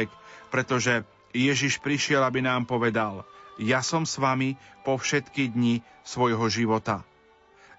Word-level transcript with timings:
ospek, 0.00 0.08
pretože 0.48 1.04
Ježiš 1.36 1.78
prišiel, 1.78 2.24
aby 2.24 2.40
nám 2.40 2.64
povedal, 2.64 3.28
ja 3.60 3.84
som 3.84 4.08
s 4.08 4.16
vami 4.16 4.56
po 4.88 4.96
všetky 4.96 5.52
dni 5.52 5.84
svojho 6.00 6.48
života. 6.48 7.04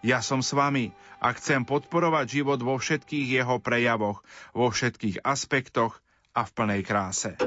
Ja 0.05 0.21
som 0.21 0.45
s 0.45 0.53
vami 0.53 0.93
a 1.21 1.33
chcem 1.33 1.65
podporovať 1.65 2.41
život 2.41 2.61
vo 2.61 2.77
všetkých 2.77 3.41
jeho 3.41 3.57
prejavoch, 3.61 4.21
vo 4.53 4.69
všetkých 4.69 5.25
aspektoch 5.25 6.01
a 6.33 6.45
v 6.45 6.53
plnej 6.53 6.81
kráse. 6.85 7.37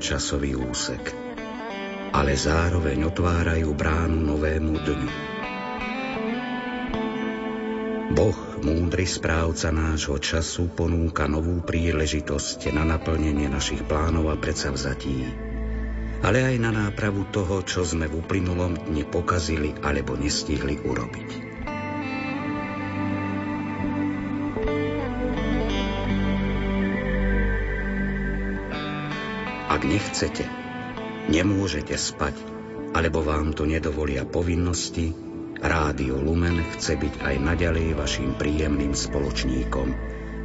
Časový 0.00 0.56
úsek, 0.56 1.12
ale 2.16 2.32
zároveň 2.32 3.06
otvárajú 3.06 3.76
bránu 3.76 4.18
novému 4.24 4.74
dňu. 4.80 5.10
Boh, 8.10 8.40
múdry 8.64 9.06
správca 9.06 9.70
nášho 9.70 10.18
času, 10.18 10.72
ponúka 10.72 11.30
novú 11.30 11.62
príležitosť 11.62 12.74
na 12.74 12.82
naplnenie 12.82 13.46
našich 13.46 13.86
plánov 13.86 14.32
a 14.32 14.36
predsavzatí, 14.36 15.30
ale 16.20 16.44
aj 16.44 16.56
na 16.60 16.72
nápravu 16.74 17.28
toho, 17.30 17.64
čo 17.64 17.86
sme 17.86 18.10
v 18.10 18.20
uplynulom 18.20 18.76
dni 18.90 19.06
pokazili 19.06 19.72
alebo 19.80 20.18
nestihli 20.18 20.80
urobiť. 20.82 21.39
Ak 29.80 29.88
nechcete, 29.88 30.44
nemôžete 31.32 31.96
spať, 31.96 32.36
alebo 32.92 33.24
vám 33.24 33.56
to 33.56 33.64
nedovolia 33.64 34.28
povinnosti, 34.28 35.16
Rádio 35.56 36.20
Lumen 36.20 36.60
chce 36.76 37.00
byť 37.00 37.24
aj 37.24 37.36
naďalej 37.40 37.96
vašim 37.96 38.36
príjemným 38.36 38.92
spoločníkom, 38.92 39.88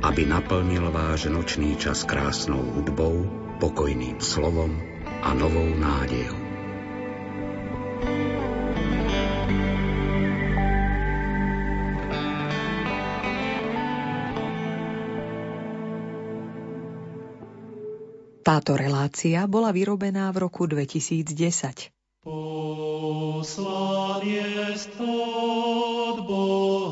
aby 0.08 0.23
naplnil 0.23 0.88
váš 0.88 1.27
nočný 1.27 1.75
čas 1.75 2.08
krásnou 2.08 2.64
hudbou, 2.80 3.27
pokojným 3.59 4.23
slovom 4.23 4.72
a 5.19 5.36
novou 5.36 5.67
nádejou. 5.67 6.34
Táto 18.46 18.78
relácia 18.78 19.42
bola 19.50 19.74
vyrobená 19.74 20.30
v 20.30 20.46
roku 20.46 20.70
2010. 20.70 21.34
Poslanie 22.22 24.46
od 25.02 26.18
Boha 26.30 26.84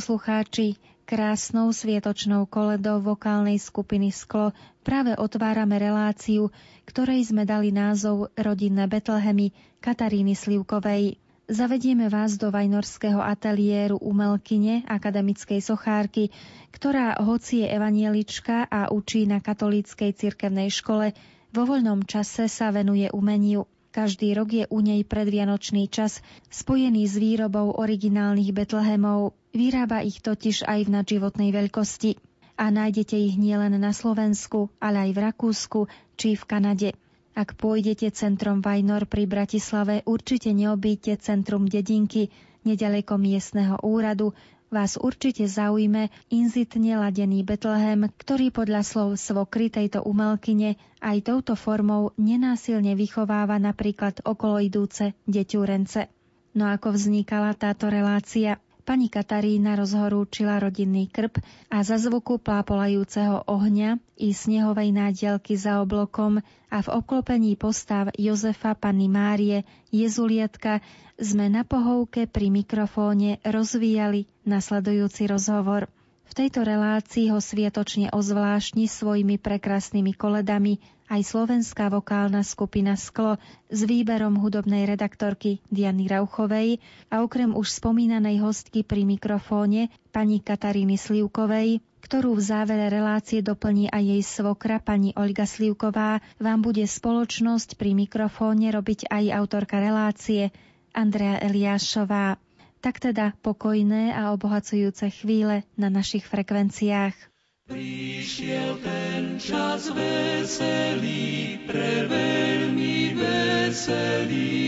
poslucháči, 0.00 0.80
krásnou 1.04 1.76
svietočnou 1.76 2.48
koledou 2.48 3.04
vokálnej 3.04 3.60
skupiny 3.60 4.08
Sklo 4.08 4.56
práve 4.80 5.12
otvárame 5.12 5.76
reláciu, 5.76 6.48
ktorej 6.88 7.28
sme 7.28 7.44
dali 7.44 7.68
názov 7.68 8.32
Rodinné 8.32 8.88
Betlehemy 8.88 9.52
Kataríny 9.76 10.32
Slivkovej. 10.32 11.20
Zavedieme 11.52 12.08
vás 12.08 12.40
do 12.40 12.48
Vajnorského 12.48 13.20
ateliéru 13.20 14.00
umelkyne 14.00 14.88
akademickej 14.88 15.60
sochárky, 15.60 16.32
ktorá 16.72 17.20
hoci 17.20 17.60
je 17.60 17.68
evanielička 17.68 18.72
a 18.72 18.88
učí 18.88 19.28
na 19.28 19.44
katolíckej 19.44 20.16
cirkevnej 20.16 20.72
škole, 20.72 21.12
vo 21.52 21.68
voľnom 21.68 22.08
čase 22.08 22.48
sa 22.48 22.72
venuje 22.72 23.12
umeniu. 23.12 23.68
Každý 23.90 24.38
rok 24.38 24.54
je 24.54 24.64
u 24.70 24.78
nej 24.78 25.02
predvianočný 25.02 25.90
čas 25.90 26.22
spojený 26.46 27.10
s 27.10 27.18
výrobou 27.18 27.74
originálnych 27.74 28.54
Betlehemov. 28.54 29.34
Vyrába 29.50 30.06
ich 30.06 30.22
totiž 30.22 30.62
aj 30.62 30.86
v 30.86 30.92
nadživotnej 30.94 31.50
veľkosti. 31.50 32.14
A 32.54 32.70
nájdete 32.70 33.18
ich 33.18 33.34
nielen 33.34 33.74
na 33.82 33.90
Slovensku, 33.90 34.70
ale 34.78 35.08
aj 35.08 35.10
v 35.10 35.18
Rakúsku 35.26 35.80
či 36.14 36.38
v 36.38 36.44
Kanade. 36.46 36.90
Ak 37.34 37.58
pôjdete 37.58 38.14
centrom 38.14 38.62
Vajnor 38.62 39.10
pri 39.10 39.26
Bratislave, 39.26 40.06
určite 40.06 40.54
neobíte 40.54 41.18
centrum 41.18 41.66
dedinky, 41.66 42.30
nedaleko 42.62 43.18
miestneho 43.18 43.74
úradu, 43.82 44.38
vás 44.70 44.94
určite 44.96 45.44
zaujme 45.50 46.08
inzitne 46.30 46.96
ladený 46.96 47.42
Betlehem, 47.42 48.06
ktorý 48.06 48.54
podľa 48.54 48.86
slov 48.86 49.18
svokry 49.18 49.68
tejto 49.68 50.06
umelkyne 50.06 50.78
aj 51.02 51.26
touto 51.26 51.58
formou 51.58 52.14
nenásilne 52.16 52.94
vychováva 52.94 53.58
napríklad 53.58 54.22
okolo 54.22 54.62
idúce 54.62 55.12
deťúrence. 55.26 56.06
No 56.54 56.70
ako 56.70 56.94
vznikala 56.94 57.54
táto 57.58 57.90
relácia? 57.90 58.62
Pani 58.80 59.12
Katarína 59.12 59.76
rozhorúčila 59.76 60.56
rodinný 60.58 61.06
krb 61.06 61.38
a 61.68 61.84
za 61.84 62.00
zvuku 62.00 62.40
plápolajúceho 62.40 63.44
ohňa 63.44 64.00
i 64.16 64.32
snehovej 64.32 64.90
nádielky 64.90 65.54
za 65.54 65.84
oblokom 65.84 66.40
a 66.70 66.78
v 66.80 66.88
obklopení 66.88 67.54
postav 67.60 68.08
Jozefa, 68.16 68.72
Panny 68.74 69.06
Márie, 69.06 69.68
Jezulietka 69.92 70.80
sme 71.20 71.52
na 71.52 71.62
pohovke 71.68 72.24
pri 72.24 72.48
mikrofóne 72.48 73.38
rozvíjali 73.44 74.24
nasledujúci 74.48 75.28
rozhovor. 75.28 75.92
V 76.30 76.32
tejto 76.32 76.62
relácii 76.62 77.28
ho 77.34 77.42
sviatočne 77.42 78.14
ozvláštni 78.14 78.86
svojimi 78.86 79.36
prekrasnými 79.36 80.14
koledami 80.14 80.78
aj 81.10 81.26
slovenská 81.26 81.90
vokálna 81.90 82.46
skupina 82.46 82.94
Sklo 82.94 83.34
s 83.66 83.82
výberom 83.82 84.38
hudobnej 84.38 84.86
redaktorky 84.86 85.58
Diany 85.66 86.06
Rauchovej 86.06 86.78
a 87.10 87.26
okrem 87.26 87.50
už 87.50 87.66
spomínanej 87.82 88.38
hostky 88.38 88.86
pri 88.86 89.02
mikrofóne 89.02 89.90
pani 90.14 90.38
Kataríny 90.38 90.94
Slivkovej, 90.94 91.82
ktorú 92.06 92.38
v 92.38 92.42
závere 92.42 92.86
relácie 92.86 93.42
doplní 93.42 93.90
aj 93.90 94.02
jej 94.06 94.22
svokra 94.22 94.78
pani 94.78 95.10
Olga 95.18 95.50
Slivková, 95.50 96.22
vám 96.38 96.62
bude 96.62 96.86
spoločnosť 96.86 97.74
pri 97.74 97.98
mikrofóne 97.98 98.70
robiť 98.70 99.10
aj 99.10 99.24
autorka 99.34 99.82
relácie 99.82 100.54
Andrea 100.94 101.42
Eliášová. 101.42 102.38
Tak 102.80 102.98
teda 102.98 103.36
pokojné 103.44 104.16
a 104.16 104.32
obohacujúce 104.32 105.12
chvíle 105.12 105.68
na 105.76 105.92
našich 105.92 106.24
frekvenciách. 106.24 107.29
Prišiel 107.70 108.82
ten 108.82 109.38
čas 109.38 109.94
veselý, 109.94 111.54
pre 111.70 112.02
veľmi 112.10 113.14
veselý. 113.14 114.58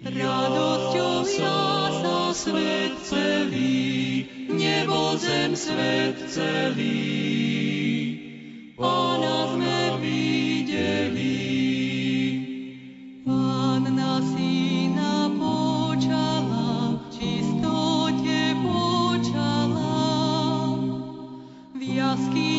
Radosťou 0.00 1.20
jasná 1.28 2.32
svet 2.32 2.96
celý, 3.04 4.24
nebo 4.48 5.20
zem 5.20 5.52
svet 5.52 6.16
celý. 6.32 7.12
Pána 8.72 9.52
sme 9.52 10.00
videli. 10.00 11.44
Panna 13.20 14.16
syna 14.32 14.93
počala, 14.93 14.93
V 22.16 22.53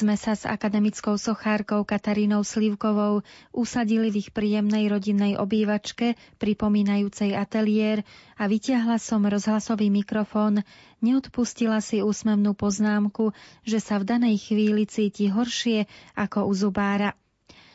sme 0.00 0.16
sa 0.16 0.32
s 0.32 0.48
akademickou 0.48 1.20
sochárkou 1.20 1.84
Katarínou 1.84 2.40
Slivkovou 2.40 3.20
usadili 3.52 4.08
v 4.08 4.24
ich 4.24 4.32
príjemnej 4.32 4.88
rodinnej 4.88 5.36
obývačke, 5.36 6.16
pripomínajúcej 6.40 7.36
ateliér 7.36 8.00
a 8.40 8.48
vytiahla 8.48 8.96
som 8.96 9.20
rozhlasový 9.28 9.92
mikrofón, 9.92 10.64
neodpustila 11.04 11.84
si 11.84 12.00
úsmevnú 12.00 12.56
poznámku, 12.56 13.36
že 13.68 13.76
sa 13.76 14.00
v 14.00 14.08
danej 14.16 14.40
chvíli 14.40 14.88
cíti 14.88 15.28
horšie 15.28 15.84
ako 16.16 16.48
u 16.48 16.52
zubára. 16.56 17.12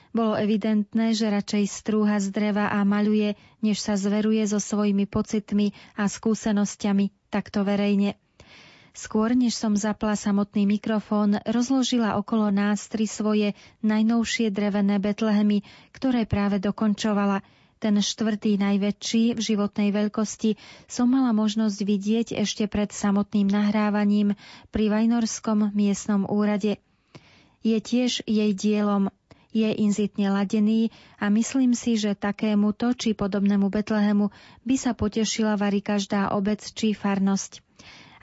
Bolo 0.09 0.33
evidentné, 0.33 1.13
že 1.13 1.29
radšej 1.29 1.69
strúha 1.69 2.17
z 2.17 2.33
dreva 2.33 2.73
a 2.73 2.81
maľuje, 2.81 3.37
než 3.61 3.85
sa 3.85 3.93
zveruje 3.93 4.49
so 4.49 4.57
svojimi 4.57 5.05
pocitmi 5.05 5.77
a 5.93 6.09
skúsenosťami 6.09 7.29
takto 7.29 7.61
verejne. 7.61 8.17
Skôr, 8.95 9.35
než 9.35 9.59
som 9.59 9.75
zapla 9.75 10.15
samotný 10.15 10.63
mikrofón, 10.63 11.35
rozložila 11.43 12.15
okolo 12.15 12.47
nás 12.47 12.87
tri 12.87 13.03
svoje 13.11 13.51
najnovšie 13.83 14.55
drevené 14.55 15.03
betlehemy, 15.03 15.67
ktoré 15.91 16.23
práve 16.23 16.63
dokončovala. 16.63 17.43
Ten 17.83 17.99
štvrtý 17.99 18.55
najväčší 18.55 19.35
v 19.35 19.41
životnej 19.43 19.91
veľkosti 19.91 20.55
som 20.87 21.11
mala 21.11 21.35
možnosť 21.35 21.79
vidieť 21.83 22.27
ešte 22.39 22.71
pred 22.71 22.87
samotným 22.87 23.51
nahrávaním 23.51 24.39
pri 24.71 24.87
Vajnorskom 24.87 25.75
miestnom 25.75 26.23
úrade. 26.23 26.79
Je 27.67 27.75
tiež 27.75 28.23
jej 28.23 28.51
dielom, 28.55 29.11
je 29.51 29.75
inzitne 29.75 30.31
ladený 30.31 30.95
a 31.19 31.27
myslím 31.27 31.75
si, 31.75 31.99
že 31.99 32.15
takémuto 32.15 32.95
či 32.95 33.11
podobnému 33.11 33.67
Betlehemu 33.67 34.31
by 34.63 34.75
sa 34.79 34.95
potešila 34.95 35.59
vari 35.59 35.83
každá 35.83 36.31
obec 36.31 36.63
či 36.63 36.95
farnosť. 36.95 37.59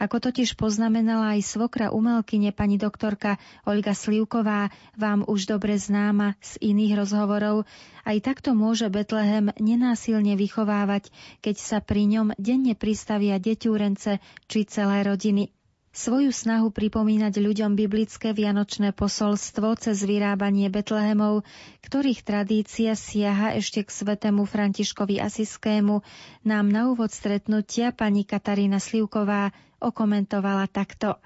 Ako 0.00 0.22
totiž 0.22 0.56
poznamenala 0.56 1.36
aj 1.36 1.44
svokra 1.44 1.92
umelkyne 1.92 2.54
pani 2.54 2.80
doktorka 2.80 3.36
Olga 3.68 3.92
Slivková, 3.92 4.72
vám 4.96 5.24
už 5.28 5.50
dobre 5.50 5.76
známa 5.76 6.38
z 6.40 6.72
iných 6.72 6.96
rozhovorov, 6.96 7.68
aj 8.08 8.16
takto 8.24 8.56
môže 8.56 8.88
Betlehem 8.88 9.52
nenásilne 9.60 10.38
vychovávať, 10.38 11.12
keď 11.44 11.56
sa 11.60 11.78
pri 11.84 12.08
ňom 12.08 12.32
denne 12.40 12.72
pristavia 12.72 13.36
deťúrence 13.36 14.18
či 14.48 14.58
celé 14.64 15.04
rodiny. 15.04 15.52
Svoju 15.92 16.32
snahu 16.32 16.72
pripomínať 16.72 17.36
ľuďom 17.36 17.76
biblické 17.76 18.32
vianočné 18.32 18.96
posolstvo 18.96 19.76
cez 19.76 20.00
vyrábanie 20.08 20.72
Betlehemov, 20.72 21.44
ktorých 21.84 22.24
tradícia 22.24 22.96
siaha 22.96 23.52
ešte 23.60 23.84
k 23.84 23.92
svetému 23.92 24.48
Františkovi 24.48 25.20
Asiskému, 25.20 26.00
nám 26.48 26.72
na 26.72 26.88
úvod 26.88 27.12
stretnutia 27.12 27.92
pani 27.92 28.24
Katarína 28.24 28.80
Slivková 28.80 29.52
okomentovala 29.82 30.66
takto. 30.66 31.18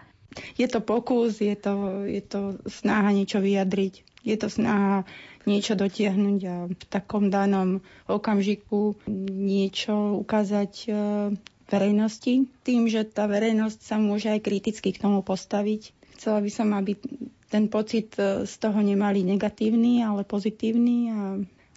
Je 0.55 0.67
to 0.67 0.81
pokus, 0.81 1.39
je 1.39 1.55
to, 1.55 1.75
je 2.05 2.21
to 2.21 2.41
snaha 2.67 3.09
niečo 3.09 3.39
vyjadriť, 3.39 3.95
je 4.23 4.37
to 4.37 4.49
snaha 4.49 5.09
niečo 5.45 5.73
dotiahnuť 5.73 6.41
a 6.45 6.55
v 6.67 6.85
takom 6.87 7.31
danom 7.31 7.79
okamžiku 8.05 8.99
niečo 9.31 9.95
ukázať 10.19 10.73
e, 10.83 10.91
verejnosti, 11.65 12.35
tým, 12.61 12.83
že 12.87 13.07
tá 13.07 13.25
verejnosť 13.25 13.79
sa 13.79 13.97
môže 13.97 14.29
aj 14.29 14.43
kriticky 14.43 14.91
k 14.91 15.01
tomu 15.01 15.23
postaviť. 15.23 15.95
Chcela 16.19 16.43
by 16.43 16.51
som, 16.51 16.75
aby 16.75 16.99
ten 17.47 17.71
pocit 17.71 18.13
e, 18.17 18.43
z 18.43 18.55
toho 18.59 18.77
nemali 18.77 19.23
negatívny, 19.23 20.03
ale 20.03 20.27
pozitívny 20.27 20.97
a 21.09 21.19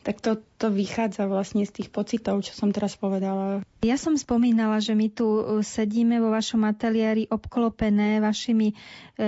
tak 0.10 0.26
to, 0.26 0.42
to 0.58 0.74
vychádza 0.74 1.30
vlastne 1.30 1.62
z 1.70 1.70
tých 1.70 1.94
pocitov, 1.94 2.42
čo 2.42 2.58
som 2.58 2.74
teraz 2.74 2.98
povedala. 2.98 3.62
Ja 3.86 3.94
som 3.94 4.18
spomínala, 4.18 4.82
že 4.82 4.98
my 4.98 5.06
tu 5.14 5.22
e, 5.38 5.62
sedíme 5.62 6.18
vo 6.18 6.34
vašom 6.34 6.66
ateliéri 6.66 7.30
obklopené 7.30 8.18
vašimi 8.18 8.74
e, 8.74 8.76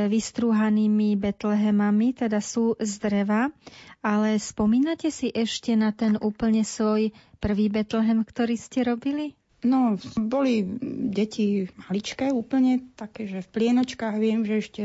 vystrúhanými 0.09 1.21
betlehemami, 1.21 2.17
teda 2.17 2.41
sú 2.41 2.73
z 2.81 2.97
dreva, 2.97 3.53
ale 4.01 4.41
spomínate 4.41 5.13
si 5.13 5.29
ešte 5.29 5.77
na 5.77 5.93
ten 5.93 6.17
úplne 6.17 6.65
svoj 6.65 7.13
prvý 7.37 7.69
betlehem, 7.69 8.25
ktorý 8.25 8.57
ste 8.57 8.81
robili? 8.81 9.37
No, 9.61 9.93
boli 10.17 10.65
deti 11.13 11.69
maličké 11.85 12.33
úplne, 12.33 12.81
také, 12.97 13.29
že 13.29 13.45
v 13.45 13.51
plienočkách 13.53 14.17
viem, 14.17 14.41
že 14.41 14.55
ešte 14.57 14.83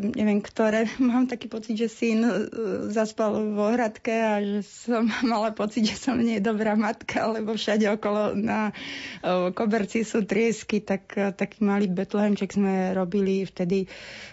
neviem 0.00 0.40
ktoré. 0.40 0.88
Mám 0.96 1.28
taký 1.28 1.52
pocit, 1.52 1.76
že 1.76 1.92
syn 1.92 2.24
e, 2.24 2.32
zaspal 2.88 3.52
v 3.52 3.58
ohradke 3.60 4.16
a 4.16 4.40
že 4.40 4.64
som 4.64 5.04
mala 5.32 5.52
pocit, 5.52 5.84
že 5.84 6.00
som 6.00 6.16
nie 6.16 6.40
dobrá 6.40 6.80
matka, 6.80 7.28
lebo 7.28 7.60
všade 7.60 7.84
okolo 7.92 8.32
na 8.32 8.72
e, 9.20 9.52
koberci 9.52 10.00
sú 10.00 10.24
triesky, 10.24 10.80
tak 10.80 11.12
e, 11.12 11.36
taký 11.36 11.60
malý 11.60 11.92
betlehemček 11.92 12.56
sme 12.56 12.96
robili 12.96 13.44
vtedy, 13.44 13.84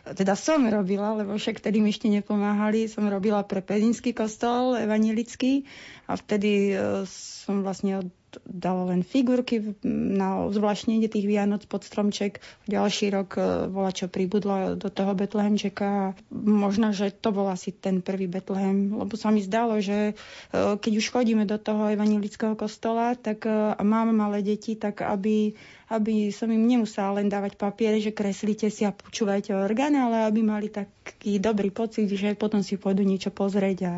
teda 0.07 0.39
som 0.39 0.63
robila, 0.63 1.11
lebo 1.11 1.35
však 1.35 1.59
vtedy 1.59 1.83
mi 1.83 1.91
ešte 1.91 2.07
nepomáhali, 2.07 2.87
som 2.87 3.03
robila 3.11 3.43
pre 3.43 3.59
Pezinský 3.59 4.15
kostol 4.15 4.79
evanilický 4.79 5.67
a 6.07 6.15
vtedy 6.15 6.71
som 7.03 7.63
vlastne 7.67 7.99
od 7.99 8.07
dala 8.45 8.89
len 8.93 9.01
figurky 9.05 9.75
na 9.85 10.49
zvláštnenie 10.49 11.09
tých 11.09 11.25
Vianoc 11.25 11.65
pod 11.65 11.83
stromček. 11.83 12.39
Ďalší 12.65 13.13
rok 13.13 13.37
e, 13.37 13.69
bola 13.69 13.91
čo 13.93 14.09
pribudla 14.09 14.77
do 14.79 14.89
toho 14.89 15.13
Betlehemčeka. 15.13 16.17
Možno, 16.33 16.95
že 16.95 17.13
to 17.13 17.29
bol 17.35 17.49
asi 17.49 17.73
ten 17.73 18.01
prvý 18.01 18.25
Betlehem, 18.25 18.93
lebo 18.95 19.13
sa 19.19 19.29
mi 19.29 19.43
zdalo, 19.43 19.77
že 19.83 20.11
e, 20.11 20.13
keď 20.53 20.93
už 20.97 21.05
chodíme 21.11 21.43
do 21.45 21.59
toho 21.59 21.91
evangelického 21.91 22.57
kostola 22.57 23.13
tak, 23.19 23.45
e, 23.45 23.51
a 23.73 23.81
máme 23.81 24.15
malé 24.15 24.41
deti, 24.41 24.73
tak 24.79 25.05
aby 25.05 25.53
aby 25.93 26.33
som 26.33 26.49
im 26.49 26.65
nemusela 26.65 27.21
len 27.21 27.29
dávať 27.29 27.53
papiere, 27.53 28.01
že 28.01 28.09
kreslíte 28.09 28.73
si 28.73 28.81
a 28.81 28.89
počúvajte 28.89 29.53
orgány, 29.53 30.01
ale 30.01 30.25
aby 30.25 30.41
mali 30.41 30.73
taký 30.73 31.37
dobrý 31.37 31.69
pocit, 31.69 32.09
že 32.09 32.33
potom 32.33 32.65
si 32.65 32.81
pôjdu 32.81 33.05
niečo 33.05 33.29
pozrieť 33.29 33.77
a 33.85 33.93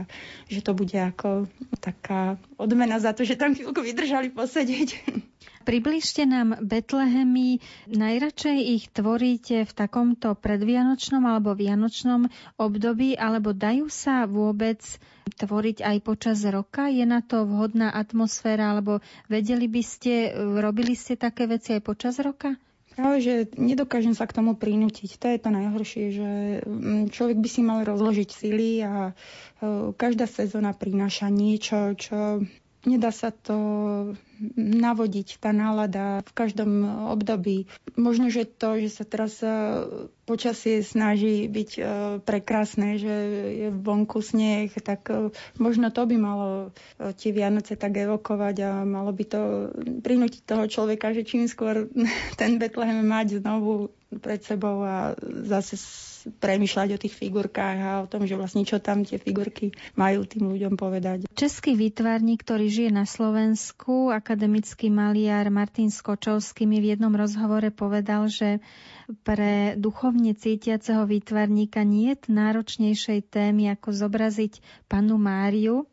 že 0.51 0.59
to 0.59 0.75
bude 0.75 0.95
ako 0.95 1.47
taká 1.79 2.35
odmena 2.59 2.99
za 2.99 3.15
to, 3.15 3.23
že 3.23 3.39
tam 3.39 3.55
chvíľku 3.55 3.79
vydržali 3.79 4.35
posedieť. 4.35 4.89
Približte 5.65 6.29
nám 6.29 6.61
Betlehemy. 6.61 7.57
Najradšej 7.89 8.59
ich 8.77 8.85
tvoríte 8.93 9.65
v 9.65 9.71
takomto 9.73 10.37
predvianočnom 10.37 11.25
alebo 11.25 11.57
vianočnom 11.57 12.29
období, 12.61 13.17
alebo 13.17 13.49
dajú 13.49 13.89
sa 13.89 14.29
vôbec 14.29 14.79
tvoriť 15.41 15.81
aj 15.81 15.97
počas 16.05 16.45
roka? 16.45 16.85
Je 16.85 17.01
na 17.09 17.25
to 17.25 17.49
vhodná 17.49 17.89
atmosféra, 17.89 18.77
alebo 18.77 19.01
vedeli 19.25 19.65
by 19.65 19.81
ste, 19.81 20.13
robili 20.61 20.93
ste 20.93 21.17
také 21.17 21.49
veci 21.49 21.73
aj 21.73 21.81
počas 21.81 22.21
roka? 22.21 22.53
Práve, 22.95 23.19
že 23.19 23.33
nedokážem 23.59 24.15
sa 24.15 24.23
k 24.23 24.39
tomu 24.39 24.55
prinútiť. 24.55 25.19
To 25.19 25.27
je 25.27 25.39
to 25.43 25.49
najhoršie, 25.51 26.05
že 26.15 26.29
mm, 26.63 27.11
človek 27.11 27.43
by 27.43 27.49
si 27.51 27.59
mal 27.59 27.83
rozložiť 27.83 28.29
sily 28.31 28.69
a 28.87 29.11
e, 29.11 29.13
každá 29.99 30.31
sezóna 30.31 30.71
prináša 30.71 31.27
niečo, 31.27 31.91
čo 31.99 32.39
nedá 32.85 33.09
sa 33.09 33.33
to 33.33 33.57
navodiť, 34.55 35.39
tá 35.39 35.51
nálada 35.51 36.21
v 36.23 36.31
každom 36.35 36.71
období. 37.11 37.65
Možno, 37.95 38.27
že 38.27 38.45
to, 38.45 38.77
že 38.77 38.89
sa 38.91 39.03
teraz 39.07 39.39
e, 39.39 39.47
počasie 40.27 40.83
snaží 40.83 41.47
byť 41.47 41.69
e, 41.75 41.81
prekrásne, 42.21 42.99
že 42.99 43.15
je 43.55 43.67
vonku 43.71 44.19
sneh, 44.19 44.71
tak 44.83 45.07
e, 45.07 45.31
možno 45.57 45.89
to 45.89 46.03
by 46.03 46.15
malo 46.19 46.47
tie 47.17 47.31
Vianoce 47.31 47.79
tak 47.79 47.95
evokovať 47.95 48.55
a 48.63 48.71
malo 48.83 49.11
by 49.15 49.23
to 49.23 49.41
prinútiť 50.03 50.43
toho 50.43 50.65
človeka, 50.67 51.15
že 51.15 51.23
čím 51.27 51.47
skôr 51.47 51.87
ten 52.39 52.59
Betlehem 52.59 53.01
mať 53.01 53.39
znovu 53.41 53.91
pred 54.19 54.43
sebou 54.43 54.83
a 54.83 55.15
zase 55.47 55.75
premyšľať 56.25 56.89
o 56.97 57.01
tých 57.01 57.15
figurkách 57.15 57.77
a 57.81 57.91
o 58.01 58.09
tom, 58.09 58.25
že 58.25 58.33
vlastne 58.33 58.65
čo 58.65 58.81
tam 58.81 59.05
tie 59.05 59.21
figurky 59.21 59.71
majú 59.93 60.25
tým 60.25 60.49
ľuďom 60.49 60.73
povedať. 60.73 61.29
Český 61.37 61.77
výtvarník, 61.77 62.41
ktorý 62.41 62.67
žije 62.69 62.91
na 62.91 63.05
Slovensku, 63.05 64.09
akademický 64.09 64.89
maliar 64.89 65.47
Martin 65.53 65.93
Skočovský 65.93 66.65
mi 66.65 66.81
v 66.81 66.97
jednom 66.97 67.13
rozhovore 67.13 67.69
povedal, 67.69 68.25
že 68.25 68.59
pre 69.21 69.77
duchovne 69.77 70.33
cítiaceho 70.33 71.05
výtvarníka 71.05 71.85
nie 71.85 72.17
je 72.17 72.33
náročnejšej 72.33 73.29
témy, 73.29 73.69
ako 73.77 73.93
zobraziť 73.93 74.65
panu 74.89 75.21
Máriu, 75.21 75.85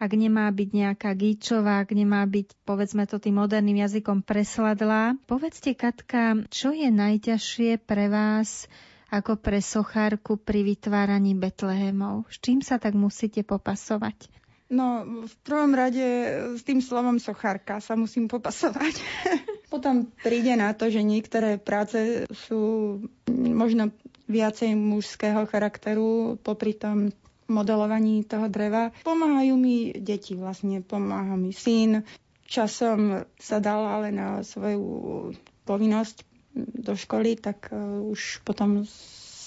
ak 0.00 0.16
nemá 0.16 0.48
byť 0.48 0.68
nejaká 0.72 1.12
gíčová, 1.12 1.84
ak 1.84 1.92
nemá 1.92 2.24
byť, 2.24 2.64
povedzme 2.64 3.04
to 3.04 3.20
tým 3.20 3.36
moderným 3.36 3.84
jazykom, 3.84 4.24
presladlá. 4.24 5.20
Povedzte, 5.28 5.76
Katka, 5.76 6.48
čo 6.48 6.72
je 6.72 6.88
najťažšie 6.88 7.84
pre 7.84 8.08
vás 8.08 8.64
ako 9.10 9.36
pre 9.36 9.58
sochárku 9.58 10.38
pri 10.38 10.62
vytváraní 10.62 11.34
Betlehemov? 11.34 12.30
S 12.30 12.38
čím 12.38 12.62
sa 12.62 12.78
tak 12.78 12.94
musíte 12.94 13.42
popasovať? 13.42 14.30
No, 14.70 15.02
v 15.26 15.34
prvom 15.42 15.74
rade 15.74 16.06
s 16.54 16.62
tým 16.62 16.78
slovom 16.78 17.18
sochárka 17.18 17.82
sa 17.82 17.98
musím 17.98 18.30
popasovať. 18.30 19.02
Potom 19.74 20.06
príde 20.22 20.54
na 20.54 20.70
to, 20.78 20.86
že 20.86 21.02
niektoré 21.02 21.58
práce 21.58 22.22
sú 22.46 23.02
možno 23.34 23.90
viacej 24.30 24.78
mužského 24.78 25.42
charakteru, 25.50 26.38
popri 26.38 26.78
tom 26.78 27.10
modelovaní 27.50 28.22
toho 28.22 28.46
dreva. 28.46 28.94
Pomáhajú 29.02 29.58
mi 29.58 29.90
deti 29.90 30.38
vlastne, 30.38 30.86
pomáha 30.86 31.34
mi 31.34 31.50
syn. 31.50 32.06
Časom 32.46 33.26
sa 33.42 33.58
dal 33.58 33.82
ale 33.82 34.14
na 34.14 34.46
svoju 34.46 35.34
povinnosť 35.66 36.29
do 36.56 36.94
školy, 36.96 37.38
tak 37.38 37.70
uh, 37.70 38.02
už 38.02 38.42
potom 38.42 38.82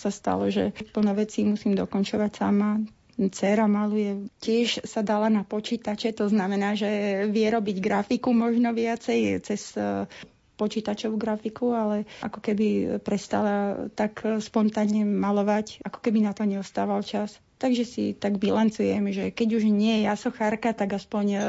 sa 0.03 0.12
stalo, 0.12 0.51
že 0.51 0.75
plno 0.91 1.15
vecí 1.15 1.43
musím 1.48 1.75
dokončovať 1.75 2.31
sama. 2.36 2.83
Cera 3.13 3.69
maluje, 3.69 4.25
tiež 4.41 4.89
sa 4.89 5.05
dala 5.05 5.29
na 5.29 5.45
počítače, 5.45 6.17
to 6.17 6.33
znamená, 6.33 6.74
že 6.74 6.89
vie 7.29 7.45
robiť 7.45 7.77
grafiku 7.77 8.33
možno 8.33 8.74
viacej 8.74 9.38
cez 9.45 9.77
uh, 9.77 10.10
počítačovú 10.57 11.17
grafiku, 11.17 11.77
ale 11.77 12.10
ako 12.25 12.39
keby 12.41 12.98
prestala 13.01 13.86
tak 13.93 14.25
spontánne 14.41 15.05
malovať, 15.05 15.86
ako 15.86 16.00
keby 16.01 16.25
na 16.25 16.33
to 16.33 16.45
neostával 16.45 17.05
čas. 17.05 17.38
Takže 17.62 17.83
si 17.86 18.03
tak 18.17 18.41
bilancujem, 18.41 19.07
že 19.13 19.29
keď 19.31 19.62
už 19.62 19.63
nie 19.69 20.01
je 20.01 20.10
jasochárka, 20.10 20.74
tak 20.74 20.98
aspoň 20.98 21.25
uh, 21.38 21.43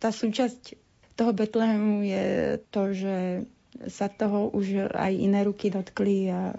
tá 0.00 0.08
súčasť 0.10 0.80
toho 1.12 1.32
Betlehemu 1.36 2.02
je 2.08 2.26
to, 2.72 2.82
že 2.96 3.16
sa 3.88 4.06
toho 4.12 4.52
už 4.52 4.92
aj 4.92 5.12
iné 5.16 5.42
ruky 5.42 5.72
dotkli 5.72 6.28
a 6.28 6.52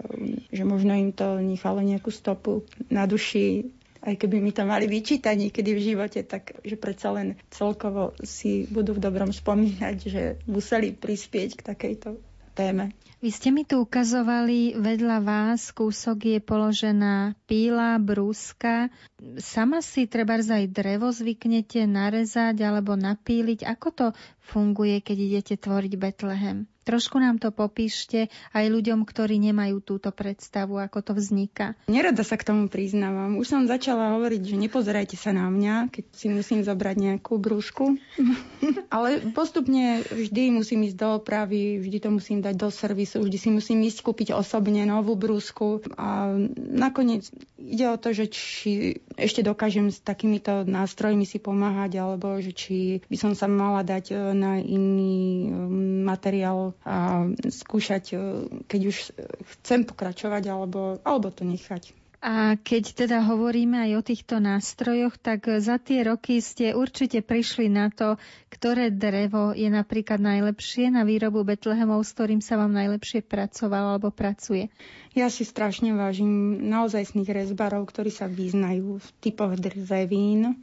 že 0.50 0.64
možno 0.66 0.94
im 0.98 1.14
to 1.14 1.38
nechalo 1.38 1.80
nejakú 1.80 2.10
stopu 2.10 2.66
na 2.90 3.06
duši, 3.06 3.70
aj 4.04 4.20
keby 4.20 4.36
mi 4.44 4.52
to 4.52 4.68
mali 4.68 4.84
vyčítať 4.84 5.32
niekedy 5.32 5.70
v 5.72 5.84
živote, 5.94 6.20
tak 6.28 6.60
že 6.60 6.76
predsa 6.76 7.16
len 7.16 7.40
celkovo 7.48 8.12
si 8.20 8.68
budú 8.68 8.92
v 8.92 9.02
dobrom 9.02 9.32
spomínať, 9.32 9.96
že 10.04 10.22
museli 10.44 10.92
prispieť 10.92 11.50
k 11.56 11.62
takejto 11.64 12.20
téme. 12.52 12.92
Vy 13.24 13.32
ste 13.32 13.48
mi 13.56 13.64
tu 13.64 13.80
ukazovali, 13.80 14.76
vedľa 14.76 15.24
vás 15.24 15.72
kúsok 15.72 16.36
je 16.36 16.38
položená 16.44 17.32
píla, 17.48 17.96
brúska. 17.96 18.92
Sama 19.40 19.80
si 19.80 20.04
treba 20.04 20.36
aj 20.36 20.68
drevo 20.68 21.08
zvyknete 21.08 21.88
narezať 21.88 22.60
alebo 22.60 23.00
napíliť. 23.00 23.64
Ako 23.64 23.88
to 23.96 24.06
funguje, 24.44 25.00
keď 25.00 25.16
idete 25.16 25.54
tvoriť 25.56 25.92
Betlehem? 25.96 26.68
Trošku 26.84 27.16
nám 27.16 27.40
to 27.40 27.48
popíšte 27.48 28.28
aj 28.52 28.64
ľuďom, 28.68 29.08
ktorí 29.08 29.40
nemajú 29.40 29.80
túto 29.80 30.12
predstavu, 30.12 30.76
ako 30.76 31.00
to 31.00 31.12
vzniká. 31.16 31.72
Nerada 31.88 32.20
sa 32.20 32.36
k 32.36 32.44
tomu 32.44 32.68
priznávam. 32.68 33.40
Už 33.40 33.48
som 33.48 33.64
začala 33.64 34.20
hovoriť, 34.20 34.52
že 34.52 34.56
nepozerajte 34.60 35.16
sa 35.16 35.32
na 35.32 35.48
mňa, 35.48 35.88
keď 35.88 36.04
si 36.12 36.28
musím 36.28 36.60
zobrať 36.60 36.96
nejakú 37.00 37.40
brúšku. 37.40 37.96
Ale 38.94 39.32
postupne 39.32 40.04
vždy 40.04 40.52
musím 40.52 40.84
ísť 40.84 40.96
do 41.00 41.08
opravy, 41.16 41.80
vždy 41.80 41.98
to 42.04 42.10
musím 42.12 42.44
dať 42.44 42.54
do 42.54 42.68
servisu, 42.68 43.24
vždy 43.24 43.38
si 43.40 43.48
musím 43.48 43.80
ísť 43.88 44.04
kúpiť 44.04 44.36
osobne 44.36 44.84
novú 44.84 45.16
brúsku. 45.16 45.80
A 45.96 46.36
nakoniec 46.54 47.32
ide 47.56 47.88
o 47.88 47.96
to, 47.96 48.12
že 48.12 48.28
či 48.28 49.00
ešte 49.16 49.40
dokážem 49.40 49.88
s 49.88 50.04
takýmito 50.04 50.68
nástrojmi 50.68 51.24
si 51.24 51.40
pomáhať, 51.40 51.96
alebo 51.96 52.36
že 52.44 52.52
či 52.52 53.00
by 53.08 53.16
som 53.16 53.32
sa 53.32 53.48
mala 53.48 53.80
dať 53.80 54.12
e, 54.12 54.14
na 54.36 54.60
iný 54.60 55.48
e, 55.48 55.50
materiál 56.04 56.73
a 56.82 57.24
skúšať, 57.30 58.04
e, 58.12 58.16
keď 58.66 58.80
už 58.90 58.96
chcem 59.58 59.86
pokračovať, 59.86 60.42
alebo, 60.50 60.98
alebo 61.06 61.30
to 61.30 61.46
nechať. 61.46 61.94
A 62.24 62.56
keď 62.56 63.04
teda 63.04 63.20
hovoríme 63.20 63.76
aj 63.84 64.00
o 64.00 64.02
týchto 64.02 64.40
nástrojoch, 64.40 65.20
tak 65.20 65.44
za 65.60 65.76
tie 65.76 66.00
roky 66.08 66.40
ste 66.40 66.72
určite 66.72 67.20
prišli 67.20 67.68
na 67.68 67.92
to, 67.92 68.16
ktoré 68.48 68.88
drevo 68.88 69.52
je 69.52 69.68
napríklad 69.68 70.24
najlepšie 70.24 70.88
na 70.88 71.04
výrobu 71.04 71.44
Betlehemov, 71.44 72.00
s 72.00 72.16
ktorým 72.16 72.40
sa 72.40 72.56
vám 72.56 72.72
najlepšie 72.72 73.20
pracovalo 73.20 74.00
alebo 74.00 74.08
pracuje. 74.08 74.72
Ja 75.12 75.28
si 75.28 75.44
strašne 75.44 75.92
vážim 75.92 76.64
naozajstných 76.64 77.28
rezbarov, 77.28 77.84
ktorí 77.92 78.08
sa 78.08 78.24
vyznajú 78.24 79.04
v 79.04 79.08
typoch 79.20 79.60
drevín. 79.60 80.56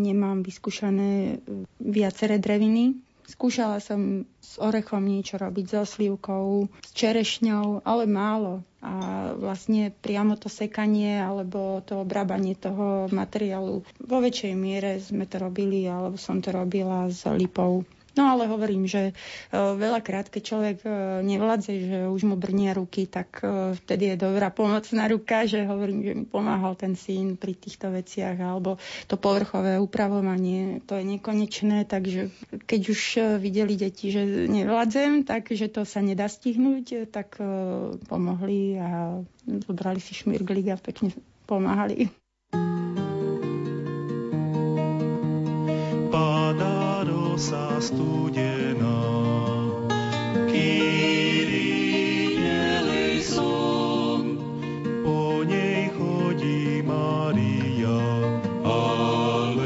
Nemám 0.00 0.40
vyskúšané 0.40 1.44
viaceré 1.76 2.40
dreviny, 2.40 2.96
Skúšala 3.24 3.80
som 3.80 4.28
s 4.38 4.60
orechom 4.60 5.00
niečo 5.00 5.40
robiť, 5.40 5.64
so 5.66 5.82
slivkou, 5.84 6.68
s 6.84 6.90
čerešňou, 6.92 7.80
ale 7.82 8.04
málo. 8.04 8.60
A 8.84 8.92
vlastne 9.32 9.88
priamo 9.90 10.36
to 10.36 10.52
sekanie 10.52 11.16
alebo 11.16 11.80
to 11.80 12.04
obrábanie 12.04 12.52
toho 12.52 13.08
materiálu 13.08 13.80
vo 13.96 14.18
väčšej 14.20 14.52
miere 14.52 15.00
sme 15.00 15.24
to 15.24 15.40
robili, 15.40 15.88
alebo 15.88 16.20
som 16.20 16.44
to 16.44 16.52
robila 16.52 17.08
s 17.08 17.24
lipou. 17.24 17.88
No 18.14 18.30
ale 18.30 18.46
hovorím, 18.46 18.86
že 18.86 19.10
e, 19.10 19.12
veľakrát, 19.52 20.30
keď 20.30 20.42
človek 20.42 20.76
e, 20.86 20.88
nevládze, 21.26 21.72
že 21.82 21.98
už 22.06 22.22
mu 22.30 22.38
brnia 22.38 22.70
ruky, 22.70 23.10
tak 23.10 23.42
e, 23.42 23.74
vtedy 23.74 24.14
je 24.14 24.22
dobrá 24.22 24.54
pomocná 24.54 25.10
ruka, 25.10 25.50
že 25.50 25.66
hovorím, 25.66 25.98
že 26.06 26.12
mi 26.14 26.24
pomáhal 26.26 26.78
ten 26.78 26.94
syn 26.94 27.34
pri 27.34 27.58
týchto 27.58 27.90
veciach, 27.90 28.38
alebo 28.38 28.78
to 29.10 29.18
povrchové 29.18 29.82
upravovanie, 29.82 30.78
to 30.86 30.94
je 30.94 31.04
nekonečné, 31.18 31.90
takže 31.90 32.30
keď 32.70 32.80
už 32.86 33.02
videli 33.42 33.74
deti, 33.74 34.14
že 34.14 34.46
nevládzem, 34.46 35.26
tak 35.26 35.50
že 35.50 35.66
to 35.66 35.82
sa 35.82 35.98
nedá 35.98 36.30
stihnúť, 36.30 37.10
tak 37.10 37.42
pomohli 38.06 38.78
a 38.78 39.18
zobrali 39.66 39.98
si 39.98 40.14
šmirglík 40.14 40.70
a 40.70 40.78
pekne 40.78 41.10
pomáhali. 41.50 42.08
Rosa 47.44 47.76
studená. 47.76 49.04
Kyrie 50.48 52.40
eleison, 52.80 54.40
po 55.04 55.44
nej 55.44 55.92
chodí 55.92 56.80
Maria. 56.80 58.00
Aleluja, 58.64 59.60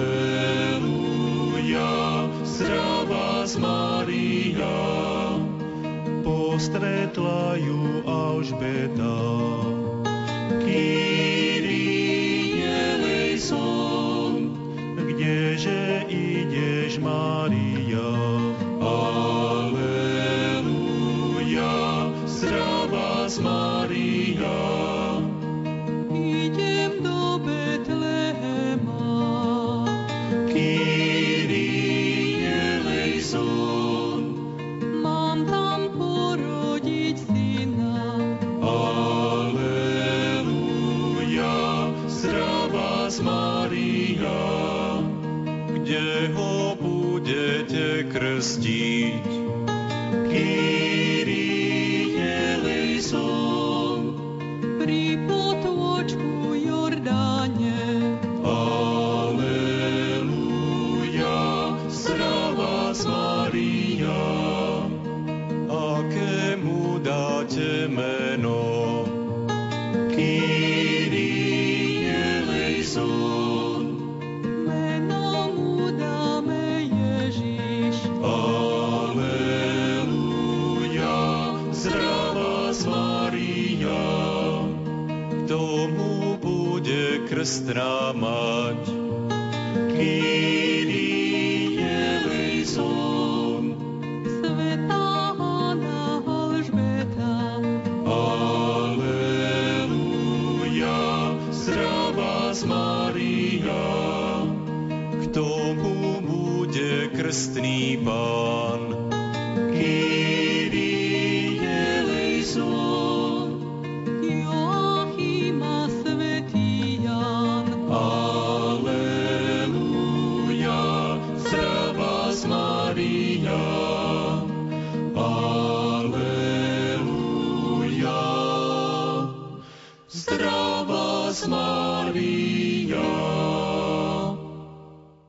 zdravá 2.43 3.47
z 3.47 3.57
Maria, 3.63 4.79
postretla 6.27 7.55
ju 7.63 8.03
Alžbeta. 8.03 9.28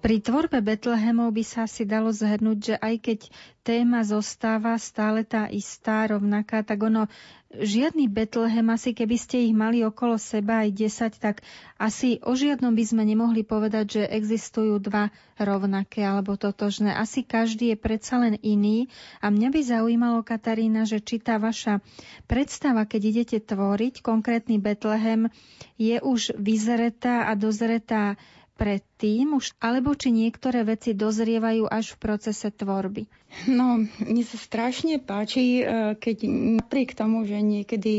Pri 0.10 0.26
tvorbe 0.26 0.58
Betlehemov 0.66 1.38
by 1.38 1.46
sa 1.46 1.70
asi 1.70 1.86
dalo 1.86 2.10
zhrnúť, 2.10 2.58
že 2.58 2.76
aj 2.82 2.96
keď 2.98 3.20
téma 3.62 4.02
zostáva 4.02 4.74
stále 4.82 5.22
tá 5.22 5.46
istá, 5.54 6.10
rovnaká, 6.10 6.66
tak 6.66 6.82
ono, 6.82 7.06
žiadny 7.54 8.10
Betlehem, 8.10 8.66
asi 8.74 8.98
keby 8.98 9.22
ste 9.22 9.46
ich 9.46 9.54
mali 9.54 9.86
okolo 9.86 10.18
seba 10.18 10.66
aj 10.66 10.74
10, 11.14 11.14
tak 11.22 11.46
asi 11.78 12.18
o 12.26 12.34
žiadnom 12.34 12.74
by 12.74 12.84
sme 12.90 13.06
nemohli 13.06 13.46
povedať, 13.46 14.02
že 14.02 14.04
existujú 14.10 14.82
dva 14.82 15.14
rovnaké 15.38 16.02
alebo 16.02 16.34
totožné. 16.42 16.90
Asi 16.90 17.22
každý 17.22 17.74
je 17.74 17.78
predsa 17.78 18.18
len 18.18 18.42
iný. 18.42 18.90
A 19.22 19.30
mňa 19.30 19.54
by 19.54 19.62
zaujímalo, 19.62 20.26
Katarína, 20.26 20.90
že 20.90 21.06
či 21.06 21.22
tá 21.22 21.38
vaša 21.38 21.86
predstava, 22.26 22.90
keď 22.90 23.02
idete 23.14 23.38
tvoriť 23.46 24.02
konkrétny 24.02 24.58
Betlehem, 24.58 25.30
je 25.78 26.02
už 26.02 26.34
vyzretá 26.34 27.30
a 27.30 27.38
dozretá 27.38 28.18
predtým, 28.60 29.40
už, 29.40 29.56
alebo 29.64 29.96
či 29.96 30.12
niektoré 30.12 30.68
veci 30.68 30.92
dozrievajú 30.92 31.72
až 31.72 31.96
v 31.96 32.02
procese 32.04 32.52
tvorby? 32.52 33.08
No, 33.48 33.80
mne 34.04 34.24
sa 34.28 34.36
strašne 34.36 35.00
páči, 35.00 35.64
e, 35.64 35.96
keď 35.96 36.28
napriek 36.60 36.92
tomu, 37.00 37.24
že 37.24 37.40
niekedy 37.40 37.96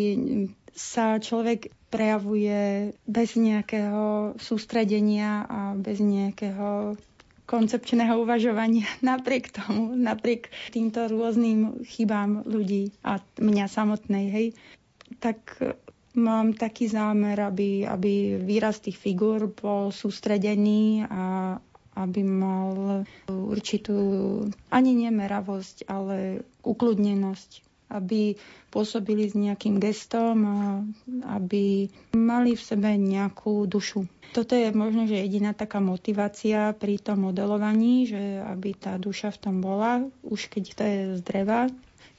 sa 0.77 1.16
človek 1.16 1.73
prejavuje 1.88 2.92
bez 3.09 3.35
nejakého 3.35 4.37
sústredenia 4.38 5.49
a 5.49 5.61
bez 5.75 5.99
nejakého 5.99 6.94
koncepčného 7.51 8.14
uvažovania 8.23 8.87
napriek 9.03 9.51
tomu, 9.51 9.96
napriek 9.96 10.53
týmto 10.70 11.11
rôznym 11.11 11.83
chybám 11.83 12.46
ľudí 12.46 12.94
a 13.03 13.18
mňa 13.40 13.66
samotnej, 13.66 14.27
hej, 14.31 14.46
tak 15.18 15.42
mám 16.18 16.55
taký 16.55 16.90
zámer, 16.90 17.38
aby, 17.38 17.87
aby 17.87 18.40
výraz 18.40 18.83
tých 18.83 18.99
figúr 18.99 19.51
bol 19.51 19.94
sústredený 19.94 21.07
a 21.07 21.57
aby 21.99 22.20
mal 22.23 23.03
určitú 23.29 23.99
ani 24.70 24.92
nemeravosť, 25.07 25.90
ale 25.90 26.46
ukludnenosť 26.62 27.70
aby 27.90 28.38
pôsobili 28.70 29.27
s 29.27 29.35
nejakým 29.35 29.83
gestom 29.83 30.37
a 30.46 30.59
aby 31.35 31.90
mali 32.14 32.55
v 32.55 32.62
sebe 32.62 32.94
nejakú 32.94 33.66
dušu. 33.66 34.07
Toto 34.31 34.55
je 34.55 34.70
možno, 34.70 35.11
že 35.11 35.18
jediná 35.18 35.51
taká 35.51 35.83
motivácia 35.83 36.70
pri 36.79 37.03
tom 37.03 37.27
modelovaní, 37.27 38.07
že 38.07 38.38
aby 38.46 38.79
tá 38.79 38.94
duša 38.94 39.35
v 39.35 39.40
tom 39.42 39.57
bola, 39.59 40.07
už 40.23 40.46
keď 40.46 40.64
to 40.79 40.83
je 40.87 40.99
z 41.18 41.20
dreva, 41.27 41.66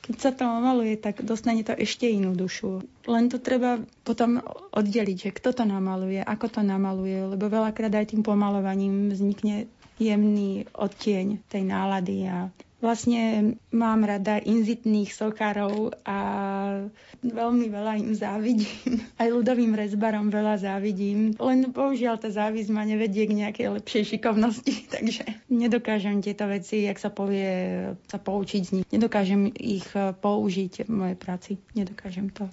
keď 0.02 0.16
sa 0.18 0.32
to 0.34 0.44
namaluje, 0.44 0.98
tak 0.98 1.22
dostane 1.22 1.62
to 1.62 1.72
ešte 1.72 2.10
inú 2.10 2.34
dušu. 2.34 2.82
Len 3.06 3.30
to 3.30 3.38
treba 3.38 3.78
potom 4.02 4.42
oddeliť, 4.74 5.18
že 5.18 5.36
kto 5.38 5.54
to 5.54 5.64
namaluje, 5.64 6.18
ako 6.18 6.50
to 6.50 6.62
namaluje, 6.62 7.30
lebo 7.30 7.46
veľakrát 7.46 7.94
aj 7.94 8.12
tým 8.12 8.26
pomalovaním 8.26 9.14
vznikne 9.14 9.70
jemný 10.02 10.66
odtieň 10.74 11.46
tej 11.46 11.64
nálady 11.64 12.26
a 12.26 12.50
Vlastne 12.82 13.56
mám 13.70 14.02
rada 14.02 14.42
inzitných 14.42 15.14
sokárov 15.14 15.94
a 16.02 16.18
veľmi 17.22 17.70
veľa 17.70 17.94
im 18.02 18.18
závidím. 18.18 18.98
Aj 19.22 19.30
ľudovým 19.30 19.78
rezbarom 19.78 20.34
veľa 20.34 20.58
závidím. 20.58 21.38
Len 21.38 21.70
bohužiaľ 21.70 22.18
tá 22.18 22.34
závisť 22.34 22.74
ma 22.74 22.82
nevedie 22.82 23.30
k 23.30 23.38
nejakej 23.38 23.68
lepšej 23.78 24.18
šikovnosti, 24.18 24.74
takže 24.98 25.24
nedokážem 25.54 26.26
tieto 26.26 26.50
veci, 26.50 26.90
jak 26.90 26.98
sa 26.98 27.14
povie, 27.14 27.94
sa 28.10 28.18
poučiť 28.18 28.62
z 28.66 28.72
nich. 28.82 28.86
Nedokážem 28.90 29.54
ich 29.54 29.86
použiť 29.96 30.90
v 30.90 30.90
mojej 30.90 31.18
práci. 31.22 31.52
Nedokážem 31.78 32.34
to 32.34 32.50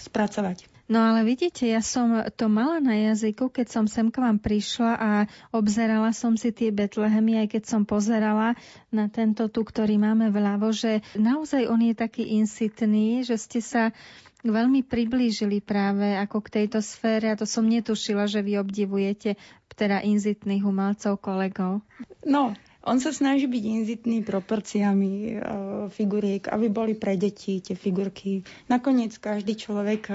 spracovať. 0.00 0.66
No 0.90 0.98
ale 0.98 1.22
vidíte, 1.22 1.70
ja 1.70 1.78
som 1.86 2.18
to 2.34 2.50
mala 2.50 2.82
na 2.82 2.98
jazyku, 2.98 3.46
keď 3.46 3.70
som 3.70 3.84
sem 3.86 4.10
k 4.10 4.18
vám 4.18 4.42
prišla 4.42 4.92
a 4.98 5.10
obzerala 5.54 6.10
som 6.10 6.34
si 6.34 6.50
tie 6.50 6.74
Betlehemy, 6.74 7.38
aj 7.46 7.54
keď 7.54 7.62
som 7.62 7.86
pozerala 7.86 8.58
na 8.90 9.06
tento 9.06 9.46
tu, 9.46 9.62
ktorý 9.62 10.02
máme 10.02 10.34
vľavo, 10.34 10.74
že 10.74 11.06
naozaj 11.14 11.70
on 11.70 11.86
je 11.86 11.94
taký 11.94 12.34
insitný, 12.42 13.22
že 13.22 13.38
ste 13.38 13.62
sa 13.62 13.94
veľmi 14.42 14.82
priblížili 14.82 15.62
práve 15.62 16.16
ako 16.18 16.42
k 16.42 16.52
tejto 16.58 16.82
sfére 16.82 17.30
a 17.30 17.38
to 17.38 17.46
som 17.46 17.70
netušila, 17.70 18.26
že 18.26 18.42
vy 18.42 18.58
obdivujete 18.58 19.38
teda 19.80 20.04
inzitných 20.04 20.60
umelcov, 20.60 21.16
kolegov. 21.24 21.80
No, 22.28 22.52
on 22.80 22.96
sa 22.96 23.12
snaží 23.12 23.44
byť 23.44 23.64
inzitný 23.64 24.24
proporciami 24.24 25.12
e, 25.12 25.32
figuriek, 25.92 26.48
aby 26.48 26.66
boli 26.72 26.96
pre 26.96 27.20
deti 27.20 27.60
tie 27.60 27.76
figurky. 27.76 28.40
Nakoniec 28.72 29.20
každý 29.20 29.52
človek 29.52 30.02
e, 30.08 30.14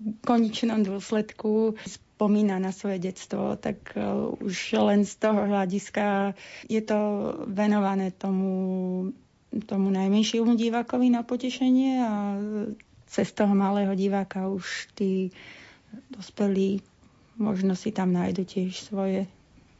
v 0.00 0.10
konečnom 0.22 0.86
dôsledku 0.86 1.74
spomína 1.82 2.62
na 2.62 2.70
svoje 2.70 3.02
detstvo, 3.02 3.58
tak 3.58 3.98
e, 3.98 4.02
už 4.38 4.78
len 4.78 5.02
z 5.02 5.14
toho 5.18 5.50
hľadiska 5.50 6.38
je 6.70 6.82
to 6.86 6.98
venované 7.50 8.14
tomu, 8.14 9.10
tomu 9.66 9.90
najmenšiemu 9.90 10.54
divákovi 10.54 11.10
na 11.10 11.26
potešenie 11.26 11.92
a 11.98 12.12
cez 13.10 13.34
toho 13.34 13.50
malého 13.58 13.90
diváka 13.98 14.46
už 14.46 14.86
tí 14.94 15.34
dospelí 16.14 16.78
možno 17.40 17.74
si 17.74 17.90
tam 17.90 18.14
nájdu 18.14 18.46
tiež 18.46 18.86
svoje 18.86 19.26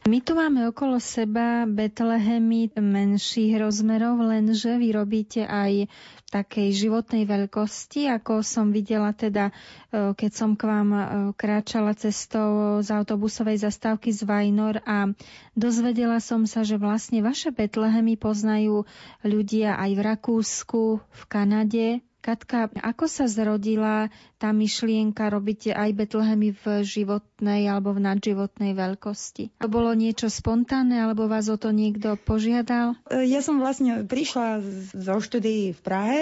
my 0.01 0.17
tu 0.25 0.33
máme 0.33 0.65
okolo 0.65 0.97
seba 0.97 1.69
Betlehemy 1.69 2.73
menších 2.73 3.53
rozmerov, 3.61 4.17
lenže 4.17 4.81
vy 4.81 4.97
robíte 4.97 5.45
aj 5.45 5.85
takej 6.33 6.73
životnej 6.73 7.29
veľkosti, 7.29 8.09
ako 8.09 8.41
som 8.41 8.73
videla 8.73 9.13
teda, 9.13 9.53
e, 9.93 10.17
keď 10.17 10.31
som 10.33 10.57
k 10.57 10.65
vám 10.65 10.89
e, 10.89 11.01
kráčala 11.37 11.93
cestou 11.93 12.81
z 12.81 12.89
autobusovej 12.89 13.61
zastávky 13.61 14.09
z 14.09 14.25
Vajnor 14.25 14.81
a 14.89 15.11
dozvedela 15.53 16.17
som 16.17 16.49
sa, 16.49 16.65
že 16.65 16.81
vlastne 16.81 17.21
vaše 17.21 17.53
Betlehemy 17.53 18.17
poznajú 18.17 18.89
ľudia 19.21 19.77
aj 19.77 19.91
v 19.93 20.01
Rakúsku, 20.01 20.83
v 20.97 21.21
Kanade, 21.29 22.01
Katka, 22.21 22.69
ako 22.69 23.09
sa 23.09 23.25
zrodila 23.25 24.13
tá 24.37 24.53
myšlienka 24.53 25.25
robiť 25.33 25.73
aj 25.73 25.89
Betlehemy 25.97 26.53
v 26.53 26.85
životnej 26.85 27.65
alebo 27.65 27.97
v 27.97 28.05
nadživotnej 28.05 28.77
veľkosti? 28.77 29.57
To 29.57 29.65
bolo 29.65 29.89
niečo 29.97 30.29
spontánne 30.29 31.01
alebo 31.01 31.25
vás 31.25 31.49
o 31.49 31.57
to 31.57 31.73
niekto 31.73 32.21
požiadal? 32.21 32.93
Ja 33.09 33.41
som 33.41 33.57
vlastne 33.57 34.05
prišla 34.05 34.61
zo 34.93 35.17
štúdií 35.17 35.73
v 35.73 35.81
Prahe, 35.81 36.21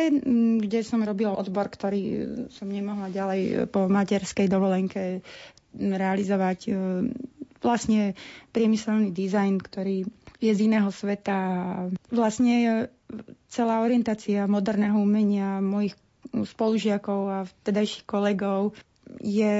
kde 0.63 0.79
som 0.87 1.03
robila 1.03 1.35
odbor, 1.35 1.67
ktorý 1.67 2.01
som 2.55 2.71
nemohla 2.71 3.11
ďalej 3.11 3.67
po 3.67 3.91
materskej 3.91 4.47
dovolenke 4.47 5.19
realizovať 5.75 6.71
vlastne 7.59 8.15
priemyselný 8.55 9.11
dizajn, 9.11 9.59
ktorý 9.59 10.07
je 10.39 10.51
z 10.55 10.59
iného 10.63 10.87
sveta. 10.95 11.37
Vlastne 12.07 12.87
celá 13.49 13.81
orientácia 13.81 14.45
moderného 14.45 14.97
umenia 14.97 15.57
mojich 15.59 15.97
spolužiakov 16.31 17.21
a 17.25 17.37
vtedajších 17.43 18.05
kolegov 18.05 18.77
je 19.17 19.55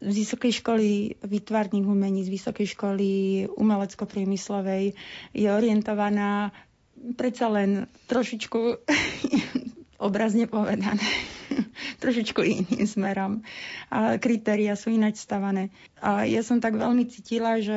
z 0.00 0.14
Vysokej 0.16 0.52
školy 0.56 0.88
výtvarných 1.20 1.84
umení, 1.86 2.24
z 2.24 2.32
Vysokej 2.32 2.66
školy 2.72 3.10
umelecko-priemyslovej 3.52 4.96
je 5.30 5.48
orientovaná 5.48 6.50
predsa 7.14 7.46
len 7.48 7.84
trošičku 8.08 8.60
obrazne 10.06 10.48
povedané 10.48 11.04
trošičku 12.00 12.40
iným 12.40 12.88
smerom. 12.88 13.44
A 13.92 14.16
kritéria 14.16 14.74
sú 14.74 14.90
ináč 14.90 15.20
stavané. 15.20 15.68
A 16.00 16.24
ja 16.24 16.40
som 16.40 16.58
tak 16.58 16.80
veľmi 16.80 17.04
cítila, 17.12 17.60
že 17.60 17.76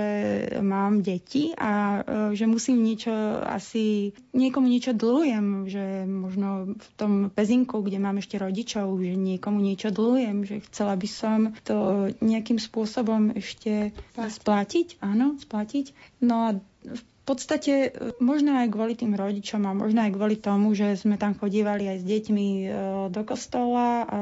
mám 0.63 1.03
deti 1.03 1.51
a 1.59 1.99
e, 1.99 2.35
že 2.39 2.47
musím 2.47 2.79
niečo 2.79 3.11
asi, 3.43 4.15
niekomu 4.31 4.71
niečo 4.71 4.95
dlhujem, 4.95 5.67
že 5.67 6.07
možno 6.07 6.79
v 6.79 6.87
tom 6.95 7.11
pezinku, 7.29 7.83
kde 7.83 7.99
mám 7.99 8.23
ešte 8.23 8.39
rodičov, 8.39 8.95
že 9.03 9.19
niekomu 9.19 9.59
niečo 9.59 9.91
dlhujem, 9.91 10.47
že 10.47 10.55
chcela 10.71 10.95
by 10.95 11.09
som 11.11 11.39
to 11.67 12.07
nejakým 12.23 12.57
spôsobom 12.57 13.35
ešte 13.35 13.91
splatiť, 14.15 15.03
áno, 15.03 15.35
splatiť. 15.35 15.91
No 16.23 16.47
a 16.47 16.49
v 16.83 17.01
v 17.23 17.31
podstate 17.31 17.73
e, 17.87 17.89
možno 18.19 18.59
aj 18.59 18.67
kvôli 18.67 18.99
tým 18.99 19.15
rodičom 19.15 19.63
a 19.63 19.71
možno 19.71 20.03
aj 20.03 20.11
kvôli 20.11 20.35
tomu, 20.35 20.75
že 20.75 20.99
sme 20.99 21.15
tam 21.15 21.39
chodívali 21.39 21.87
aj 21.87 21.97
s 22.03 22.05
deťmi 22.05 22.47
e, 22.59 22.67
do 23.07 23.21
kostola 23.23 24.03
a 24.03 24.17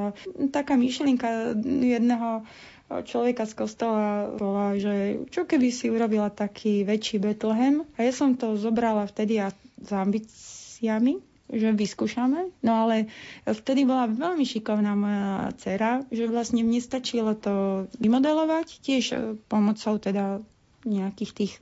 taká 0.54 0.78
myšlienka 0.78 1.58
jedného 1.66 2.46
človeka 3.02 3.48
z 3.48 3.54
kostola 3.56 4.30
bola, 4.36 4.76
že 4.76 5.26
čo 5.32 5.48
keby 5.48 5.72
si 5.72 5.88
urobila 5.88 6.28
taký 6.28 6.84
väčší 6.84 7.24
Betlehem 7.24 7.88
a 7.96 8.04
ja 8.04 8.12
som 8.12 8.36
to 8.36 8.60
zobrala 8.60 9.08
vtedy 9.08 9.40
a 9.40 9.56
s 9.80 9.90
ambíciami, 9.90 11.24
že 11.48 11.72
vyskúšame. 11.72 12.52
No 12.62 12.86
ale 12.86 13.08
vtedy 13.48 13.88
bola 13.88 14.12
veľmi 14.12 14.44
šikovná 14.44 14.94
moja 14.94 15.56
dcera, 15.58 16.04
že 16.12 16.28
vlastne 16.28 16.62
mne 16.62 16.84
stačilo 16.84 17.34
to 17.34 17.88
vymodelovať, 17.98 18.68
tiež 18.84 19.06
e, 19.16 19.18
pomocou 19.48 19.96
teda 19.98 20.44
nejakých 20.84 21.32
tých 21.32 21.54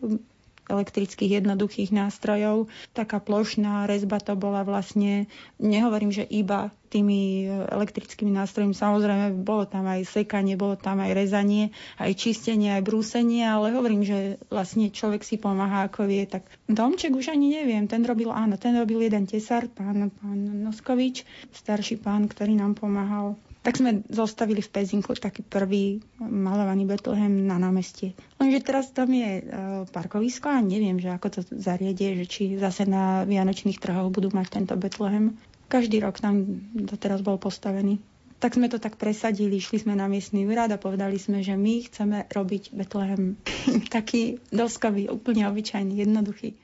elektrických 0.69 1.41
jednoduchých 1.41 1.89
nástrojov. 1.89 2.69
Taká 2.93 3.17
plošná 3.17 3.89
rezba 3.89 4.21
to 4.21 4.37
bola 4.37 4.61
vlastne, 4.61 5.25
nehovorím, 5.57 6.13
že 6.13 6.23
iba 6.23 6.69
tými 6.89 7.45
elektrickými 7.49 8.33
nástrojmi. 8.33 8.73
Samozrejme, 8.73 9.45
bolo 9.45 9.69
tam 9.69 9.85
aj 9.85 10.09
sekanie, 10.09 10.57
bolo 10.57 10.73
tam 10.73 11.01
aj 11.01 11.13
rezanie, 11.13 11.69
aj 12.01 12.17
čistenie, 12.17 12.73
aj 12.73 12.85
brúsenie, 12.85 13.45
ale 13.45 13.73
hovorím, 13.77 14.01
že 14.01 14.41
vlastne 14.49 14.89
človek 14.89 15.21
si 15.21 15.37
pomáha, 15.37 15.85
ako 15.85 16.09
vie. 16.09 16.25
Tak 16.25 16.49
domček 16.65 17.13
už 17.13 17.29
ani 17.29 17.61
neviem, 17.61 17.85
ten 17.85 18.01
robil, 18.01 18.33
áno, 18.33 18.57
ten 18.57 18.73
robil 18.73 19.05
jeden 19.05 19.29
tesár, 19.29 19.69
pán, 19.69 20.09
pán 20.09 20.65
Noskovič, 20.65 21.25
starší 21.53 22.01
pán, 22.01 22.25
ktorý 22.25 22.57
nám 22.57 22.73
pomáhal 22.73 23.37
tak 23.59 23.75
sme 23.75 24.07
zostavili 24.07 24.63
v 24.63 24.71
Pezinku 24.71 25.11
taký 25.19 25.43
prvý 25.43 25.99
malovaný 26.19 26.87
Betlehem 26.87 27.43
na 27.43 27.59
námestie. 27.59 28.15
Lenže 28.39 28.63
teraz 28.63 28.85
tam 28.95 29.11
je 29.11 29.29
e, 29.39 29.43
parkovisko 29.91 30.47
a 30.47 30.63
neviem, 30.63 30.95
že 30.95 31.11
ako 31.11 31.27
to 31.27 31.39
zariadie, 31.59 32.23
že 32.23 32.25
či 32.25 32.43
zase 32.55 32.87
na 32.87 33.27
Vianočných 33.27 33.81
trhoch 33.83 34.07
budú 34.07 34.31
mať 34.31 34.47
tento 34.63 34.73
Betlehem. 34.79 35.35
Každý 35.67 35.99
rok 35.99 36.23
tam 36.23 36.63
doteraz 36.71 37.19
bol 37.19 37.35
postavený. 37.35 37.99
Tak 38.39 38.55
sme 38.55 38.71
to 38.71 38.79
tak 38.79 38.95
presadili, 38.95 39.59
išli 39.59 39.83
sme 39.83 39.99
na 39.99 40.07
miestny 40.07 40.47
úrad 40.47 40.71
a 40.71 40.79
povedali 40.79 41.19
sme, 41.19 41.43
že 41.43 41.59
my 41.59 41.83
chceme 41.91 42.31
robiť 42.31 42.71
Betlehem 42.71 43.35
taký 43.95 44.39
doskový, 44.55 45.11
úplne 45.11 45.43
obyčajný, 45.51 45.99
jednoduchý. 45.99 46.55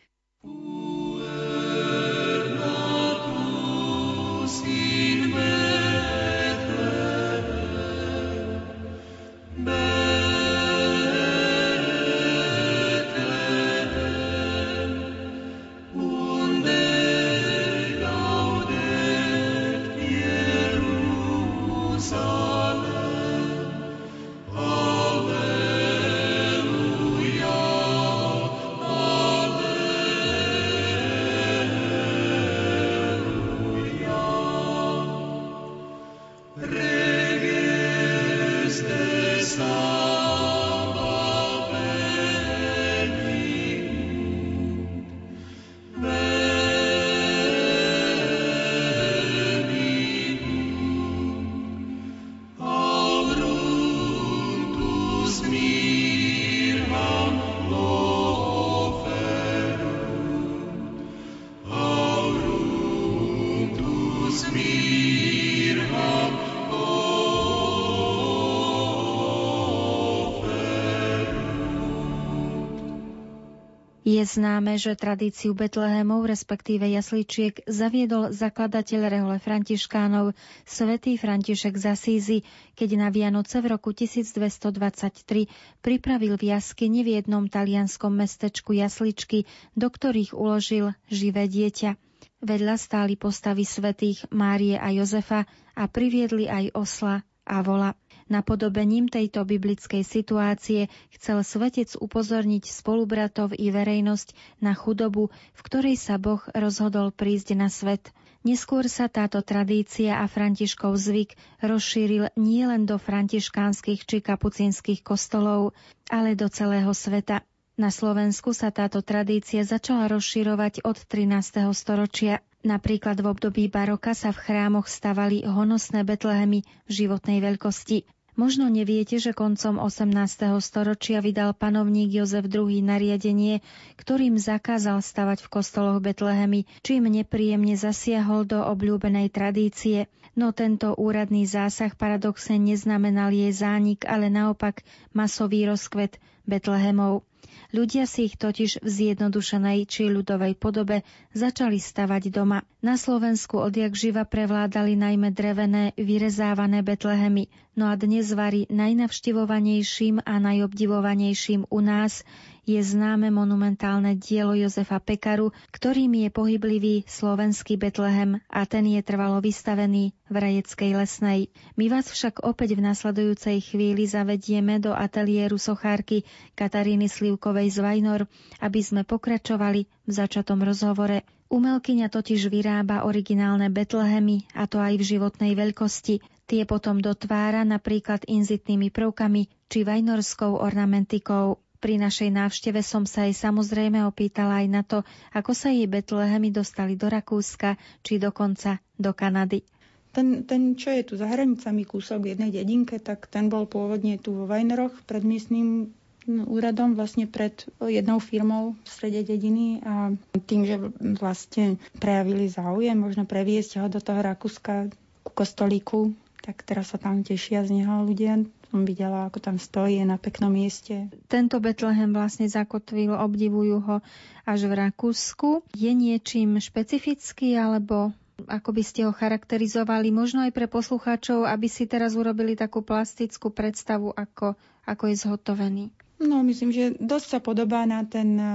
Známe, 74.25 74.81
že 74.81 74.97
tradíciu 74.97 75.53
Betlehemov, 75.53 76.25
respektíve 76.25 76.89
jasličiek, 76.89 77.61
zaviedol 77.69 78.33
zakladateľ 78.33 79.01
rehole 79.05 79.38
františkánov 79.38 80.33
svätý 80.65 81.13
František 81.13 81.77
z 81.77 82.41
keď 82.73 82.89
na 82.97 83.13
Vianoce 83.13 83.61
v 83.61 83.77
roku 83.77 83.93
1223 83.93 85.45
pripravil 85.85 86.41
v 86.41 86.57
jaskyni 86.57 87.05
v 87.05 87.21
jednom 87.21 87.45
talianskom 87.45 88.17
mestečku 88.17 88.73
jasličky, 88.73 89.45
do 89.77 89.93
ktorých 89.93 90.33
uložil 90.33 90.97
živé 91.05 91.45
dieťa. 91.45 91.93
Vedľa 92.41 92.81
stáli 92.81 93.21
postavy 93.21 93.61
svätých 93.61 94.25
Márie 94.33 94.81
a 94.81 94.89
Jozefa 94.89 95.45
a 95.77 95.85
priviedli 95.85 96.49
aj 96.49 96.73
osla 96.73 97.21
a 97.45 97.61
vola. 97.61 97.93
Napodobením 98.25 99.05
tejto 99.05 99.45
biblickej 99.45 100.01
situácie 100.01 100.89
chcel 101.13 101.45
svetec 101.45 101.93
upozorniť 101.93 102.65
spolubratov 102.73 103.53
i 103.53 103.69
verejnosť 103.69 104.33
na 104.65 104.73
chudobu, 104.73 105.29
v 105.53 105.61
ktorej 105.61 105.93
sa 105.93 106.17
Boh 106.17 106.41
rozhodol 106.57 107.13
prísť 107.13 107.53
na 107.53 107.69
svet. 107.69 108.09
Neskôr 108.41 108.89
sa 108.89 109.13
táto 109.13 109.45
tradícia 109.45 110.17
a 110.17 110.25
Františkov 110.25 110.97
zvyk 110.97 111.38
rozšíril 111.61 112.33
nielen 112.33 112.89
do 112.89 112.97
františkánskych 112.97 114.09
či 114.09 114.25
kapucinských 114.25 115.05
kostolov, 115.05 115.77
ale 116.09 116.33
do 116.33 116.49
celého 116.49 116.93
sveta. 116.97 117.45
Na 117.77 117.93
Slovensku 117.93 118.57
sa 118.57 118.73
táto 118.73 119.05
tradícia 119.05 119.61
začala 119.67 120.09
rozširovať 120.09 120.81
od 120.81 120.97
13. 120.97 121.61
storočia. 121.77 122.41
Napríklad 122.65 123.21
v 123.21 123.29
období 123.38 123.69
baroka 123.69 124.17
sa 124.17 124.33
v 124.33 124.41
chrámoch 124.41 124.89
stavali 124.89 125.45
honosné 125.45 126.01
betlehemy 126.01 126.65
životnej 126.89 127.38
veľkosti. 127.38 128.14
Možno 128.35 128.67
neviete, 128.67 129.15
že 129.15 129.31
koncom 129.31 129.79
18. 129.79 130.11
storočia 130.59 131.23
vydal 131.23 131.55
panovník 131.55 132.11
Jozef 132.11 132.51
II 132.51 132.67
nariadenie, 132.83 133.63
ktorým 133.95 134.35
zakázal 134.35 134.99
stavať 134.99 135.47
v 135.47 135.51
kostoloch 135.55 136.03
Betlehemy, 136.03 136.67
čím 136.83 137.07
nepríjemne 137.07 137.79
zasiahol 137.79 138.43
do 138.43 138.59
obľúbenej 138.59 139.31
tradície. 139.31 140.11
No 140.35 140.51
tento 140.51 140.91
úradný 140.99 141.47
zásah 141.47 141.95
paradoxne 141.95 142.59
neznamenal 142.59 143.31
jej 143.31 143.55
zánik, 143.55 144.03
ale 144.03 144.27
naopak 144.27 144.83
masový 145.15 145.63
rozkvet 145.71 146.19
Betlehemov. 146.43 147.23
Ľudia 147.71 148.05
si 148.05 148.29
ich 148.29 148.36
totiž 148.36 148.81
v 148.81 148.89
zjednodušenej 148.89 149.86
či 149.86 150.08
ľudovej 150.08 150.55
podobe 150.58 151.01
začali 151.34 151.77
stavať 151.77 152.31
doma. 152.31 152.63
Na 152.79 152.95
Slovensku 152.95 153.60
odjak 153.60 153.93
živa 153.93 154.23
prevládali 154.23 154.93
najmä 154.95 155.31
drevené, 155.31 155.91
vyrezávané 155.95 156.81
betlehemy, 156.81 157.47
no 157.75 157.89
a 157.89 157.95
dnes 157.95 158.31
varí 158.31 158.69
najnavštivovanejším 158.69 160.23
a 160.23 160.34
najobdivovanejším 160.39 161.67
u 161.67 161.79
nás 161.79 162.21
je 162.65 162.82
známe 162.82 163.30
monumentálne 163.30 164.17
dielo 164.17 164.58
Jozefa 164.58 164.97
Pekaru, 164.97 165.54
ktorým 165.69 166.17
je 166.25 166.30
pohyblivý 166.34 166.95
slovenský 167.06 167.78
Betlehem 167.78 168.41
a 168.49 168.65
ten 168.65 168.89
je 168.89 169.01
trvalo 169.06 169.38
vystavený 169.38 170.17
v 170.25 170.36
Rajeckej 170.36 170.91
lesnej. 170.97 171.54
My 171.78 171.93
vás 171.93 172.10
však 172.10 172.41
opäť 172.41 172.73
v 172.73 172.89
nasledujúcej 172.89 173.62
chvíli 173.62 174.10
zavedieme 174.10 174.82
do 174.82 174.97
ateliéru 174.97 175.62
sochárky 175.62 176.25
Kataríny 176.58 177.06
Slivkovej 177.06 177.69
z 177.69 177.78
Vajnor, 177.86 178.25
aby 178.60 178.82
sme 178.82 179.06
pokračovali 179.06 179.86
v 179.86 180.12
začatom 180.12 180.65
rozhovore. 180.65 181.21
Umelkyňa 181.45 182.10
totiž 182.10 182.49
vyrába 182.49 183.06
originálne 183.06 183.69
Betlehemy, 183.69 184.49
a 184.58 184.65
to 184.65 184.82
aj 184.82 184.97
v 184.97 185.08
životnej 185.15 185.54
veľkosti. 185.54 186.17
Tie 186.45 186.62
potom 186.65 186.97
dotvára 187.01 187.62
napríklad 187.62 188.25
inzitnými 188.25 188.89
prvkami 188.89 189.49
či 189.69 189.86
vajnorskou 189.86 190.58
ornamentikou. 190.58 191.64
Pri 191.85 192.01
našej 192.01 192.33
návšteve 192.33 192.81
som 192.81 193.05
sa 193.05 193.29
jej 193.29 193.37
samozrejme 193.37 194.09
opýtala 194.09 194.65
aj 194.65 194.67
na 194.73 194.81
to, 194.81 195.05
ako 195.37 195.53
sa 195.53 195.69
jej 195.69 195.85
Betlehemy 195.85 196.49
dostali 196.49 196.97
do 196.97 197.05
Rakúska 197.05 197.77
či 198.01 198.17
dokonca 198.17 198.81
do 198.97 199.13
Kanady. 199.13 199.61
Ten, 200.09 200.49
ten, 200.49 200.73
čo 200.73 200.89
je 200.89 201.05
tu 201.05 201.13
za 201.13 201.29
hranicami 201.29 201.85
kúsok 201.85 202.25
v 202.25 202.33
jednej 202.33 202.49
dedinke, 202.49 202.97
tak 202.97 203.29
ten 203.29 203.53
bol 203.53 203.69
pôvodne 203.69 204.17
tu 204.17 204.33
vo 204.33 204.49
Vajneroch 204.49 204.97
pred 205.05 205.21
miestnym 205.21 205.93
úradom 206.25 206.97
vlastne 206.97 207.29
pred 207.29 207.53
jednou 207.77 208.17
firmou 208.17 208.73
v 208.81 208.87
strede 208.89 209.21
dediny 209.21 209.85
a 209.85 210.09
tým, 210.41 210.65
že 210.65 210.81
vlastne 211.21 211.77
prejavili 212.01 212.49
záujem 212.49 212.97
možno 212.97 213.29
previesť 213.29 213.85
ho 213.85 213.93
do 213.93 214.01
toho 214.01 214.25
Rakúska 214.25 214.89
ku 215.21 215.31
kostolíku, 215.37 216.17
tak 216.41 216.65
teraz 216.65 216.93
sa 216.93 216.97
tam 216.97 217.21
tešia 217.21 217.61
z 217.61 217.77
neho 217.77 218.01
ľudia 218.01 218.41
som 218.75 218.83
videla, 218.83 219.31
ako 219.31 219.39
tam 219.39 219.55
stojí, 219.55 220.03
je 220.03 220.05
na 220.05 220.19
peknom 220.19 220.51
mieste. 220.51 221.07
Tento 221.31 221.63
Betlehem 221.63 222.11
vlastne 222.11 222.51
zakotvil, 222.51 223.15
obdivujú 223.15 223.79
ho 223.88 223.95
až 224.43 224.67
v 224.67 224.83
Rakúsku. 224.83 225.63
Je 225.71 225.95
niečím 225.95 226.59
špecifický, 226.59 227.55
alebo 227.55 228.11
ako 228.51 228.75
by 228.75 228.83
ste 228.83 229.07
ho 229.07 229.15
charakterizovali, 229.15 230.11
možno 230.11 230.43
aj 230.43 230.51
pre 230.51 230.67
poslucháčov, 230.67 231.47
aby 231.47 231.71
si 231.71 231.88
teraz 231.88 232.19
urobili 232.19 232.59
takú 232.59 232.83
plastickú 232.83 233.47
predstavu, 233.47 234.11
ako, 234.11 234.59
ako 234.83 235.03
je 235.07 235.15
zhotovený? 235.23 235.85
No, 236.19 236.43
myslím, 236.43 236.75
že 236.75 236.99
dosť 236.99 237.27
sa 237.31 237.39
podobá 237.39 237.88
na 237.88 238.03
ten 238.03 238.35
eh, 238.35 238.51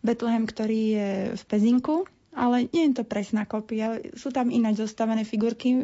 Betlehem, 0.00 0.48
ktorý 0.48 0.80
je 0.96 1.08
v 1.36 1.42
Pezinku, 1.44 2.08
ale 2.32 2.64
nie 2.72 2.88
je 2.88 3.00
to 3.00 3.04
presná 3.04 3.44
kopia. 3.44 4.00
Sú 4.16 4.32
tam 4.32 4.48
ináč 4.48 4.80
zostavené 4.80 5.22
figurky. 5.28 5.76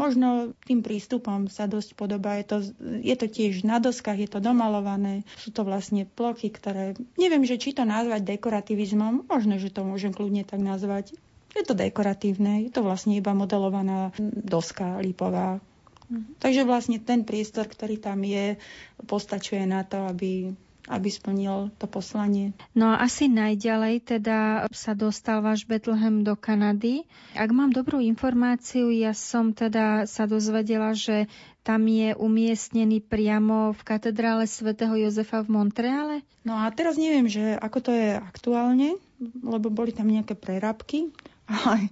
Možno 0.00 0.56
tým 0.64 0.80
prístupom 0.80 1.52
sa 1.52 1.68
dosť 1.68 1.92
podobá. 1.92 2.40
Je 2.40 2.46
to, 2.48 2.58
je 3.04 3.16
to 3.20 3.26
tiež 3.28 3.68
na 3.68 3.76
doskách, 3.76 4.16
je 4.16 4.30
to 4.32 4.40
domalované. 4.40 5.28
Sú 5.36 5.52
to 5.52 5.60
vlastne 5.60 6.08
plochy, 6.08 6.48
ktoré... 6.48 6.96
Neviem, 7.20 7.44
že 7.44 7.60
či 7.60 7.76
to 7.76 7.84
nazvať 7.84 8.24
dekorativizmom. 8.24 9.28
Možno, 9.28 9.60
že 9.60 9.68
to 9.68 9.84
môžem 9.84 10.16
kľudne 10.16 10.48
tak 10.48 10.64
nazvať. 10.64 11.12
Je 11.52 11.66
to 11.66 11.76
dekoratívne, 11.76 12.64
je 12.64 12.70
to 12.70 12.80
vlastne 12.80 13.12
iba 13.18 13.34
modelovaná 13.34 14.14
doska 14.22 15.02
lipová. 15.04 15.60
Mhm. 16.08 16.40
Takže 16.40 16.62
vlastne 16.64 16.96
ten 16.98 17.28
priestor, 17.28 17.68
ktorý 17.68 18.00
tam 18.00 18.24
je, 18.24 18.56
postačuje 19.04 19.62
na 19.68 19.84
to, 19.84 20.08
aby 20.08 20.56
aby 20.90 21.06
splnil 21.06 21.70
to 21.78 21.86
poslanie. 21.86 22.50
No 22.74 22.90
a 22.90 23.06
asi 23.06 23.30
najďalej 23.30 24.18
teda 24.18 24.66
sa 24.74 24.92
dostal 24.98 25.38
váš 25.38 25.62
Betlehem 25.64 26.26
do 26.26 26.34
Kanady. 26.34 27.06
Ak 27.38 27.54
mám 27.54 27.70
dobrú 27.70 28.02
informáciu, 28.02 28.90
ja 28.90 29.14
som 29.14 29.54
teda 29.54 30.10
sa 30.10 30.26
dozvedela, 30.26 30.90
že 30.98 31.30
tam 31.62 31.86
je 31.86 32.16
umiestnený 32.18 33.06
priamo 33.06 33.70
v 33.70 33.80
katedrále 33.86 34.50
svätého 34.50 34.96
Jozefa 34.98 35.46
v 35.46 35.52
Montreale? 35.54 36.16
No 36.42 36.58
a 36.58 36.66
teraz 36.74 36.98
neviem, 36.98 37.30
že 37.30 37.54
ako 37.54 37.78
to 37.78 37.90
je 37.94 38.18
aktuálne, 38.18 38.98
lebo 39.44 39.68
boli 39.68 39.92
tam 39.92 40.08
nejaké 40.08 40.34
prerábky, 40.34 41.12
ale 41.50 41.90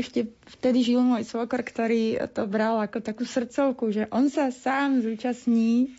ešte 0.00 0.32
vtedy 0.58 0.80
žil 0.80 1.04
môj 1.04 1.28
svokor, 1.28 1.60
ktorý 1.60 2.24
to 2.32 2.48
bral 2.48 2.80
ako 2.80 3.04
takú 3.04 3.28
srdcovku, 3.28 3.92
že 3.92 4.08
on 4.08 4.32
sa 4.32 4.48
sám 4.48 5.04
zúčastní 5.04 5.92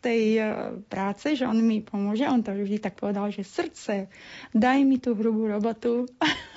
tej 0.00 0.38
e, 0.38 0.42
práce, 0.86 1.34
že 1.34 1.44
on 1.44 1.58
mi 1.58 1.82
pomôže. 1.82 2.24
On 2.24 2.40
to 2.40 2.54
vždy 2.54 2.78
tak 2.78 2.96
povedal, 2.96 3.28
že 3.34 3.44
srdce, 3.44 4.06
daj 4.54 4.78
mi 4.86 5.02
tú 5.02 5.12
hrubú 5.12 5.44
robotu 5.50 6.06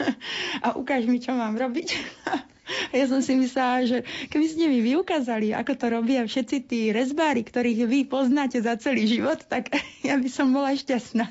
a 0.66 0.78
ukáž 0.78 1.10
mi, 1.10 1.20
čo 1.20 1.34
mám 1.36 1.58
robiť. 1.58 1.88
Ja 3.00 3.06
som 3.08 3.24
si 3.24 3.38
myslela, 3.38 3.88
že 3.88 3.98
keby 4.30 4.46
ste 4.48 4.66
mi 4.68 4.80
vyukázali, 4.84 5.56
ako 5.56 5.74
to 5.78 5.86
robia 5.92 6.22
všetci 6.24 6.58
tí 6.68 6.80
rezbári, 6.92 7.44
ktorých 7.44 7.88
vy 7.88 8.00
poznáte 8.08 8.60
za 8.60 8.76
celý 8.78 9.08
život, 9.08 9.40
tak 9.48 9.72
ja 10.08 10.18
by 10.18 10.30
som 10.30 10.52
bola 10.52 10.76
šťastná. 10.76 11.26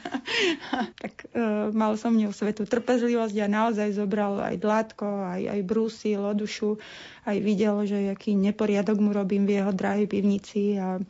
tak 1.03 1.15
e, 1.33 1.71
mal 1.75 1.95
som 2.01 2.17
ňou 2.17 2.33
svetú 2.33 2.65
trpezlivosť 2.65 3.37
a 3.45 3.47
naozaj 3.47 3.97
zobral 3.97 4.41
aj 4.41 4.57
dlátko, 4.61 5.07
aj, 5.07 5.43
aj 5.59 5.61
brúsy, 5.67 6.17
lodušu, 6.17 6.81
aj 7.29 7.37
videl, 7.41 7.77
že 7.85 8.13
aký 8.13 8.37
neporiadok 8.37 8.99
mu 9.01 9.11
robím 9.13 9.45
v 9.45 9.61
jeho 9.61 9.73
drahej 9.73 10.07
pivnici 10.09 10.77
a 10.81 11.01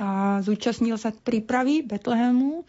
a 0.00 0.40
zúčastnil 0.40 0.96
sa 0.96 1.12
prípravy 1.12 1.84
Betlehemu 1.84 2.64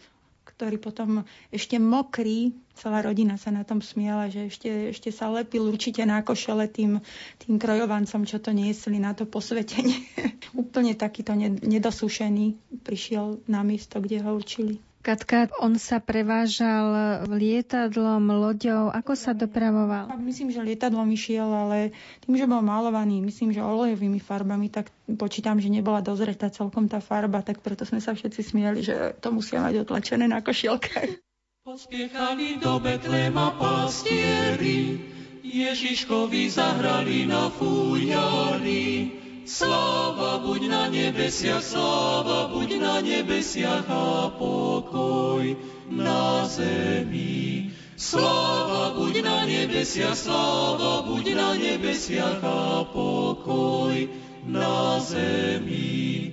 ktorý 0.56 0.76
potom 0.78 1.24
ešte 1.50 1.80
mokrý, 1.80 2.52
celá 2.76 3.00
rodina 3.02 3.40
sa 3.40 3.50
na 3.50 3.64
tom 3.64 3.80
smiela, 3.80 4.28
že 4.28 4.52
ešte, 4.52 4.70
ešte 4.92 5.10
sa 5.10 5.32
lepil 5.32 5.66
určite 5.66 6.04
na 6.04 6.20
košele 6.20 6.68
tým, 6.68 7.00
tým 7.40 7.54
krojovancom, 7.56 8.28
čo 8.28 8.38
to 8.38 8.52
niesli 8.52 9.00
na 9.00 9.16
to 9.16 9.24
posvetenie. 9.24 10.04
Úplne 10.62 10.94
takýto 10.94 11.32
nedosúšený 11.40 12.78
prišiel 12.84 13.40
na 13.48 13.64
miesto, 13.64 13.98
kde 13.98 14.20
ho 14.20 14.36
určili. 14.36 14.91
Katka, 15.02 15.50
on 15.58 15.82
sa 15.82 15.98
prevážal 15.98 17.26
lietadlom, 17.26 18.22
loďou. 18.38 18.86
Ako 18.94 19.18
sa 19.18 19.34
dopravoval? 19.34 20.14
Myslím, 20.22 20.54
že 20.54 20.62
lietadlom 20.62 21.10
išiel, 21.10 21.50
ale 21.50 21.90
tým, 22.22 22.38
že 22.38 22.46
bol 22.46 22.62
malovaný, 22.62 23.18
myslím, 23.18 23.50
že 23.50 23.66
olejovými 23.66 24.22
farbami, 24.22 24.70
tak 24.70 24.94
počítam, 25.18 25.58
že 25.58 25.74
nebola 25.74 26.06
dozretá 26.06 26.54
celkom 26.54 26.86
tá 26.86 27.02
farba, 27.02 27.42
tak 27.42 27.58
preto 27.58 27.82
sme 27.82 27.98
sa 27.98 28.14
všetci 28.14 28.40
smiali, 28.46 28.78
že 28.86 29.18
to 29.18 29.34
musia 29.34 29.58
mať 29.58 29.82
otlačené 29.82 30.30
na 30.30 30.38
košielkách. 30.38 31.18
Pospiechali 31.66 32.62
do 32.62 32.78
Betlema 32.78 33.58
pastieri, 33.58 35.02
Ježiškovi 35.42 36.46
zahrali 36.46 37.26
na 37.26 37.50
fújari, 37.50 39.18
Sláva 39.42 40.38
buď 40.38 40.62
na 40.70 40.86
nebesiach, 40.86 41.62
sláva 41.66 42.54
buď 42.54 42.78
na 42.78 43.02
nebesiach 43.02 43.90
a 43.90 44.30
pokoj 44.30 45.42
na 45.90 46.46
zemi. 46.46 47.74
Sláva 47.98 48.94
buď 48.94 49.14
na 49.26 49.42
nebesiach, 49.42 50.14
sláva 50.14 51.02
buď 51.10 51.34
na 51.34 51.50
nebesiach 51.58 52.38
a 52.38 52.86
pokoj 52.86 54.06
na 54.46 55.02
zemi. 55.02 56.30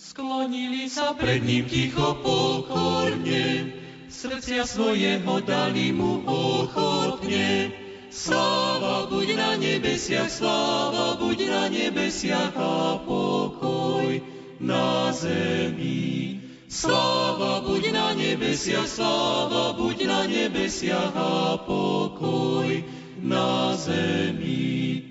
Sklonili 0.00 0.88
sa 0.88 1.12
pred 1.12 1.44
ním 1.44 1.68
ticho 1.68 2.16
pokorne, 2.24 3.68
srdcia 4.08 4.64
svojho 4.64 5.44
dali 5.44 5.92
mu 5.92 6.24
ochotne, 6.24 7.68
Sláva 8.16 9.12
buď 9.12 9.36
na 9.36 9.60
nebesiach, 9.60 10.32
sláva 10.32 11.20
buď 11.20 11.52
na 11.52 11.68
nebesiach 11.68 12.56
a 12.56 12.96
pokoj 13.04 14.24
na 14.56 15.12
zemi. 15.12 16.40
Sláva 16.64 17.60
buď 17.60 17.92
na 17.92 18.16
nebesiach, 18.16 18.88
sláva 18.88 19.76
buď 19.76 20.08
na 20.08 20.24
nebesiach 20.24 21.12
a 21.12 21.60
pokoj 21.60 22.80
na 23.20 23.76
zemi. 23.76 25.04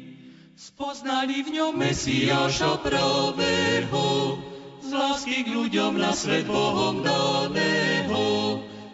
Spoznali 0.58 1.46
v 1.46 1.62
ňom 1.62 1.78
Mesiáša 1.78 2.82
pravého, 2.82 4.42
z 4.82 4.90
lásky 4.90 5.46
k 5.46 5.54
ľuďom 5.54 5.94
na 6.02 6.10
svet 6.10 6.50
Bohom 6.50 7.06
daného, 7.06 7.95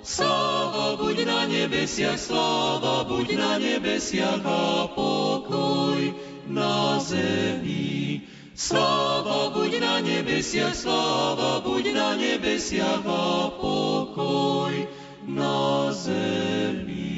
Sláva 0.02 0.98
buď 0.98 1.30
na 1.30 1.46
nebesiach, 1.46 2.18
sláva 2.18 3.06
buď 3.06 3.38
na 3.38 3.62
nebesiach 3.62 4.42
a 4.42 4.90
pokoj 4.90 6.02
na 6.50 6.98
zemi. 6.98 8.26
Sláva 8.58 9.54
buď 9.54 9.78
na 9.78 10.02
nebesiach, 10.02 10.74
sláva 10.74 11.62
buď 11.62 11.94
na 11.94 12.18
nebesiach 12.18 13.06
a 13.06 13.54
pokoj 13.62 14.74
na 15.30 15.94
zemi. 15.94 17.14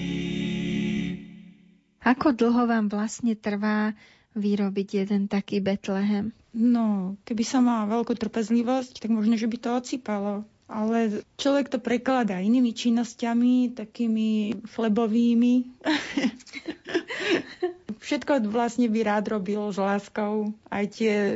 Ako 2.04 2.36
dlho 2.36 2.68
vám 2.68 2.92
vlastne 2.92 3.40
trvá 3.40 3.96
vyrobiť 4.36 5.08
jeden 5.08 5.32
taký 5.32 5.64
Betlehem? 5.64 6.36
No, 6.52 7.16
keby 7.24 7.48
som 7.48 7.64
mala 7.64 7.88
veľkú 7.88 8.12
trpezlivosť, 8.12 9.08
tak 9.08 9.10
možno, 9.16 9.40
že 9.40 9.48
by 9.48 9.56
to 9.56 9.70
ocipalo 9.72 10.44
ale 10.74 11.22
človek 11.38 11.70
to 11.70 11.78
prekladá 11.78 12.42
inými 12.42 12.74
činnosťami, 12.74 13.78
takými 13.78 14.58
flebovými. 14.66 15.86
Všetko 18.04 18.50
vlastne 18.50 18.90
by 18.90 19.00
rád 19.06 19.32
robil 19.32 19.62
s 19.70 19.78
láskou. 19.78 20.52
Aj 20.68 20.84
tie 20.90 21.14
e, 21.14 21.36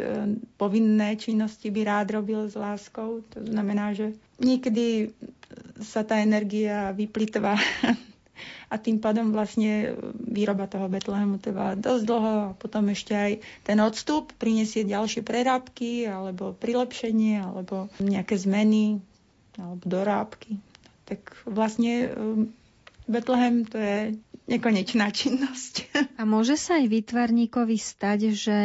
povinné 0.58 1.16
činnosti 1.16 1.70
by 1.70 1.82
rád 1.86 2.18
robil 2.18 2.50
s 2.50 2.58
láskou. 2.58 3.22
To 3.38 3.40
znamená, 3.40 3.94
že 3.94 4.18
niekedy 4.42 5.14
sa 5.80 6.02
tá 6.02 6.20
energia 6.20 6.92
vyplitva 6.92 7.56
a 8.74 8.76
tým 8.76 9.00
pádom 9.00 9.32
vlastne 9.32 9.96
výroba 10.20 10.68
toho 10.68 10.92
Betlehemu 10.92 11.40
trvá 11.40 11.80
dosť 11.80 12.04
dlho 12.04 12.34
a 12.52 12.56
potom 12.58 12.92
ešte 12.92 13.16
aj 13.16 13.32
ten 13.64 13.80
odstup 13.80 14.36
prinesie 14.36 14.84
ďalšie 14.84 15.24
prerábky 15.24 16.04
alebo 16.04 16.52
prilepšenie 16.52 17.42
alebo 17.42 17.88
nejaké 18.04 18.36
zmeny 18.36 19.00
alebo 19.60 19.84
dorábky. 19.84 20.62
Tak 21.06 21.46
vlastne 21.50 22.14
um, 22.14 22.54
Betlehem 23.10 23.66
to 23.68 23.78
je 23.78 24.16
nekonečná 24.48 25.12
činnosť. 25.12 25.92
A 26.22 26.24
môže 26.24 26.56
sa 26.56 26.80
aj 26.80 26.88
výtvarníkovi 26.88 27.78
stať, 27.78 28.32
že 28.34 28.58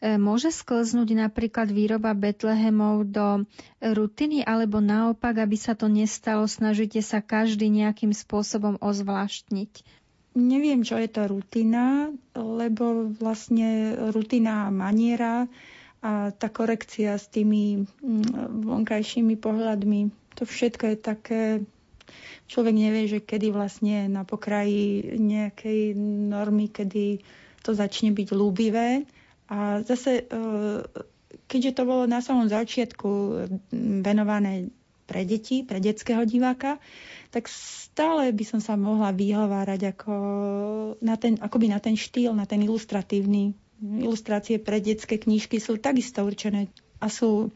E, 0.00 0.16
môže 0.16 0.48
sklznúť 0.48 1.12
napríklad 1.12 1.68
výroba 1.68 2.16
Betlehemov 2.16 3.04
do 3.04 3.44
rutiny, 3.84 4.40
alebo 4.40 4.80
naopak, 4.80 5.44
aby 5.44 5.60
sa 5.60 5.76
to 5.76 5.92
nestalo, 5.92 6.48
snažíte 6.48 7.04
sa 7.04 7.20
každý 7.20 7.68
nejakým 7.68 8.16
spôsobom 8.16 8.80
ozvláštniť? 8.80 9.84
Neviem, 10.40 10.88
čo 10.88 10.96
je 10.96 11.10
to 11.10 11.28
rutina, 11.28 12.08
lebo 12.32 13.12
vlastne 13.12 13.92
rutina 14.08 14.70
a 14.70 14.72
maniera 14.72 15.44
a 16.00 16.32
tá 16.32 16.48
korekcia 16.48 17.20
s 17.20 17.28
tými 17.28 17.84
mm, 17.84 18.64
vonkajšími 18.64 19.36
pohľadmi, 19.36 20.00
to 20.34 20.42
všetko 20.46 20.84
je 20.94 20.96
také, 20.96 21.42
človek 22.50 22.74
nevie, 22.74 23.06
že 23.06 23.18
kedy 23.22 23.54
vlastne 23.54 24.10
na 24.10 24.26
pokraji 24.26 25.14
nejakej 25.18 25.94
normy, 26.30 26.70
kedy 26.70 27.22
to 27.62 27.70
začne 27.76 28.10
byť 28.16 28.28
ľúbivé. 28.32 29.04
A 29.50 29.82
zase, 29.82 30.24
e, 30.24 30.34
keďže 31.50 31.76
to 31.76 31.82
bolo 31.82 32.04
na 32.06 32.22
samom 32.22 32.46
začiatku 32.46 33.10
venované 34.02 34.70
pre 35.10 35.26
deti, 35.26 35.66
pre 35.66 35.82
detského 35.82 36.22
diváka, 36.22 36.78
tak 37.34 37.50
stále 37.50 38.30
by 38.30 38.44
som 38.46 38.62
sa 38.62 38.78
mohla 38.78 39.10
vyhovárať 39.10 39.98
ako 39.98 40.14
na 41.02 41.18
ten, 41.18 41.34
akoby 41.42 41.66
na 41.66 41.82
ten 41.82 41.98
štýl, 41.98 42.30
na 42.30 42.46
ten 42.46 42.62
ilustratívny. 42.62 43.58
Ilustrácie 43.82 44.62
pre 44.62 44.78
detské 44.78 45.18
knížky 45.18 45.58
sú 45.58 45.82
takisto 45.82 46.22
určené 46.22 46.70
a 47.02 47.10
sú 47.10 47.50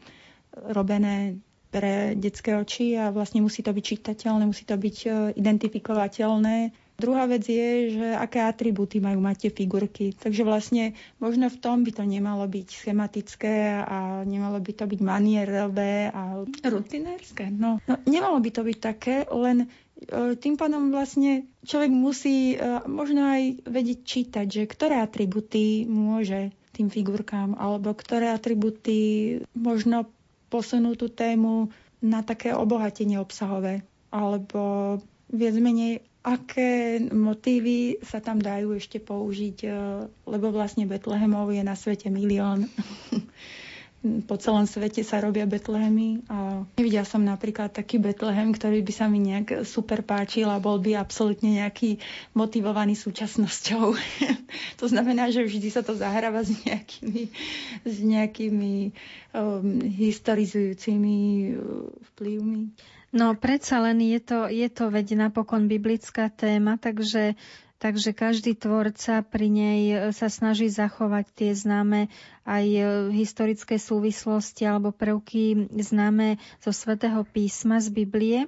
robené 0.51 1.39
pre 1.75 2.15
detské 2.15 2.55
oči 2.55 2.95
a 2.95 3.11
vlastne 3.11 3.43
musí 3.43 3.59
to 3.59 3.75
byť 3.75 3.83
čitateľné, 3.83 4.47
musí 4.47 4.63
to 4.63 4.79
byť 4.79 4.97
e, 5.03 5.09
identifikovateľné 5.35 6.71
Druhá 6.95 7.27
vec 7.27 7.43
je, 7.43 7.91
že 7.91 8.07
aké 8.15 8.39
atribúty 8.39 9.03
majú 9.03 9.19
mať 9.19 9.47
tie 9.47 9.51
figurky. 9.51 10.15
Takže 10.15 10.47
vlastne 10.47 10.95
možno 11.19 11.51
v 11.51 11.59
tom 11.59 11.83
by 11.83 11.91
to 11.91 12.07
nemalo 12.07 12.47
byť 12.47 12.67
schematické 12.71 13.83
a 13.83 14.23
nemalo 14.23 14.63
by 14.63 14.71
to 14.71 14.87
byť 14.87 14.99
manierové 15.03 16.07
a 16.07 16.39
rutinérske. 16.63 17.51
No, 17.51 17.83
no 17.83 17.99
nemalo 18.07 18.39
by 18.39 18.47
to 18.47 18.61
byť 18.63 18.77
také, 18.79 19.27
len 19.27 19.67
e, 19.67 20.39
tým 20.39 20.55
pádom 20.55 20.87
vlastne 20.95 21.43
človek 21.67 21.91
musí 21.91 22.55
e, 22.55 22.57
možno 22.87 23.27
aj 23.27 23.67
vedieť 23.67 23.99
čítať, 24.07 24.45
že 24.47 24.63
ktoré 24.63 25.03
atributy 25.03 25.83
môže 25.83 26.55
tým 26.71 26.87
figurkám, 26.87 27.59
alebo 27.59 27.91
ktoré 27.91 28.31
atributy 28.31 29.39
možno 29.51 30.07
posunú 30.49 30.93
tú 30.95 31.09
tému 31.11 31.69
na 32.03 32.21
také 32.21 32.53
obohatenie 32.53 33.17
obsahové, 33.17 33.81
alebo 34.13 34.97
viac 35.31 35.55
menej 35.57 36.05
aké 36.25 36.97
motívy 37.13 38.01
sa 38.01 38.17
tam 38.17 38.41
dajú 38.41 38.73
ešte 38.73 38.97
použiť, 38.97 39.57
e, 39.61 39.69
lebo 40.25 40.49
vlastne 40.49 40.89
Betlehemov 40.89 41.53
je 41.53 41.61
na 41.61 41.77
svete 41.77 42.09
milión. 42.09 42.65
po 44.25 44.35
celom 44.37 44.69
svete 44.69 45.01
sa 45.01 45.17
robia 45.17 45.49
Betlehemy 45.49 46.21
a 46.29 46.61
nevidela 46.77 47.03
som 47.03 47.25
napríklad 47.25 47.73
taký 47.73 47.97
Betlehem, 47.97 48.53
ktorý 48.53 48.85
by 48.85 48.93
sa 48.93 49.05
mi 49.09 49.17
nejak 49.17 49.65
super 49.65 50.05
páčil 50.05 50.47
a 50.47 50.61
bol 50.61 50.77
by 50.77 50.93
absolútne 50.95 51.57
nejaký 51.57 51.97
motivovaný 52.37 52.93
súčasnosťou. 52.93 53.85
to 54.79 54.85
znamená, 54.85 55.33
že 55.33 55.41
vždy 55.41 55.67
sa 55.73 55.81
to 55.81 55.97
zahráva 55.97 56.45
s 56.45 56.53
nejakými, 56.53 57.33
s 57.81 57.95
nejakými 57.99 58.93
um, 59.33 59.81
historizujúcimi 59.81 61.17
uh, 61.57 61.89
vplyvmi. 62.13 62.61
No 63.15 63.31
predsa 63.31 63.79
len 63.79 64.03
je 64.03 64.19
to, 64.19 64.51
je 64.51 64.67
to 64.67 64.91
veď 64.91 65.15
napokon 65.15 65.71
biblická 65.71 66.27
téma, 66.27 66.75
takže, 66.75 67.39
takže 67.85 68.17
každý 68.17 68.57
tvorca 68.57 69.21
pri 69.21 69.45
nej 69.45 69.81
e, 69.85 69.95
sa 70.09 70.25
snaží 70.25 70.73
zachovať 70.73 71.29
tie 71.37 71.51
známe 71.53 72.09
aj 72.41 72.65
e, 72.65 72.81
historické 73.13 73.77
súvislosti 73.77 74.65
alebo 74.65 74.89
prvky 74.89 75.69
známe 75.69 76.41
zo 76.65 76.73
svätého 76.73 77.21
písma 77.29 77.77
z 77.77 77.93
Biblie. 77.93 78.39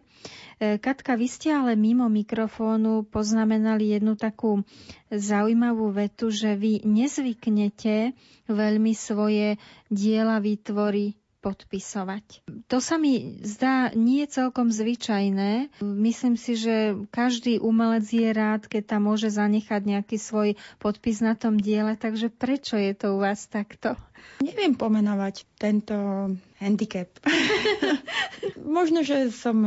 E, 0.58 0.82
Katka, 0.82 1.14
vy 1.14 1.30
ste 1.30 1.54
ale 1.54 1.78
mimo 1.78 2.10
mikrofónu 2.10 3.06
poznamenali 3.06 3.94
jednu 3.94 4.18
takú 4.18 4.66
zaujímavú 5.14 5.94
vetu, 5.94 6.34
že 6.34 6.58
vy 6.58 6.82
nezvyknete 6.82 8.18
veľmi 8.50 8.98
svoje 8.98 9.62
diela 9.94 10.42
výtvory 10.42 11.14
podpisovať. 11.48 12.44
To 12.68 12.84
sa 12.84 13.00
mi 13.00 13.40
zdá 13.40 13.96
nie 13.96 14.28
celkom 14.28 14.68
zvyčajné. 14.68 15.72
Myslím 15.80 16.36
si, 16.36 16.60
že 16.60 17.00
každý 17.08 17.64
umelec 17.64 18.04
je 18.04 18.28
rád, 18.36 18.68
keď 18.68 19.00
tam 19.00 19.08
môže 19.08 19.32
zanechať 19.32 19.82
nejaký 19.88 20.20
svoj 20.20 20.60
podpis 20.84 21.24
na 21.24 21.40
tom 21.40 21.56
diele, 21.56 21.96
takže 21.96 22.28
prečo 22.28 22.76
je 22.76 22.92
to 22.92 23.16
u 23.16 23.24
vás 23.24 23.48
takto? 23.48 23.96
Neviem 24.44 24.76
pomenovať 24.76 25.48
tento 25.56 25.96
handicap. 26.58 27.08
Možno, 28.78 29.06
že 29.06 29.30
som 29.30 29.58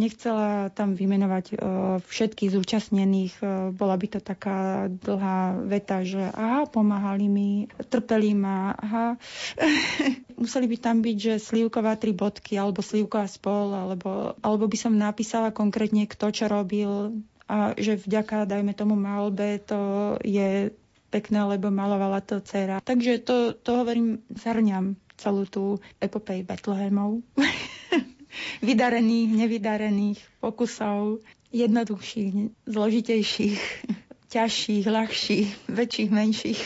nechcela 0.00 0.72
tam 0.72 0.96
vymenovať 0.96 1.44
uh, 1.54 1.56
všetkých 2.02 2.52
zúčastnených. 2.52 3.34
Uh, 3.40 3.70
bola 3.70 3.94
by 3.94 4.06
to 4.16 4.20
taká 4.20 4.88
dlhá 4.88 5.60
veta, 5.68 6.02
že 6.02 6.20
aha, 6.32 6.66
pomáhali 6.66 7.28
mi, 7.28 7.50
trpeli 7.92 8.32
ma, 8.32 8.72
aha. 8.74 9.20
Museli 10.40 10.66
by 10.66 10.76
tam 10.80 11.04
byť, 11.04 11.16
že 11.16 11.34
slívková 11.38 12.00
tri 12.00 12.16
bodky, 12.16 12.56
alebo 12.56 12.80
slívková 12.80 13.28
spol, 13.28 13.76
alebo, 13.76 14.34
alebo 14.40 14.64
by 14.66 14.78
som 14.80 14.96
napísala 14.96 15.52
konkrétne, 15.52 16.08
kto 16.08 16.32
čo 16.32 16.44
robil, 16.48 17.20
a 17.48 17.72
že 17.80 17.96
vďaka, 17.96 18.44
dajme 18.44 18.76
tomu 18.76 18.92
malbe, 18.92 19.56
to 19.64 20.14
je 20.20 20.68
pekné, 21.08 21.40
lebo 21.56 21.72
malovala 21.72 22.20
to 22.20 22.44
dcera. 22.44 22.84
Takže 22.84 23.24
to, 23.24 23.56
to 23.56 23.70
hovorím, 23.72 24.20
zhrňam 24.28 25.00
celú 25.18 25.44
tú 25.44 25.82
epopej 25.98 26.46
Betlehemov. 26.46 27.20
Vydarených, 28.66 29.30
nevydarených, 29.34 30.20
pokusov, 30.38 31.20
jednoduchších, 31.50 32.54
zložitejších, 32.64 33.60
ťažších, 34.32 34.84
ľahších, 34.86 35.48
väčších, 35.68 36.10
menších. 36.12 36.62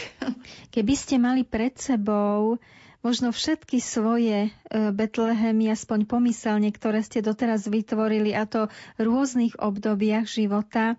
Keby 0.68 0.94
ste 0.94 1.16
mali 1.16 1.42
pred 1.48 1.72
sebou 1.74 2.60
možno 3.02 3.34
všetky 3.34 3.82
svoje 3.82 4.54
e, 4.72 4.90
Betlehemy, 4.90 5.68
aspoň 5.68 6.08
pomyselne, 6.08 6.72
ktoré 6.72 7.04
ste 7.04 7.20
doteraz 7.20 7.68
vytvorili, 7.68 8.32
a 8.32 8.48
to 8.48 8.72
v 8.96 9.00
rôznych 9.04 9.60
obdobiach 9.60 10.24
života, 10.24 10.96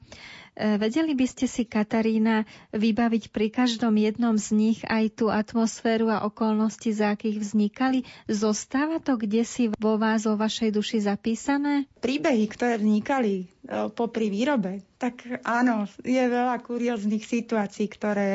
E, 0.54 0.78
vedeli 0.78 1.18
by 1.18 1.26
ste 1.26 1.50
si, 1.50 1.66
Katarína, 1.66 2.46
vybaviť 2.78 3.34
pri 3.34 3.50
každom 3.50 3.98
jednom 3.98 4.38
z 4.38 4.54
nich 4.54 4.80
aj 4.86 5.18
tú 5.18 5.34
atmosféru 5.34 6.14
a 6.14 6.22
okolnosti, 6.30 6.94
za 6.94 7.18
akých 7.18 7.42
vznikali? 7.42 8.06
Zostáva 8.30 9.02
to 9.02 9.18
kde 9.18 9.42
si 9.50 9.74
vo 9.74 9.98
vás, 9.98 10.30
vo 10.30 10.38
vašej 10.38 10.70
duši 10.70 11.10
zapísané? 11.10 11.90
Príbehy, 11.98 12.46
ktoré 12.46 12.78
vznikali 12.78 13.34
e, 13.42 13.46
popri 13.98 14.30
výrobe, 14.30 14.86
tak 15.02 15.26
áno, 15.42 15.90
je 16.06 16.22
veľa 16.22 16.62
kurióznych 16.62 17.26
situácií, 17.28 17.90
ktoré 17.92 18.30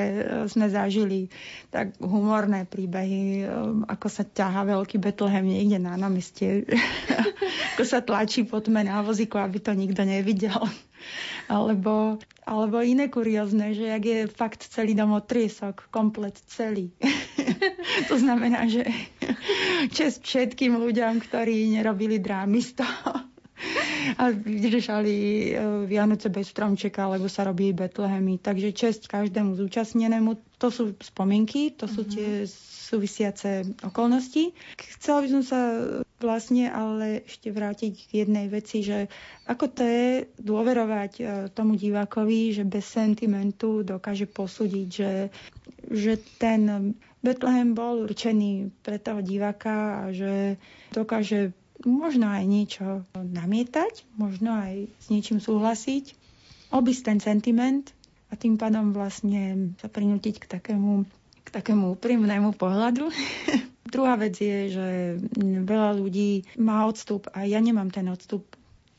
sme 0.52 0.68
zažili. 0.68 1.32
Tak 1.72 1.96
humorné 1.96 2.68
príbehy, 2.68 3.48
ako 3.88 4.06
sa 4.12 4.28
ťaha 4.28 4.76
veľký 4.76 5.00
Betlehem 5.28 5.44
niekde 5.44 5.76
na 5.76 5.92
námestie, 6.00 6.64
ako 7.76 7.84
sa 7.84 8.00
tlačí 8.00 8.48
po 8.48 8.64
tme 8.64 8.88
na 8.88 9.04
vozíku, 9.04 9.36
aby 9.36 9.60
to 9.60 9.76
nikto 9.76 10.00
nevidel 10.08 10.64
alebo, 11.52 12.16
alebo 12.48 12.80
iné 12.80 13.12
kuriózne, 13.12 13.76
že 13.76 13.92
jak 13.92 14.04
je 14.08 14.18
fakt 14.28 14.64
celý 14.64 14.96
dom 14.96 15.12
triesok, 15.20 15.84
komplet 15.92 16.36
celý. 16.48 16.96
to 18.08 18.16
znamená, 18.16 18.68
že 18.68 18.88
čest 19.96 20.24
všetkým 20.24 20.80
ľuďom, 20.80 21.20
ktorí 21.24 21.76
nerobili 21.76 22.20
drámy 22.20 22.60
z 22.64 22.80
toho 22.80 23.28
a 24.16 24.30
vydržali 24.32 25.16
e, 25.16 25.50
Vianoce 25.90 26.32
bez 26.32 26.56
stromčeka, 26.56 27.10
lebo 27.10 27.28
sa 27.28 27.44
robí 27.44 27.74
Betlehemy. 27.76 28.40
Takže 28.40 28.72
čest 28.72 29.10
každému 29.10 29.60
zúčastnenému. 29.60 30.56
To 30.62 30.72
sú 30.72 30.96
spomienky, 31.02 31.76
to 31.76 31.90
sú 31.90 32.06
tie 32.06 32.46
súvisiace 32.88 33.68
okolnosti. 33.84 34.56
Chcela 34.96 35.20
by 35.20 35.28
som 35.28 35.42
sa 35.44 35.60
vlastne 36.18 36.72
ale 36.72 37.22
ešte 37.28 37.52
vrátiť 37.52 37.92
k 38.08 38.10
jednej 38.24 38.48
veci, 38.48 38.80
že 38.80 39.06
ako 39.44 39.64
to 39.70 39.82
je 39.84 40.10
dôverovať 40.40 41.12
e, 41.18 41.22
tomu 41.52 41.76
divákovi, 41.76 42.56
že 42.56 42.64
bez 42.64 42.88
sentimentu 42.88 43.84
dokáže 43.84 44.26
posúdiť, 44.26 44.88
že, 44.88 45.12
že 45.92 46.16
ten 46.40 46.94
Bethlehem 47.20 47.76
bol 47.76 48.08
určený 48.08 48.72
pre 48.82 48.96
toho 48.98 49.20
diváka 49.20 50.08
a 50.08 50.14
že 50.14 50.56
dokáže 50.90 51.52
možno 51.86 52.26
aj 52.26 52.44
niečo 52.46 52.86
namietať, 53.14 54.06
možno 54.18 54.54
aj 54.54 54.90
s 54.98 55.06
niečím 55.12 55.38
súhlasiť, 55.38 56.14
obísť 56.74 57.02
ten 57.14 57.18
sentiment 57.22 57.84
a 58.28 58.36
tým 58.36 58.58
pádom 58.58 58.90
vlastne 58.92 59.72
sa 59.78 59.88
prinútiť 59.88 60.42
k 60.42 60.50
takému, 60.58 61.06
k 61.48 61.56
takému 61.56 61.96
úprimnému 61.96 62.52
pohľadu. 62.60 63.08
Druhá 63.94 64.20
vec 64.20 64.36
je, 64.36 64.68
že 64.68 64.88
veľa 65.64 65.96
ľudí 65.96 66.44
má 66.60 66.84
odstup 66.84 67.32
a 67.32 67.48
ja 67.48 67.56
nemám 67.56 67.88
ten 67.88 68.04
odstup. 68.12 68.44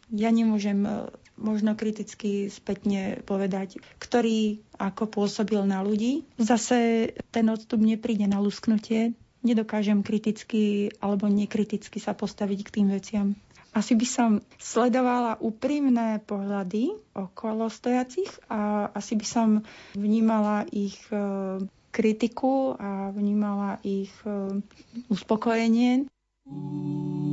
Ja 0.10 0.34
nemôžem 0.34 0.82
e, 0.82 1.14
možno 1.38 1.78
kriticky 1.78 2.50
spätne 2.50 3.22
povedať, 3.22 3.78
ktorý 4.02 4.66
ako 4.82 5.06
pôsobil 5.06 5.62
na 5.62 5.86
ľudí. 5.86 6.26
Zase 6.42 7.14
ten 7.30 7.46
odstup 7.54 7.78
nepríde 7.78 8.26
na 8.26 8.42
lusknutie. 8.42 9.14
Nedokážem 9.46 10.02
kriticky 10.02 10.90
alebo 10.98 11.30
nekriticky 11.30 12.02
sa 12.02 12.18
postaviť 12.18 12.60
k 12.66 12.74
tým 12.82 12.88
veciam. 12.90 13.38
Asi 13.70 13.94
by 13.94 14.08
som 14.10 14.30
sledovala 14.58 15.38
úprimné 15.38 16.26
pohľady 16.26 16.98
okolo 17.14 17.70
stojacich 17.70 18.28
a 18.50 18.90
asi 18.98 19.14
by 19.14 19.26
som 19.30 19.48
vnímala 19.94 20.66
ich 20.74 20.98
e, 21.14 21.62
kritiku 21.92 22.76
a 22.80 23.10
vnímala 23.12 23.80
ich 23.84 24.14
e, 24.26 24.62
uspokojenie. 25.10 26.10
sme 26.50 27.29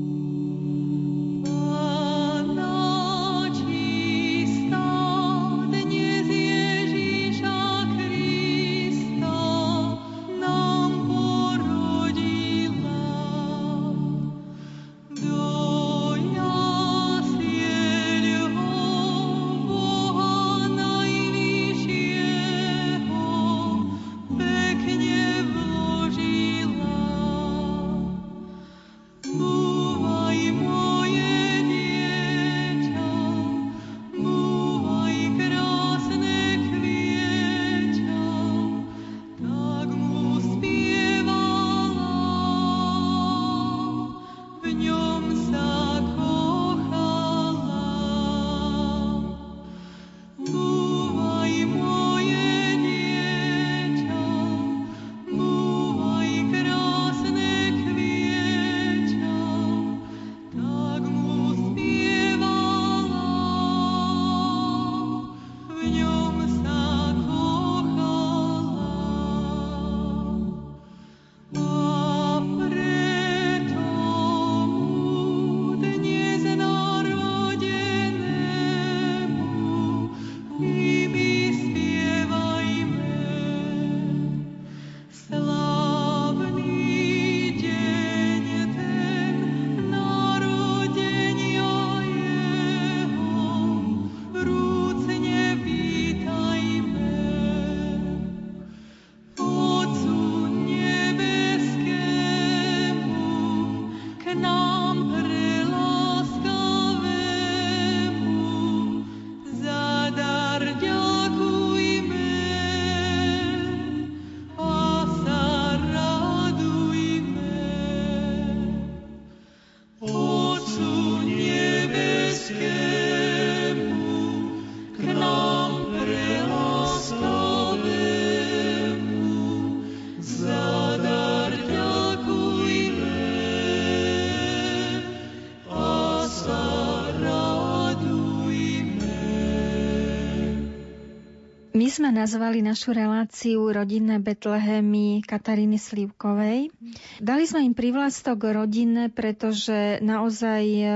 nazvali 142.16 142.64
našu 142.64 142.96
reláciu 142.96 143.68
Rodinné 143.68 144.16
Betlehemy 144.16 145.20
Kataríny 145.20 145.76
Slivkovej. 145.76 146.72
Dali 147.20 147.44
sme 147.44 147.68
im 147.68 147.76
privlastok 147.76 148.40
rodinné, 148.56 149.12
pretože 149.12 150.00
naozaj 150.00 150.64
e, 150.64 150.86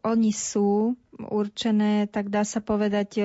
oni 0.00 0.32
sú 0.32 0.96
určené, 1.20 2.08
tak 2.08 2.32
dá 2.32 2.48
sa 2.48 2.64
povedať, 2.64 3.08
e, 3.20 3.24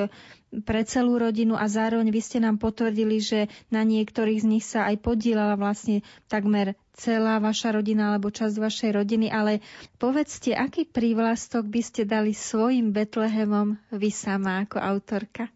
pre 0.67 0.83
celú 0.83 1.15
rodinu 1.15 1.55
a 1.55 1.71
zároveň 1.71 2.11
vy 2.11 2.19
ste 2.19 2.43
nám 2.43 2.59
potvrdili, 2.59 3.23
že 3.23 3.47
na 3.71 3.87
niektorých 3.87 4.43
z 4.43 4.49
nich 4.51 4.67
sa 4.67 4.91
aj 4.91 4.99
podielala 4.99 5.55
vlastne 5.55 6.03
takmer 6.27 6.75
celá 6.91 7.39
vaša 7.39 7.71
rodina 7.79 8.11
alebo 8.11 8.35
časť 8.35 8.55
vašej 8.59 8.91
rodiny, 8.99 9.31
ale 9.31 9.63
povedzte, 9.95 10.51
aký 10.51 10.83
prívlastok 10.83 11.71
by 11.71 11.79
ste 11.79 12.03
dali 12.03 12.35
svojim 12.35 12.91
Betlehemom 12.91 13.79
vy 13.95 14.11
sama 14.11 14.67
ako 14.67 14.75
autorka? 14.79 15.47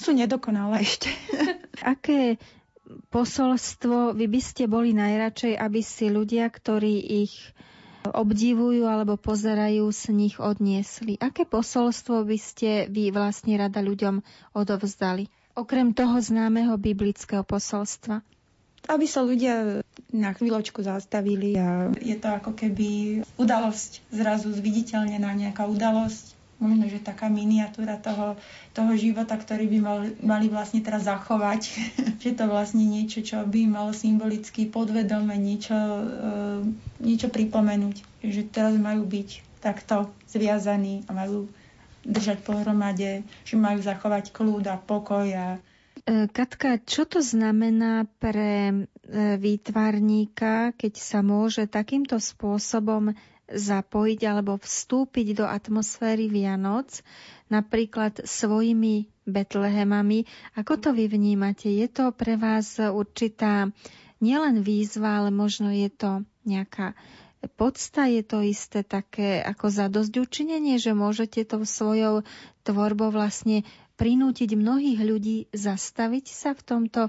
Sú 0.00 0.16
nedokonalé 0.16 0.80
ešte. 0.80 1.12
Aké 1.84 2.40
posolstvo 3.12 4.16
vy 4.16 4.26
by 4.26 4.40
ste 4.40 4.64
boli 4.66 4.96
najradšej, 4.96 5.54
aby 5.60 5.80
si 5.84 6.08
ľudia, 6.08 6.48
ktorí 6.48 6.98
ich 7.28 7.34
obdivujú 8.08 8.88
alebo 8.88 9.20
pozerajú 9.20 9.84
z 9.92 10.02
nich 10.16 10.36
odniesli? 10.40 11.20
Aké 11.20 11.44
posolstvo 11.44 12.24
by 12.24 12.38
ste 12.40 12.88
vy 12.88 13.12
vlastne 13.12 13.60
rada 13.60 13.84
ľuďom 13.84 14.24
odovzdali? 14.56 15.28
Okrem 15.52 15.92
toho 15.92 16.16
známeho 16.16 16.80
biblického 16.80 17.44
posolstva. 17.44 18.24
Aby 18.88 19.04
sa 19.04 19.20
ľudia 19.20 19.84
na 20.08 20.32
chvíľočku 20.32 20.80
zastavili 20.80 21.52
a 21.60 21.92
je 22.00 22.16
to 22.16 22.32
ako 22.32 22.56
keby 22.56 23.20
udalosť 23.36 24.00
zrazu 24.08 24.48
zviditeľnená 24.56 25.36
nejaká 25.36 25.68
udalosť 25.68 26.39
možno, 26.60 26.86
že 26.86 27.00
taká 27.00 27.32
miniatúra 27.32 27.96
toho, 27.96 28.36
toho 28.76 28.92
života, 28.94 29.34
ktorý 29.34 29.66
by 29.66 29.78
mal, 29.80 29.98
mali 30.20 30.46
vlastne 30.52 30.84
teraz 30.84 31.08
zachovať. 31.08 31.60
že 32.22 32.36
to 32.36 32.44
vlastne 32.46 32.84
niečo, 32.84 33.24
čo 33.24 33.42
by 33.48 33.66
malo 33.66 33.96
symbolicky 33.96 34.68
podvedome 34.68 35.34
niečo, 35.40 35.74
e, 35.74 36.04
niečo 37.00 37.32
pripomenúť. 37.32 38.22
Že 38.22 38.42
teraz 38.52 38.76
majú 38.76 39.08
byť 39.08 39.60
takto 39.64 40.12
zviazaní 40.28 41.08
a 41.08 41.16
majú 41.16 41.48
držať 42.04 42.44
pohromade, 42.44 43.24
že 43.44 43.54
majú 43.56 43.80
zachovať 43.80 44.32
kľud 44.32 44.64
a 44.68 44.76
pokoj 44.80 45.26
a 45.32 45.46
e, 46.04 46.28
Katka, 46.28 46.80
čo 46.80 47.04
to 47.04 47.20
znamená 47.20 48.08
pre 48.20 48.72
e, 48.72 48.74
výtvarníka, 49.36 50.72
keď 50.76 50.94
sa 50.96 51.20
môže 51.20 51.68
takýmto 51.68 52.16
spôsobom 52.16 53.12
zapojiť 53.50 54.20
alebo 54.26 54.56
vstúpiť 54.56 55.42
do 55.42 55.46
atmosféry 55.46 56.30
Vianoc, 56.30 57.02
napríklad 57.50 58.22
svojimi 58.22 59.10
Betlehemami. 59.26 60.26
Ako 60.54 60.78
to 60.78 60.90
vy 60.94 61.10
vnímate? 61.10 61.70
Je 61.70 61.90
to 61.90 62.14
pre 62.14 62.38
vás 62.38 62.78
určitá 62.78 63.70
nielen 64.22 64.62
výzva, 64.62 65.22
ale 65.22 65.34
možno 65.34 65.74
je 65.74 65.90
to 65.90 66.22
nejaká 66.46 66.94
podsta, 67.56 68.04
je 68.06 68.20
to 68.20 68.44
isté 68.44 68.84
také 68.84 69.40
ako 69.40 69.72
zadosť 69.72 70.12
učinenie, 70.20 70.76
že 70.76 70.92
môžete 70.92 71.48
to 71.48 71.64
svojou 71.64 72.20
tvorbou 72.62 73.08
vlastne 73.08 73.64
prinútiť 73.96 74.56
mnohých 74.56 75.00
ľudí 75.00 75.38
zastaviť 75.52 76.26
sa 76.28 76.52
v 76.52 76.62
tomto 76.64 77.02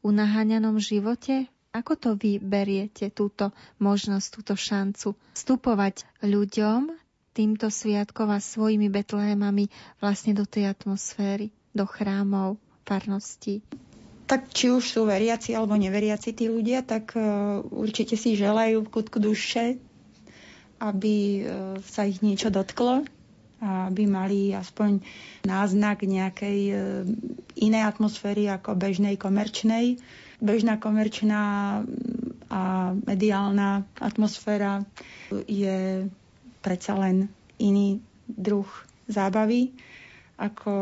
unaháňanom 0.00 0.80
živote? 0.80 1.48
Ako 1.76 1.92
to 2.00 2.16
vy 2.16 2.40
beriete 2.40 3.12
túto 3.12 3.52
možnosť, 3.76 4.26
túto 4.32 4.54
šancu 4.56 5.12
vstupovať 5.36 6.08
ľuďom 6.24 6.88
týmto 7.36 7.68
sviatkom 7.68 8.32
a 8.32 8.40
svojimi 8.40 8.88
Betlehemami 8.88 9.68
vlastne 10.00 10.32
do 10.32 10.48
tej 10.48 10.72
atmosféry, 10.72 11.52
do 11.76 11.84
chrámov, 11.84 12.56
farností? 12.88 13.60
Tak 14.24 14.48
či 14.56 14.72
už 14.72 14.82
sú 14.88 15.04
veriaci 15.04 15.52
alebo 15.52 15.76
neveriaci 15.76 16.32
tí 16.32 16.48
ľudia, 16.48 16.80
tak 16.80 17.12
uh, 17.12 17.60
určite 17.68 18.16
si 18.16 18.40
želajú 18.40 18.88
v 18.88 18.92
kutku 18.96 19.20
duše, 19.20 19.76
aby 20.80 21.44
uh, 21.44 21.76
sa 21.84 22.08
ich 22.08 22.24
niečo 22.24 22.48
dotklo, 22.48 23.04
aby 23.60 24.04
mali 24.08 24.52
aspoň 24.56 25.04
náznak 25.44 26.08
nejakej 26.08 26.60
uh, 26.72 26.78
inej 27.60 27.84
atmosféry 27.84 28.48
ako 28.48 28.72
bežnej 28.80 29.20
komerčnej. 29.20 30.00
Bežná 30.38 30.76
komerčná 30.76 31.42
a 32.46 32.62
mediálna 32.94 33.82
atmosféra 33.98 34.86
je 35.50 36.06
predsa 36.62 36.94
len 36.94 37.26
iný 37.58 37.98
druh 38.28 38.68
zábavy 39.06 39.74
ako 40.36 40.72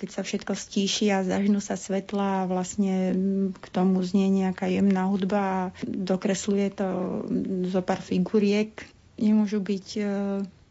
keď 0.00 0.08
sa 0.08 0.22
všetko 0.24 0.52
stíši 0.56 1.12
a 1.12 1.20
zažnú 1.20 1.60
sa 1.60 1.76
svetla 1.76 2.44
a 2.44 2.48
vlastne 2.48 3.12
k 3.52 3.66
tomu 3.68 4.00
znie 4.00 4.32
nejaká 4.32 4.64
jemná 4.64 5.04
hudba 5.12 5.40
a 5.40 5.62
dokresluje 5.84 6.72
to 6.72 6.88
zo 7.68 7.80
pár 7.84 8.00
figuriek. 8.00 8.72
Nemôžu 9.20 9.60
byť 9.60 9.88
e, 10.00 10.04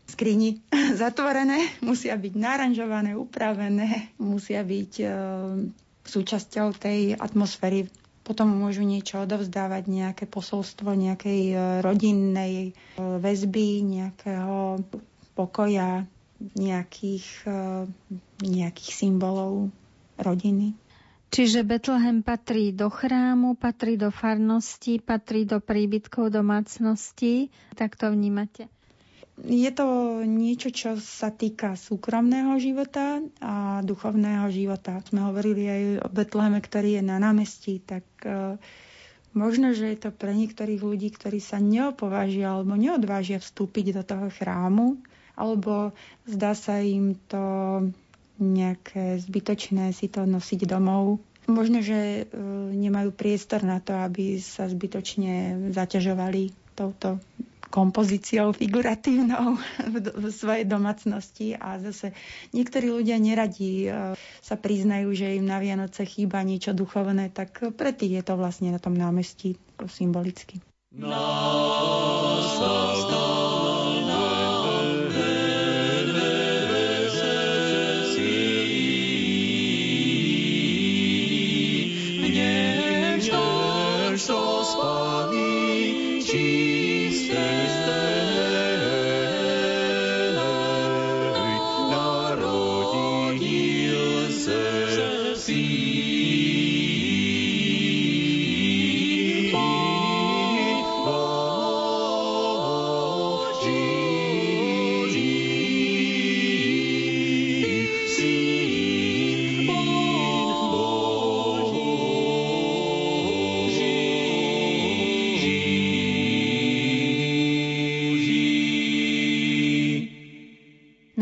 skrini 0.10 0.58
zatvorené, 1.02 1.62
musia 1.86 2.18
byť 2.18 2.34
naranžované, 2.34 3.14
upravené, 3.14 4.10
musia 4.18 4.66
byť 4.66 4.92
e, 5.00 5.08
súčasťou 6.04 6.74
tej 6.74 7.14
atmosféry. 7.14 7.86
Potom 8.24 8.48
môžu 8.50 8.88
niečo 8.88 9.28
odovzdávať, 9.28 9.92
nejaké 9.92 10.24
posolstvo 10.26 10.96
nejakej 10.96 11.42
e, 11.52 11.56
rodinnej 11.84 12.72
väzby, 12.96 13.84
nejakého 13.84 14.80
pokoja, 15.36 16.08
nejakých, 16.54 17.28
eh, 17.48 17.88
nejakých 18.44 18.92
symbolov 18.92 19.72
rodiny. 20.20 20.76
Čiže 21.34 21.66
Betlehem 21.66 22.22
patrí 22.22 22.70
do 22.70 22.94
chrámu, 22.94 23.58
patrí 23.58 23.98
do 23.98 24.14
farnosti, 24.14 25.02
patrí 25.02 25.50
do 25.50 25.58
príbytkov 25.58 26.30
domácnosti. 26.30 27.50
Tak 27.74 27.98
to 27.98 28.14
vnímate? 28.14 28.70
Je 29.42 29.72
to 29.74 30.22
niečo, 30.22 30.70
čo 30.70 31.02
sa 31.02 31.34
týka 31.34 31.74
súkromného 31.74 32.54
života 32.62 33.18
a 33.42 33.82
duchovného 33.82 34.46
života. 34.54 35.02
Sme 35.10 35.26
hovorili 35.26 35.66
aj 35.66 35.82
o 36.06 36.08
Betleheme, 36.14 36.62
ktorý 36.62 37.02
je 37.02 37.04
na 37.04 37.18
námestí, 37.18 37.82
tak 37.82 38.06
uh, 38.30 38.62
možno, 39.34 39.74
že 39.74 39.90
je 39.90 40.06
to 40.06 40.10
pre 40.14 40.38
niektorých 40.38 40.86
ľudí, 40.86 41.10
ktorí 41.10 41.42
sa 41.42 41.58
neopovážia 41.58 42.54
alebo 42.54 42.78
neodvážia 42.78 43.42
vstúpiť 43.42 43.98
do 43.98 44.04
toho 44.06 44.30
chrámu, 44.30 45.02
alebo 45.34 45.98
zdá 46.30 46.54
sa 46.54 46.78
im 46.78 47.18
to 47.26 47.42
nejaké 48.38 49.18
zbytočné 49.18 49.94
si 49.98 50.14
to 50.14 50.30
nosiť 50.30 50.70
domov. 50.70 51.22
Možno, 51.50 51.84
že 51.84 52.24
e, 52.24 52.40
nemajú 52.74 53.12
priestor 53.12 53.66
na 53.68 53.84
to, 53.84 53.94
aby 53.98 54.40
sa 54.40 54.66
zbytočne 54.66 55.70
zaťažovali 55.76 56.56
touto 56.74 57.20
kompozíciou 57.74 58.54
figuratívnou 58.54 59.58
v 60.22 60.26
svojej 60.30 60.70
domácnosti 60.70 61.58
a 61.58 61.82
zase 61.82 62.14
niektorí 62.54 62.94
ľudia 62.94 63.18
neradí 63.18 63.90
e, 63.90 64.14
sa 64.46 64.56
priznajú, 64.62 65.10
že 65.18 65.42
im 65.42 65.50
na 65.50 65.58
Vianoce 65.58 66.06
chýba 66.06 66.46
niečo 66.46 66.78
duchovné, 66.78 67.34
tak 67.34 67.74
pre 67.74 67.90
tých 67.90 68.22
je 68.22 68.24
to 68.30 68.38
vlastne 68.38 68.70
na 68.70 68.78
tom 68.78 68.94
námestí 68.94 69.58
symbolicky. 69.90 70.62
Nás, 70.94 72.46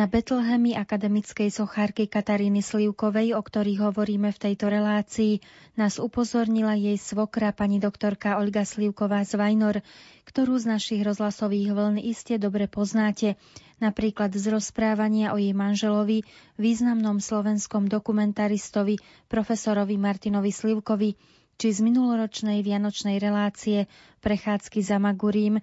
Na 0.02 0.10
Betlehemi 0.10 0.74
akademickej 0.74 1.54
sochárky 1.54 2.10
Kataríny 2.10 2.66
Slivkovej, 2.66 3.38
o 3.38 3.42
ktorých 3.46 3.86
hovoríme 3.86 4.34
v 4.34 4.42
tejto 4.50 4.74
relácii, 4.74 5.46
nás 5.78 6.02
upozornila 6.02 6.74
jej 6.74 6.98
svokra 6.98 7.54
pani 7.54 7.78
doktorka 7.78 8.42
Olga 8.42 8.66
Slivková 8.66 9.22
z 9.22 9.38
Vajnor, 9.38 9.86
ktorú 10.26 10.58
z 10.58 10.74
našich 10.74 11.06
rozhlasových 11.06 11.78
vln 11.78 12.02
iste 12.02 12.42
dobre 12.42 12.66
poznáte, 12.66 13.38
napríklad 13.78 14.34
z 14.34 14.50
rozprávania 14.50 15.38
o 15.38 15.38
jej 15.38 15.54
manželovi, 15.54 16.26
významnom 16.58 17.22
slovenskom 17.22 17.86
dokumentaristovi, 17.86 18.98
profesorovi 19.30 20.02
Martinovi 20.02 20.50
Slivkovi, 20.50 21.14
či 21.62 21.68
z 21.70 21.78
minuloročnej 21.86 22.66
vianočnej 22.66 23.22
relácie 23.22 23.86
Prechádzky 24.26 24.82
za 24.82 24.98
Magurím, 24.98 25.62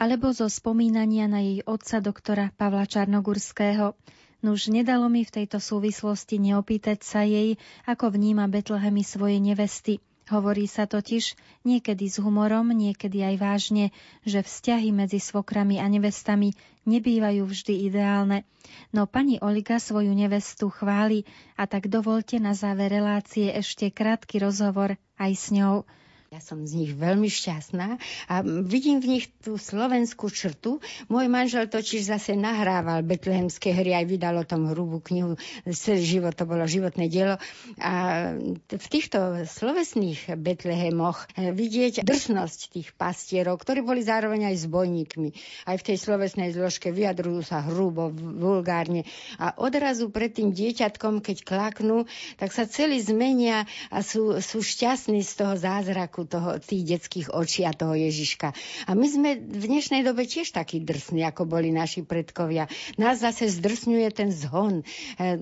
alebo 0.00 0.32
zo 0.32 0.48
spomínania 0.48 1.28
na 1.28 1.44
jej 1.44 1.60
otca 1.68 2.00
doktora 2.00 2.48
Pavla 2.56 2.88
Čarnogurského. 2.88 3.92
Nuž 4.40 4.72
nedalo 4.72 5.12
mi 5.12 5.28
v 5.28 5.44
tejto 5.44 5.60
súvislosti 5.60 6.40
neopýtať 6.40 7.04
sa 7.04 7.20
jej, 7.28 7.60
ako 7.84 8.16
vníma 8.16 8.48
Betlehemy 8.48 9.04
svoje 9.04 9.36
nevesty. 9.36 10.00
Hovorí 10.32 10.64
sa 10.64 10.88
totiž, 10.88 11.36
niekedy 11.68 12.08
s 12.08 12.16
humorom, 12.16 12.72
niekedy 12.72 13.20
aj 13.20 13.36
vážne, 13.36 13.84
že 14.24 14.40
vzťahy 14.40 14.88
medzi 14.88 15.20
svokrami 15.20 15.76
a 15.76 15.84
nevestami 15.90 16.56
nebývajú 16.88 17.44
vždy 17.44 17.92
ideálne. 17.92 18.48
No 18.96 19.04
pani 19.04 19.36
Olga 19.44 19.76
svoju 19.76 20.16
nevestu 20.16 20.72
chváli 20.72 21.28
a 21.60 21.68
tak 21.68 21.92
dovolte 21.92 22.40
na 22.40 22.56
záver 22.56 22.88
relácie 22.88 23.52
ešte 23.52 23.92
krátky 23.92 24.40
rozhovor 24.40 24.96
aj 25.20 25.32
s 25.36 25.52
ňou. 25.52 25.84
Ja 26.30 26.38
som 26.38 26.62
z 26.62 26.78
nich 26.78 26.92
veľmi 26.94 27.26
šťastná 27.26 27.98
a 28.30 28.34
vidím 28.46 29.02
v 29.02 29.18
nich 29.18 29.26
tú 29.42 29.58
slovenskú 29.58 30.30
črtu. 30.30 30.78
Môj 31.10 31.26
manžel 31.26 31.66
totiž 31.66 32.06
zase 32.06 32.38
nahrával 32.38 33.02
betlehemské 33.02 33.74
hry, 33.74 33.98
aj 33.98 34.06
vydal 34.06 34.38
o 34.38 34.46
tom 34.46 34.70
hrubú 34.70 35.02
knihu. 35.02 35.34
Celý 35.66 36.06
život 36.06 36.38
to 36.38 36.46
bolo 36.46 36.70
životné 36.70 37.10
dielo. 37.10 37.34
A 37.82 37.94
v 38.62 38.86
týchto 38.86 39.42
slovesných 39.42 40.38
Betlehemoch 40.38 41.26
eh, 41.34 41.50
vidieť 41.50 42.06
drsnosť 42.06 42.78
tých 42.78 42.94
pastierov, 42.94 43.58
ktorí 43.58 43.82
boli 43.82 43.98
zároveň 43.98 44.54
aj 44.54 44.70
zbojníkmi. 44.70 45.34
Aj 45.66 45.74
v 45.74 45.82
tej 45.82 45.98
slovesnej 45.98 46.54
zložke 46.54 46.94
vyjadrujú 46.94 47.42
sa 47.42 47.58
hrubo, 47.58 48.06
vulgárne. 48.14 49.02
A 49.42 49.58
odrazu 49.58 50.14
pred 50.14 50.30
tým 50.30 50.54
dieťatkom, 50.54 51.26
keď 51.26 51.42
klaknú, 51.42 52.06
tak 52.38 52.54
sa 52.54 52.70
celý 52.70 53.02
zmenia 53.02 53.66
a 53.90 54.06
sú, 54.06 54.38
sú 54.38 54.62
šťastní 54.62 55.26
z 55.26 55.32
toho 55.34 55.58
zázraku 55.58 56.19
strachu 56.20 56.28
toho, 56.28 56.50
tých 56.60 56.84
detských 56.84 57.28
očí 57.32 57.64
a 57.64 57.72
toho 57.72 57.96
Ježiška. 57.96 58.52
A 58.88 58.90
my 58.92 59.06
sme 59.08 59.30
v 59.40 59.64
dnešnej 59.68 60.04
dobe 60.04 60.28
tiež 60.28 60.52
takí 60.52 60.80
drsní, 60.80 61.24
ako 61.24 61.48
boli 61.48 61.72
naši 61.72 62.04
predkovia. 62.04 62.68
Nás 63.00 63.20
zase 63.20 63.48
zdrsňuje 63.48 64.08
ten 64.12 64.28
zhon 64.32 64.82
e, 64.82 64.84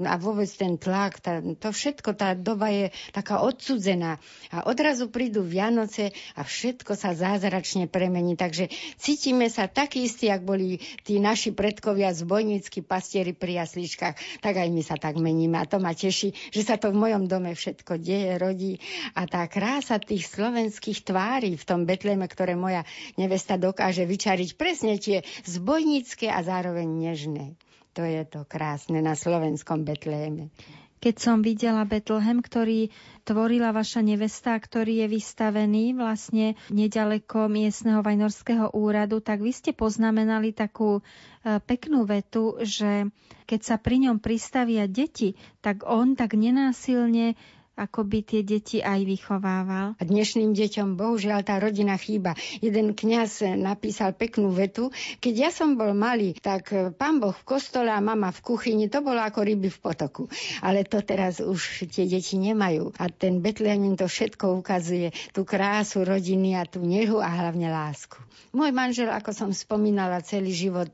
a 0.06 0.14
vôbec 0.18 0.46
ten 0.54 0.78
tlak. 0.78 1.18
Tá, 1.18 1.42
to 1.42 1.74
všetko, 1.74 2.14
tá 2.14 2.34
doba 2.38 2.70
je 2.70 2.86
taká 3.10 3.42
odsudzená. 3.42 4.22
A 4.54 4.66
odrazu 4.70 5.10
prídu 5.10 5.42
Vianoce 5.42 6.14
a 6.38 6.46
všetko 6.46 6.94
sa 6.94 7.14
zázračne 7.14 7.90
premení. 7.90 8.38
Takže 8.38 8.70
cítime 8.98 9.50
sa 9.50 9.66
takí 9.66 10.06
istí, 10.06 10.30
ak 10.30 10.46
boli 10.46 10.78
tí 11.02 11.18
naši 11.18 11.50
predkovia 11.54 12.14
zbojnícky 12.14 12.86
pastieri 12.86 13.34
pri 13.34 13.66
jasličkách, 13.66 14.42
tak 14.44 14.54
aj 14.54 14.68
my 14.70 14.82
sa 14.84 14.96
tak 14.96 15.18
meníme. 15.18 15.58
A 15.58 15.66
to 15.66 15.82
ma 15.82 15.94
teší, 15.94 16.34
že 16.54 16.62
sa 16.62 16.78
to 16.78 16.94
v 16.94 17.00
mojom 17.02 17.26
dome 17.26 17.52
všetko 17.54 17.98
deje, 17.98 18.38
rodí. 18.38 18.72
A 19.18 19.26
tá 19.26 19.44
krása 19.48 19.98
tých 19.98 20.28
slovenských 20.28 20.67
slovenských 20.68 21.00
tvári 21.00 21.56
v 21.56 21.64
tom 21.64 21.88
Betleme, 21.88 22.28
ktoré 22.28 22.52
moja 22.52 22.84
nevesta 23.16 23.56
dokáže 23.56 24.04
vyčariť 24.04 24.52
presne 24.60 25.00
tie 25.00 25.24
zbojnícke 25.48 26.28
a 26.28 26.44
zároveň 26.44 26.84
nežné. 26.84 27.56
To 27.96 28.04
je 28.04 28.20
to 28.28 28.44
krásne 28.44 29.00
na 29.00 29.16
slovenskom 29.16 29.88
Betléme. 29.88 30.52
keď 31.00 31.14
som 31.16 31.40
videla 31.40 31.88
Betlehem, 31.88 32.44
ktorý 32.44 32.92
tvorila 33.24 33.72
vaša 33.72 34.04
nevesta, 34.04 34.58
ktorý 34.60 35.06
je 35.06 35.16
vystavený 35.16 35.96
vlastne 35.96 36.58
nedaleko 36.68 37.48
miestneho 37.48 38.04
vajnorského 38.04 38.76
úradu, 38.76 39.24
tak 39.24 39.40
vy 39.40 39.54
ste 39.56 39.72
poznamenali 39.72 40.52
takú 40.52 41.00
e, 41.00 41.02
peknú 41.64 42.04
vetu, 42.04 42.60
že 42.60 43.08
keď 43.48 43.60
sa 43.64 43.80
pri 43.80 44.04
ňom 44.04 44.20
pristavia 44.20 44.84
deti, 44.84 45.32
tak 45.64 45.86
on 45.86 46.12
tak 46.12 46.36
nenásilne 46.36 47.38
ako 47.78 48.02
by 48.02 48.26
tie 48.26 48.42
deti 48.42 48.82
aj 48.82 49.06
vychovával. 49.06 49.94
A 49.94 50.02
dnešným 50.02 50.50
deťom 50.50 50.98
bohužiaľ 50.98 51.46
tá 51.46 51.62
rodina 51.62 51.94
chýba. 51.94 52.34
Jeden 52.58 52.98
kňaz 52.98 53.46
napísal 53.54 54.18
peknú 54.18 54.50
vetu. 54.50 54.90
Keď 55.22 55.34
ja 55.38 55.50
som 55.54 55.78
bol 55.78 55.94
malý, 55.94 56.34
tak 56.34 56.74
pán 56.98 57.22
Boh 57.22 57.30
v 57.30 57.46
kostole 57.46 57.94
a 57.94 58.02
mama 58.02 58.34
v 58.34 58.42
kuchyni, 58.42 58.90
to 58.90 58.98
bolo 58.98 59.22
ako 59.22 59.46
ryby 59.46 59.70
v 59.70 59.78
potoku. 59.78 60.26
Ale 60.58 60.82
to 60.82 60.98
teraz 61.06 61.38
už 61.38 61.86
tie 61.86 62.10
deti 62.10 62.34
nemajú. 62.34 62.98
A 62.98 63.06
ten 63.06 63.38
Betlehem 63.38 63.94
to 63.94 64.10
všetko 64.10 64.58
ukazuje. 64.58 65.14
Tú 65.30 65.46
krásu 65.46 66.02
rodiny 66.02 66.58
a 66.58 66.66
tú 66.66 66.82
nehu 66.82 67.22
a 67.22 67.30
hlavne 67.30 67.70
lásku. 67.70 68.18
Môj 68.48 68.72
manžel, 68.72 69.12
ako 69.12 69.30
som 69.36 69.50
spomínala, 69.52 70.24
celý 70.24 70.56
život, 70.56 70.88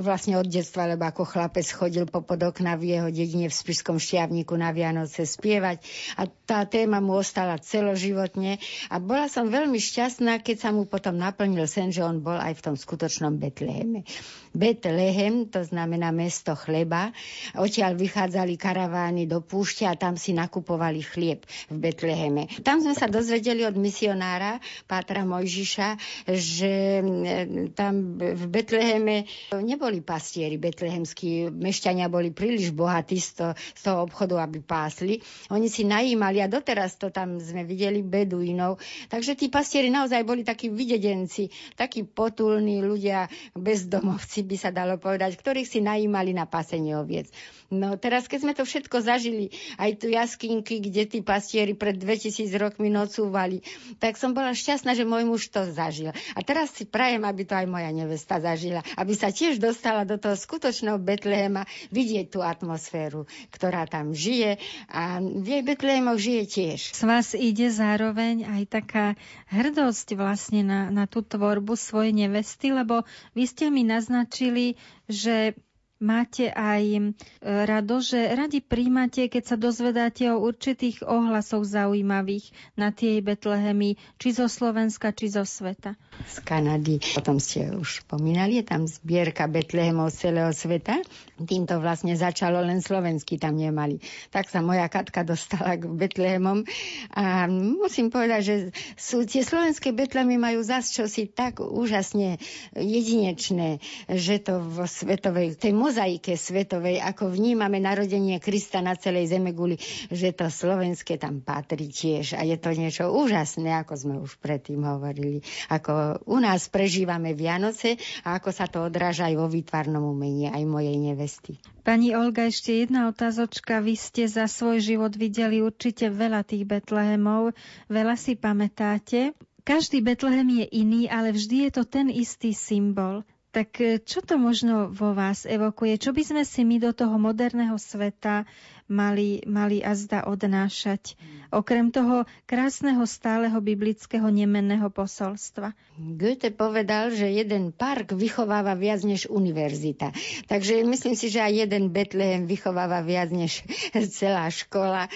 vlastne 0.00 0.38
od 0.38 0.46
detstva, 0.46 0.86
lebo 0.86 1.02
ako 1.02 1.26
chlapec 1.26 1.66
chodil 1.66 2.06
po 2.06 2.22
podokna 2.22 2.78
v 2.78 2.94
jeho 2.94 3.10
dedine 3.10 3.50
v 3.50 3.58
Spišskom 3.58 3.98
šťavníku 3.98 4.54
na 4.54 4.70
Vianoce 4.70 5.26
spievať 5.26 5.82
a 6.14 6.21
tá 6.28 6.66
téma 6.68 7.00
mu 7.00 7.18
ostala 7.18 7.56
celoživotne 7.58 8.60
a 8.92 8.96
bola 9.00 9.26
som 9.26 9.48
veľmi 9.48 9.78
šťastná, 9.78 10.42
keď 10.44 10.56
sa 10.68 10.70
mu 10.70 10.84
potom 10.84 11.16
naplnil 11.16 11.64
sen, 11.64 11.90
že 11.90 12.04
on 12.04 12.20
bol 12.20 12.36
aj 12.36 12.58
v 12.58 12.64
tom 12.64 12.76
skutočnom 12.76 13.40
Betleheme. 13.40 14.04
Betlehem, 14.52 15.48
to 15.48 15.64
znamená 15.64 16.12
mesto 16.12 16.52
chleba. 16.52 17.08
Odtiaľ 17.56 17.96
vychádzali 17.96 18.60
karavány 18.60 19.24
do 19.24 19.40
púšte 19.40 19.88
a 19.88 19.96
tam 19.96 20.20
si 20.20 20.36
nakupovali 20.36 21.00
chlieb 21.00 21.48
v 21.72 21.76
Betleheme. 21.80 22.52
Tam 22.60 22.84
sme 22.84 22.92
sa 22.92 23.08
dozvedeli 23.08 23.64
od 23.64 23.74
misionára 23.80 24.60
Pátra 24.84 25.24
Mojžiša, 25.24 25.88
že 26.28 27.00
mm, 27.00 27.72
tam 27.72 28.20
v 28.20 28.44
Betleheme 28.52 29.24
neboli 29.56 30.04
pastieri 30.04 30.60
betlehemskí. 30.60 31.48
Mešťania 31.48 32.12
boli 32.12 32.28
príliš 32.28 32.76
bohatí 32.76 33.16
z, 33.16 33.30
to, 33.40 33.46
z 33.56 33.80
toho 33.80 34.04
obchodu, 34.04 34.44
aby 34.44 34.60
pásli. 34.60 35.24
Oni 35.48 35.72
si 35.72 35.88
najímali 36.12 36.44
a 36.44 36.52
doteraz 36.52 37.00
to 37.00 37.08
tam 37.08 37.40
sme 37.40 37.64
videli 37.64 38.04
beduínov. 38.04 38.76
Takže 39.08 39.32
tí 39.32 39.48
pastieri 39.48 39.88
naozaj 39.88 40.28
boli 40.28 40.44
takí 40.44 40.68
videdenci, 40.68 41.48
takí 41.72 42.04
potulní 42.04 42.84
ľudia, 42.84 43.32
bezdomovci 43.56 44.44
by 44.44 44.56
sa 44.60 44.68
dalo 44.68 45.00
povedať, 45.00 45.40
ktorých 45.40 45.64
si 45.64 45.80
najímali 45.80 46.36
na 46.36 46.44
pasenie 46.44 47.00
oviec. 47.00 47.32
No 47.72 47.96
teraz, 47.96 48.28
keď 48.28 48.38
sme 48.44 48.52
to 48.52 48.68
všetko 48.68 49.00
zažili, 49.00 49.48
aj 49.80 50.04
tu 50.04 50.12
jaskinky, 50.12 50.84
kde 50.84 51.08
tí 51.08 51.18
pastieri 51.24 51.72
pred 51.72 51.96
2000 51.96 52.52
rokmi 52.60 52.92
nocúvali, 52.92 53.64
tak 53.96 54.20
som 54.20 54.36
bola 54.36 54.52
šťastná, 54.52 54.92
že 54.92 55.08
môj 55.08 55.24
muž 55.24 55.48
to 55.48 55.64
zažil. 55.72 56.12
A 56.36 56.40
teraz 56.44 56.76
si 56.76 56.84
prajem, 56.84 57.24
aby 57.24 57.48
to 57.48 57.56
aj 57.56 57.64
moja 57.64 57.88
nevesta 57.88 58.44
zažila, 58.44 58.84
aby 59.00 59.16
sa 59.16 59.32
tiež 59.32 59.56
dostala 59.56 60.04
do 60.04 60.20
toho 60.20 60.36
skutočného 60.36 61.00
Betlehema, 61.00 61.64
vidieť 61.88 62.28
tú 62.28 62.44
atmosféru, 62.44 63.24
ktorá 63.48 63.88
tam 63.88 64.12
žije 64.12 64.60
a 64.92 65.24
v 65.24 65.46
jej 65.48 65.62
Betlehemoch 65.64 66.20
žije 66.20 66.42
tiež. 66.44 66.80
Z 66.92 67.02
vás 67.08 67.32
ide 67.32 67.72
zároveň 67.72 68.44
aj 68.44 68.62
taká 68.68 69.06
hrdosť 69.48 70.12
vlastne 70.12 70.60
na, 70.60 70.92
na 70.92 71.08
tú 71.08 71.24
tvorbu 71.24 71.72
svojej 71.72 72.12
nevesty, 72.12 72.68
lebo 72.68 73.08
vy 73.32 73.48
ste 73.48 73.72
mi 73.72 73.80
naznačili, 73.80 74.76
že 75.08 75.56
máte 76.02 76.50
aj 76.50 76.82
e, 76.82 77.00
rado, 77.40 78.02
že 78.02 78.34
radi 78.34 78.58
príjmate, 78.58 79.30
keď 79.30 79.54
sa 79.54 79.56
dozvedáte 79.56 80.26
o 80.34 80.42
určitých 80.42 81.06
ohlasoch 81.06 81.62
zaujímavých 81.62 82.50
na 82.74 82.90
tie 82.90 83.22
Betlehemy, 83.22 83.94
či 84.18 84.34
zo 84.34 84.50
Slovenska, 84.50 85.14
či 85.14 85.30
zo 85.30 85.46
sveta. 85.46 85.94
Z 86.26 86.42
Kanady. 86.42 86.98
Potom 87.14 87.38
ste 87.38 87.70
už 87.72 88.04
spomínali, 88.04 88.58
je 88.58 88.66
tam 88.66 88.84
zbierka 88.84 89.46
Betlehemov 89.46 90.10
z 90.10 90.28
celého 90.28 90.50
sveta. 90.50 91.00
Týmto 91.38 91.78
vlastne 91.78 92.18
začalo, 92.18 92.60
len 92.60 92.82
slovenský 92.82 93.38
tam 93.38 93.54
nemali. 93.54 94.02
Tak 94.34 94.50
sa 94.50 94.60
moja 94.60 94.90
Katka 94.90 95.22
dostala 95.22 95.78
k 95.78 95.86
Betlehemom 95.86 96.66
a 97.14 97.46
musím 97.48 98.10
povedať, 98.10 98.40
že 98.42 98.54
sú 98.98 99.22
tie 99.22 99.46
slovenské 99.46 99.94
Betlehemy 99.94 100.36
majú 100.36 100.66
zas 100.66 100.90
čosi 100.90 101.30
tak 101.30 101.62
úžasne 101.62 102.42
jedinečné, 102.74 103.78
že 104.10 104.42
to 104.42 104.58
vo 104.58 104.84
svetovej, 104.88 105.54
tej 105.54 105.72
mozaike 105.92 106.40
svetovej, 106.40 107.04
ako 107.04 107.28
vnímame 107.28 107.76
narodenie 107.76 108.40
Krista 108.40 108.80
na 108.80 108.96
celej 108.96 109.28
zemeguli, 109.28 109.76
že 110.08 110.32
to 110.32 110.48
slovenské 110.48 111.20
tam 111.20 111.44
patrí 111.44 111.92
tiež. 111.92 112.32
A 112.32 112.48
je 112.48 112.56
to 112.56 112.72
niečo 112.72 113.12
úžasné, 113.12 113.76
ako 113.84 113.92
sme 113.92 114.14
už 114.16 114.40
predtým 114.40 114.80
hovorili. 114.80 115.44
Ako 115.68 116.24
u 116.24 116.40
nás 116.40 116.72
prežívame 116.72 117.36
Vianoce 117.36 118.00
a 118.24 118.40
ako 118.40 118.56
sa 118.56 118.72
to 118.72 118.88
odráža 118.88 119.28
aj 119.28 119.36
vo 119.36 119.52
výtvarnom 119.52 120.00
umení 120.00 120.48
aj 120.48 120.64
mojej 120.64 120.96
nevesty. 120.96 121.60
Pani 121.84 122.16
Olga, 122.16 122.48
ešte 122.48 122.88
jedna 122.88 123.12
otázočka. 123.12 123.84
Vy 123.84 123.92
ste 124.00 124.24
za 124.24 124.48
svoj 124.48 124.80
život 124.80 125.12
videli 125.12 125.60
určite 125.60 126.08
veľa 126.08 126.40
tých 126.48 126.64
Betlehemov, 126.64 127.52
veľa 127.92 128.16
si 128.16 128.32
pamätáte. 128.32 129.36
Každý 129.68 130.00
Betlehem 130.00 130.48
je 130.56 130.66
iný, 130.72 131.04
ale 131.12 131.36
vždy 131.36 131.68
je 131.68 131.70
to 131.76 131.84
ten 131.84 132.08
istý 132.08 132.56
symbol. 132.56 133.28
Tak 133.52 133.68
e, 133.84 134.00
čo 134.00 134.24
to 134.24 134.40
možno 134.40 134.88
vo 134.88 135.12
vás 135.12 135.44
evokuje? 135.44 136.00
Čo 136.00 136.16
by 136.16 136.22
sme 136.24 136.42
si 136.48 136.64
my 136.64 136.80
do 136.80 136.96
toho 136.96 137.20
moderného 137.20 137.76
sveta 137.76 138.48
mali, 138.90 139.42
mali 139.46 139.82
azda 139.82 140.26
odnášať? 140.26 141.14
Okrem 141.52 141.92
toho 141.92 142.24
krásneho 142.48 143.04
stáleho 143.04 143.60
biblického 143.60 144.24
nemenného 144.32 144.88
posolstva. 144.88 145.76
Goethe 146.00 146.48
povedal, 146.48 147.12
že 147.12 147.28
jeden 147.28 147.76
park 147.76 148.16
vychováva 148.16 148.72
viac 148.72 149.04
než 149.04 149.28
univerzita. 149.28 150.16
Takže 150.48 150.80
myslím 150.80 151.12
si, 151.12 151.28
že 151.28 151.44
aj 151.44 151.68
jeden 151.68 151.92
Betlehem 151.92 152.48
vychováva 152.48 153.04
viac 153.04 153.28
než 153.28 153.68
celá 154.16 154.48
škola. 154.48 155.12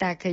Tak 0.00 0.24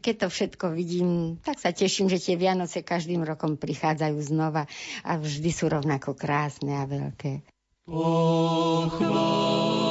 keď 0.00 0.14
to 0.24 0.28
všetko 0.32 0.72
vidím, 0.72 1.36
tak 1.44 1.60
sa 1.60 1.76
teším, 1.76 2.08
že 2.08 2.16
tie 2.16 2.40
Vianoce 2.40 2.80
každým 2.80 3.20
rokom 3.20 3.60
prichádzajú 3.60 4.16
znova 4.24 4.64
a 5.04 5.20
vždy 5.20 5.50
sú 5.52 5.68
rovnako 5.68 6.16
krásne 6.16 6.80
a 6.80 6.88
veľké. 6.88 7.44
Pochváľme 7.86 9.85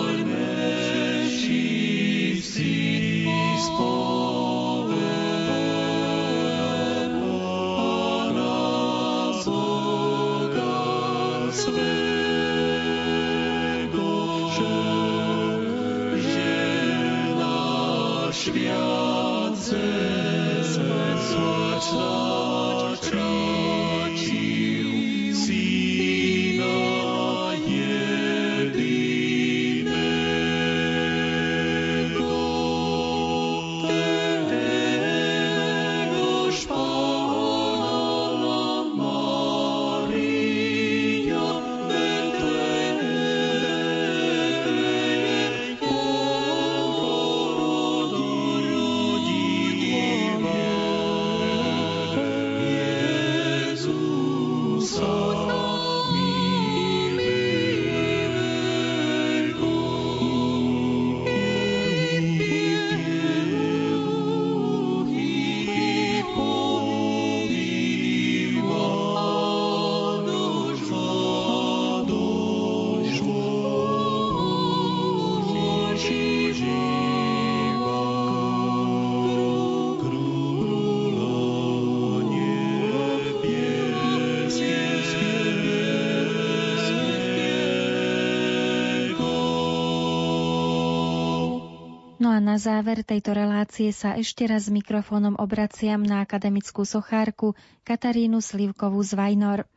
na 92.56 92.64
záver 92.64 93.04
tejto 93.04 93.36
relácie 93.36 93.92
sa 93.92 94.16
ešte 94.16 94.48
raz 94.48 94.72
s 94.72 94.72
mikrofónom 94.72 95.36
obraciam 95.36 96.00
na 96.00 96.24
akademickú 96.24 96.88
sochárku 96.88 97.52
Katarínu 97.84 98.40
Slivkovú 98.40 99.04
z 99.04 99.12
Vajnor. 99.12 99.68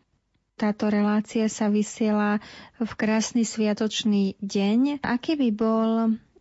Táto 0.54 0.86
relácia 0.86 1.50
sa 1.50 1.66
vysiela 1.74 2.38
v 2.78 2.86
krásny 2.94 3.42
sviatočný 3.42 4.38
deň. 4.38 5.02
Aký 5.02 5.34
by 5.34 5.50
bol, 5.50 5.90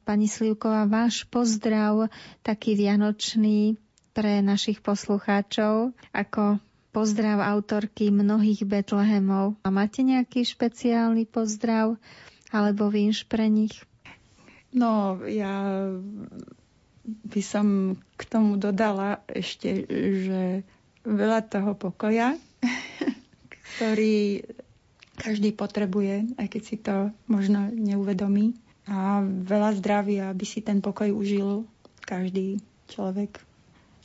pani 0.05 0.29
Slivková, 0.29 0.85
váš 0.85 1.25
pozdrav 1.25 2.05
taký 2.45 2.77
vianočný 2.77 3.73
pre 4.13 4.45
našich 4.45 4.85
poslucháčov 4.85 5.97
ako 6.13 6.61
pozdrav 6.93 7.41
autorky 7.41 8.13
mnohých 8.13 8.61
Betlehemov. 8.61 9.57
A 9.65 9.73
máte 9.73 10.05
nejaký 10.05 10.45
špeciálny 10.45 11.25
pozdrav 11.25 11.97
alebo 12.53 12.93
vinš 12.93 13.25
pre 13.25 13.49
nich? 13.49 13.73
No, 14.77 15.17
ja 15.25 15.89
by 17.07 17.41
som 17.41 17.97
k 18.13 18.21
tomu 18.29 18.61
dodala 18.61 19.25
ešte, 19.25 19.89
že 19.89 20.61
veľa 21.01 21.49
toho 21.49 21.73
pokoja, 21.73 22.37
ktorý 23.73 24.45
každý 25.17 25.49
potrebuje, 25.57 26.37
aj 26.37 26.47
keď 26.51 26.61
si 26.61 26.77
to 26.77 27.09
možno 27.25 27.73
neuvedomí. 27.73 28.53
A 28.87 29.19
veľa 29.25 29.75
zdravia, 29.81 30.31
aby 30.31 30.45
si 30.45 30.61
ten 30.61 30.79
pokoj 30.79 31.11
užil 31.11 31.65
každý 32.05 32.61
človek. 32.87 33.41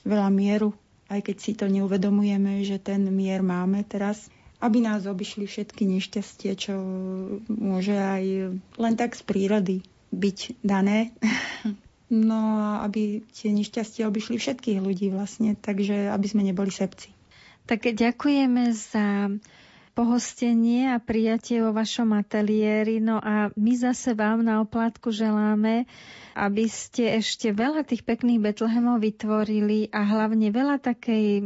Veľa 0.03 0.33
mieru, 0.33 0.75
aj 1.07 1.21
keď 1.23 1.37
si 1.39 1.53
to 1.55 1.71
neuvedomujeme, 1.71 2.65
že 2.67 2.83
ten 2.83 3.07
mier 3.13 3.45
máme 3.45 3.85
teraz. 3.87 4.27
Aby 4.59 4.83
nás 4.83 5.07
obišli 5.07 5.47
všetky 5.47 5.87
nešťastie, 5.87 6.51
čo 6.59 6.75
môže 7.47 7.95
aj 7.95 8.25
len 8.59 8.95
tak 8.99 9.15
z 9.15 9.23
prírody 9.23 9.77
byť 10.13 10.63
dané. 10.63 11.11
No 12.13 12.61
a 12.61 12.85
aby 12.85 13.25
tie 13.33 13.57
nešťastie 13.57 14.05
obišli 14.05 14.37
všetkých 14.37 14.85
ľudí 14.85 15.09
vlastne, 15.09 15.57
takže 15.57 16.13
aby 16.13 16.27
sme 16.29 16.45
neboli 16.45 16.69
sebci. 16.69 17.09
Tak 17.65 17.89
ďakujeme 17.89 18.69
za 18.77 19.33
pohostenie 19.93 20.93
a 20.93 21.01
prijatie 21.01 21.61
vo 21.61 21.73
vašom 21.73 22.17
ateliéri. 22.17 23.01
No 23.01 23.17
a 23.17 23.53
my 23.57 23.73
zase 23.77 24.17
vám 24.17 24.45
na 24.45 24.61
oplátku 24.65 25.13
želáme, 25.13 25.85
aby 26.33 26.65
ste 26.69 27.21
ešte 27.21 27.53
veľa 27.53 27.85
tých 27.85 28.05
pekných 28.05 28.41
Betlehemov 28.41 29.05
vytvorili 29.05 29.93
a 29.93 30.05
hlavne 30.05 30.49
veľa 30.49 30.81
takej 30.81 31.45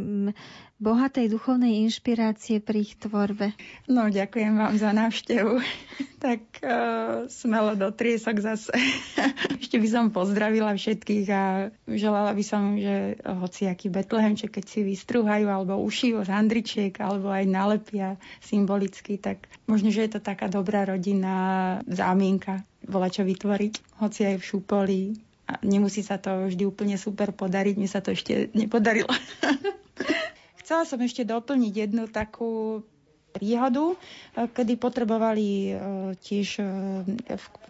bohatej 0.77 1.33
duchovnej 1.33 1.89
inšpirácie 1.89 2.61
pri 2.61 2.85
ich 2.85 3.01
tvorbe. 3.01 3.57
No, 3.89 4.13
ďakujem 4.13 4.61
vám 4.61 4.75
za 4.77 4.93
návštevu. 4.93 5.57
tak 6.27 6.43
uh, 6.61 7.25
smelo 7.33 7.73
do 7.77 7.89
triesok 7.93 8.45
zase. 8.45 8.73
Ešte 9.63 9.81
by 9.81 9.89
som 9.89 10.05
pozdravila 10.13 10.77
všetkých 10.77 11.27
a 11.33 11.73
želala 11.89 12.37
by 12.37 12.45
som, 12.45 12.77
že 12.77 13.17
hociaký 13.25 13.89
Betlehemček, 13.89 14.53
keď 14.61 14.65
si 14.69 14.81
vystruhajú 14.85 15.49
alebo 15.49 15.81
ušijú 15.81 16.25
z 16.25 16.31
handričiek 16.33 16.93
alebo 17.01 17.33
aj 17.33 17.45
nalepia 17.49 18.21
symbolicky, 18.45 19.17
tak 19.17 19.49
možno, 19.65 19.89
že 19.89 20.05
je 20.05 20.19
to 20.19 20.21
taká 20.21 20.53
dobrá 20.53 20.85
rodina 20.85 21.79
zámienka 21.89 22.65
bola 22.87 23.11
čo 23.11 23.27
vytvoriť, 23.27 23.99
hoci 23.99 24.21
aj 24.31 24.37
v 24.39 24.47
šupoli. 24.47 25.01
A 25.47 25.63
nemusí 25.63 26.03
sa 26.03 26.19
to 26.19 26.51
vždy 26.51 26.67
úplne 26.67 26.99
super 26.99 27.31
podariť, 27.31 27.75
mne 27.79 27.91
sa 27.91 28.03
to 28.03 28.15
ešte 28.15 28.51
nepodarilo. 28.55 29.11
Chcela 30.67 30.83
som 30.83 30.99
ešte 30.99 31.23
doplniť 31.23 31.73
jednu 31.79 32.11
takú 32.11 32.83
príhodu, 33.31 33.95
eh, 34.35 34.51
kedy 34.51 34.75
potrebovali 34.75 35.49
eh, 35.71 35.75
tiež 36.19 36.49
eh, 36.59 36.67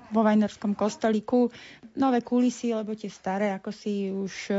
vo 0.09 0.21
Vajnorskom 0.25 0.73
kostolíku 0.73 1.53
nové 1.97 2.21
kulisy, 2.21 2.77
lebo 2.77 2.93
tie 2.93 3.09
staré 3.09 3.51
ako 3.57 3.71
si 3.73 4.13
už 4.13 4.53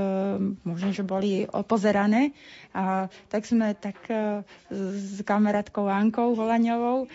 možno, 0.66 0.90
že 0.92 1.06
boli 1.06 1.46
opozerané. 1.46 2.34
A 2.74 3.08
tak 3.30 3.46
sme 3.46 3.78
tak 3.78 3.98
s 4.70 5.22
kamarátkou 5.22 5.86
Ankou 5.86 6.34
Volaňovou 6.34 7.06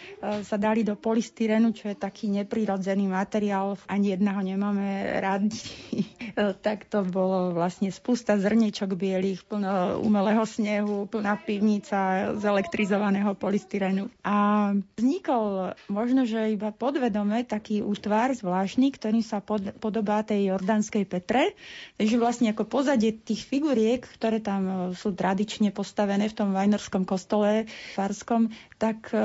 sa 0.43 0.57
dali 0.57 0.87
do 0.87 0.95
polystyrenu, 0.95 1.75
čo 1.75 1.91
je 1.91 1.97
taký 1.99 2.31
neprirodzený 2.31 3.11
materiál. 3.11 3.75
Ani 3.91 4.15
jedného 4.15 4.41
nemáme 4.43 5.19
radi. 5.19 5.59
tak 6.65 6.89
to 6.89 7.05
bolo 7.05 7.53
vlastne 7.53 7.93
spústa 7.93 8.39
zrniečok 8.41 8.97
bielých, 8.97 9.45
plno 9.45 10.01
umelého 10.01 10.45
snehu, 10.47 11.05
plná 11.09 11.37
pivnica 11.45 12.33
z 12.37 12.43
elektrizovaného 12.43 13.37
polystyrenu. 13.37 14.09
A 14.25 14.71
vznikol 14.97 15.77
možno, 15.93 16.25
že 16.25 16.53
iba 16.53 16.73
podvedome 16.73 17.45
taký 17.45 17.85
útvar 17.85 18.33
zvláštny, 18.33 18.93
ktorý 18.97 19.21
sa 19.21 19.45
pod, 19.45 19.77
podobá 19.81 20.12
tej 20.21 20.53
jordanskej 20.53 21.09
Petre. 21.09 21.57
Takže 21.97 22.21
vlastne 22.21 22.53
ako 22.53 22.69
pozadie 22.69 23.17
tých 23.17 23.49
figuriek, 23.49 24.05
ktoré 24.05 24.45
tam 24.45 24.63
e, 24.69 24.75
sú 24.93 25.17
tradične 25.17 25.73
postavené 25.73 26.29
v 26.29 26.37
tom 26.37 26.53
vajnorskom 26.53 27.09
kostole 27.09 27.65
farskom, 27.97 28.53
tak 28.83 29.15
e, 29.15 29.23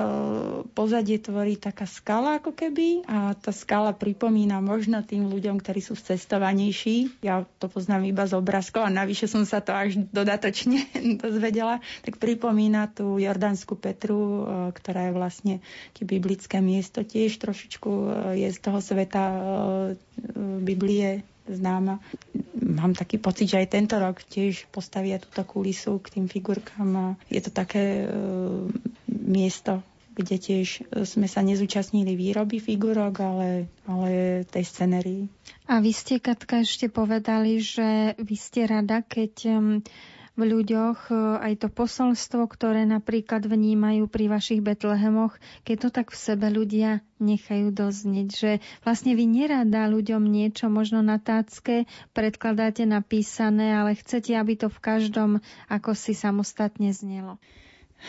pozadie 0.78 1.18
tvorí 1.18 1.58
taká 1.58 1.90
skala 1.90 2.38
ako 2.38 2.54
keby 2.54 3.10
a 3.10 3.34
tá 3.34 3.50
skala 3.50 3.90
pripomína 3.90 4.62
možno 4.62 5.02
tým 5.02 5.26
ľuďom, 5.26 5.58
ktorí 5.58 5.82
sú 5.82 5.98
cestovanejší. 5.98 7.26
Ja 7.26 7.42
to 7.58 7.66
poznám 7.66 8.06
iba 8.06 8.30
z 8.30 8.38
obrázkov 8.38 8.86
a 8.86 8.94
navyše 8.94 9.26
som 9.26 9.50
sa 9.50 9.66
to 9.66 9.74
až 9.74 9.98
dodatočne 10.14 10.86
dozvedela. 11.26 11.82
Tak 12.06 12.22
pripomína 12.22 12.94
tú 12.94 13.18
jordanskú 13.18 13.74
Petru, 13.74 14.22
e, 14.22 14.42
ktorá 14.78 15.10
je 15.10 15.18
vlastne 15.18 15.54
biblické 15.98 16.62
miesto 16.62 17.02
tiež 17.02 17.42
trošičku 17.42 17.90
e, 17.90 18.06
je 18.46 18.50
z 18.54 18.60
toho 18.62 18.78
sveta 18.78 19.26
Biblie 20.62 21.26
známa. 21.50 21.98
Mám 22.62 22.94
taký 22.94 23.18
pocit, 23.18 23.50
že 23.50 23.64
aj 23.64 23.74
tento 23.74 23.96
rok 23.98 24.22
tiež 24.22 24.70
postavia 24.70 25.18
túto 25.18 25.42
kulisu 25.48 25.98
k 26.04 26.20
tým 26.20 26.26
figurkám 26.30 26.90
a 26.94 27.06
je 27.32 27.42
to 27.42 27.50
také 27.50 28.06
miesto, 29.18 29.82
kde 30.14 30.38
tiež 30.38 30.68
sme 31.06 31.30
sa 31.30 31.42
nezúčastnili 31.46 32.18
výroby 32.18 32.58
figurok, 32.58 33.14
ale, 33.22 33.50
ale 33.86 34.10
tej 34.50 34.64
scenerii. 34.66 35.24
A 35.70 35.82
vy 35.82 35.92
ste, 35.94 36.18
Katka, 36.18 36.62
ešte 36.62 36.90
povedali, 36.90 37.62
že 37.62 38.18
vy 38.18 38.36
ste 38.38 38.66
rada, 38.66 39.02
keď 39.02 39.62
v 40.38 40.46
ľuďoch 40.46 41.10
e, 41.10 41.14
aj 41.42 41.54
to 41.66 41.68
posolstvo, 41.74 42.46
ktoré 42.46 42.86
napríklad 42.86 43.50
vnímajú 43.50 44.06
pri 44.06 44.30
vašich 44.30 44.62
Betlehemoch, 44.62 45.34
keď 45.66 45.78
to 45.82 45.90
tak 45.90 46.08
v 46.14 46.18
sebe 46.22 46.48
ľudia 46.54 47.02
nechajú 47.18 47.74
doznieť, 47.74 48.28
že 48.30 48.52
vlastne 48.86 49.18
vy 49.18 49.26
nerada 49.26 49.90
ľuďom 49.90 50.22
niečo 50.22 50.70
možno 50.70 51.02
na 51.02 51.18
tácke 51.18 51.90
predkladáte 52.14 52.86
napísané, 52.86 53.74
ale 53.74 53.98
chcete, 53.98 54.38
aby 54.38 54.54
to 54.54 54.70
v 54.70 54.80
každom 54.80 55.30
ako 55.74 55.98
si 55.98 56.14
samostatne 56.14 56.94
znelo. 56.94 57.42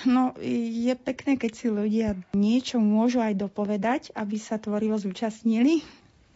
No, 0.05 0.37
je 0.45 0.93
pekné, 0.95 1.41
keď 1.41 1.53
si 1.57 1.67
ľudia 1.73 2.15
niečo 2.37 2.77
môžu 2.77 3.25
aj 3.25 3.41
dopovedať, 3.41 4.03
aby 4.13 4.37
sa 4.37 4.61
tvorivo 4.61 5.01
zúčastnili 5.01 5.81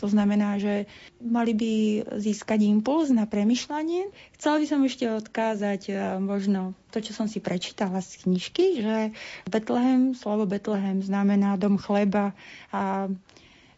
to 0.03 0.11
znamená, 0.11 0.59
že 0.59 0.91
mali 1.23 1.55
by 1.55 1.73
získať 2.19 2.67
impuls 2.67 3.15
na 3.15 3.23
premyšľanie. 3.23 4.11
Chcela 4.35 4.59
by 4.59 4.67
som 4.67 4.81
ešte 4.83 5.07
odkázať 5.07 5.81
e, 5.87 5.93
možno 6.19 6.75
to, 6.91 6.99
čo 6.99 7.15
som 7.15 7.31
si 7.31 7.39
prečítala 7.39 8.03
z 8.03 8.27
knižky, 8.27 8.83
že 8.83 9.15
Betlehem, 9.47 10.19
slovo 10.19 10.43
Betlehem 10.43 10.99
znamená 11.07 11.55
dom 11.55 11.79
chleba 11.79 12.35
a 12.75 13.07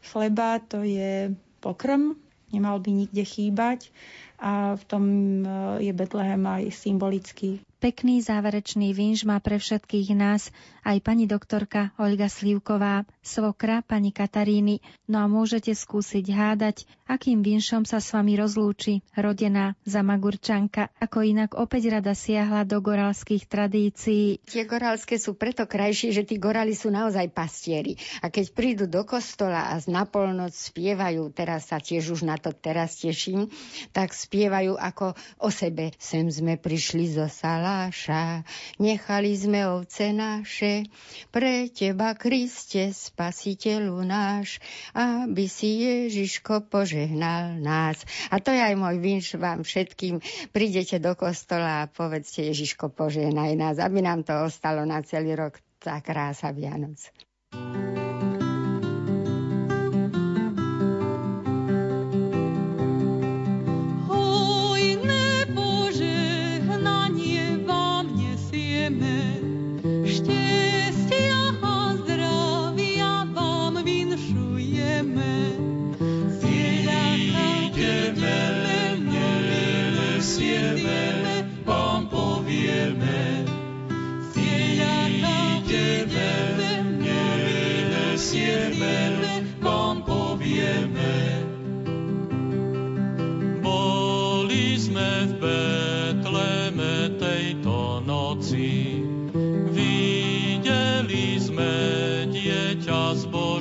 chleba 0.01 0.65
to 0.65 0.81
je 0.81 1.37
pokrm, 1.61 2.17
nemal 2.57 2.81
by 2.81 3.05
nikde 3.05 3.21
chýbať 3.21 3.93
a 4.41 4.81
v 4.81 4.83
tom 4.89 5.05
e, 5.05 5.85
je 5.85 5.93
Betlehem 5.93 6.41
aj 6.41 6.73
symbolický. 6.73 7.61
Pekný 7.85 8.25
záverečný 8.25 8.97
vinž 8.97 9.29
má 9.29 9.37
pre 9.45 9.61
všetkých 9.61 10.17
nás 10.17 10.49
aj 10.89 11.05
pani 11.05 11.29
doktorka 11.29 11.93
Olga 12.01 12.33
Slivková, 12.33 13.05
svokra 13.21 13.85
pani 13.85 14.09
Kataríny. 14.09 14.81
No 15.05 15.21
a 15.21 15.29
môžete 15.29 15.77
skúsiť 15.77 16.33
hádať, 16.33 16.89
akým 17.05 17.45
vinšom 17.45 17.85
sa 17.85 18.01
s 18.01 18.09
vami 18.17 18.41
rozlúči 18.41 19.05
rodená 19.13 19.77
zamagurčanka, 19.85 20.97
ako 20.97 21.29
inak 21.29 21.61
opäť 21.61 22.01
rada 22.01 22.17
siahla 22.17 22.65
do 22.65 22.81
goralských 22.81 23.45
tradícií. 23.45 24.41
Tie 24.49 24.65
goralské 24.65 25.21
sú 25.21 25.37
preto 25.37 25.69
krajšie, 25.69 26.17
že 26.17 26.25
tí 26.25 26.41
gorali 26.41 26.73
sú 26.73 26.89
naozaj 26.89 27.37
pastieri. 27.37 28.01
A 28.25 28.33
keď 28.33 28.57
prídu 28.57 28.85
do 28.89 29.05
kostola 29.05 29.77
a 29.77 29.77
na 29.93 30.09
polnoc 30.09 30.57
spievajú, 30.57 31.37
teraz 31.37 31.69
sa 31.69 31.77
tiež 31.85 32.17
už 32.17 32.25
na 32.25 32.41
to 32.41 32.49
teraz 32.57 32.97
teším, 32.97 33.53
tak 33.93 34.17
spievajú 34.17 34.81
ako 34.81 35.13
o 35.37 35.53
sebe. 35.53 35.93
Sem 36.01 36.33
sme 36.33 36.57
prišli 36.57 37.13
zo 37.13 37.29
sala 37.29 37.74
Mikuláša. 37.75 38.47
Nechali 38.79 39.35
sme 39.35 39.67
ovce 39.67 40.15
naše, 40.15 40.87
pre 41.35 41.67
teba, 41.67 42.15
Kriste, 42.15 42.95
spasiteľu 42.95 43.99
náš, 44.07 44.63
aby 44.95 45.51
si 45.51 45.83
Ježiško 45.83 46.71
požehnal 46.71 47.59
nás. 47.59 47.99
A 48.31 48.39
to 48.39 48.55
je 48.55 48.63
aj 48.63 48.79
môj 48.79 49.03
vinš 49.03 49.35
vám 49.43 49.67
všetkým. 49.67 50.23
Prídete 50.55 51.03
do 51.03 51.19
kostola 51.19 51.83
a 51.83 51.91
povedzte 51.91 52.47
Ježiško 52.47 52.95
požehnaj 52.95 53.59
nás, 53.59 53.77
aby 53.83 54.07
nám 54.07 54.23
to 54.23 54.39
ostalo 54.39 54.87
na 54.87 55.03
celý 55.03 55.35
rok 55.35 55.59
tá 55.83 55.99
krása 55.99 56.55
Vianoc. 56.55 57.11
thank 57.55 57.99
you 57.99 58.04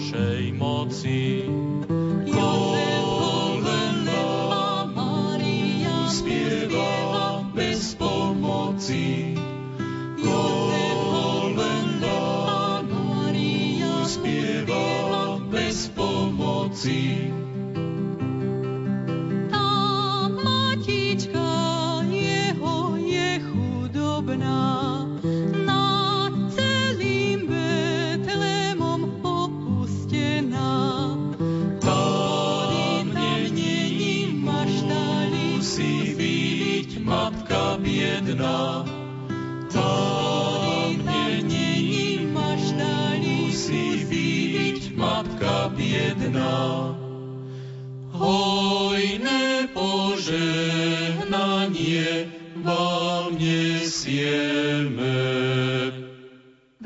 z 0.04 0.33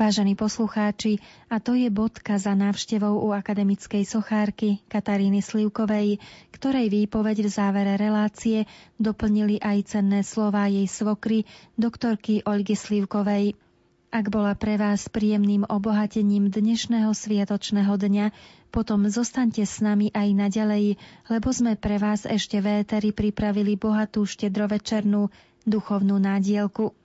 Vážení 0.08 0.40
poslucháči, 0.40 1.20
a 1.52 1.60
to 1.60 1.76
je 1.76 1.92
bodka 1.92 2.40
za 2.40 2.56
návštevou 2.56 3.28
u 3.28 3.36
akademickej 3.36 4.08
sochárky 4.08 4.80
Kataríny 4.88 5.44
Slivkovej, 5.44 6.16
ktorej 6.48 6.88
výpoveď 6.88 7.44
v 7.44 7.48
závere 7.52 7.92
relácie 8.00 8.64
doplnili 8.96 9.60
aj 9.60 9.92
cenné 9.92 10.24
slová 10.24 10.64
jej 10.64 10.88
svokry, 10.88 11.44
doktorky 11.76 12.40
Olgy 12.48 12.72
Slivkovej. 12.72 13.52
Ak 14.08 14.32
bola 14.32 14.56
pre 14.56 14.80
vás 14.80 15.12
príjemným 15.12 15.68
obohatením 15.68 16.48
dnešného 16.48 17.12
sviatočného 17.12 17.92
dňa, 17.92 18.32
potom 18.72 19.12
zostaňte 19.12 19.68
s 19.68 19.84
nami 19.84 20.08
aj 20.16 20.28
naďalej, 20.32 20.96
lebo 21.28 21.52
sme 21.52 21.76
pre 21.76 22.00
vás 22.00 22.24
ešte 22.24 22.64
v 22.64 22.80
éteri 22.80 23.12
pripravili 23.12 23.76
bohatú 23.76 24.24
štedrovečernú 24.24 25.28
duchovnú 25.68 26.16
nádielku. 26.16 26.96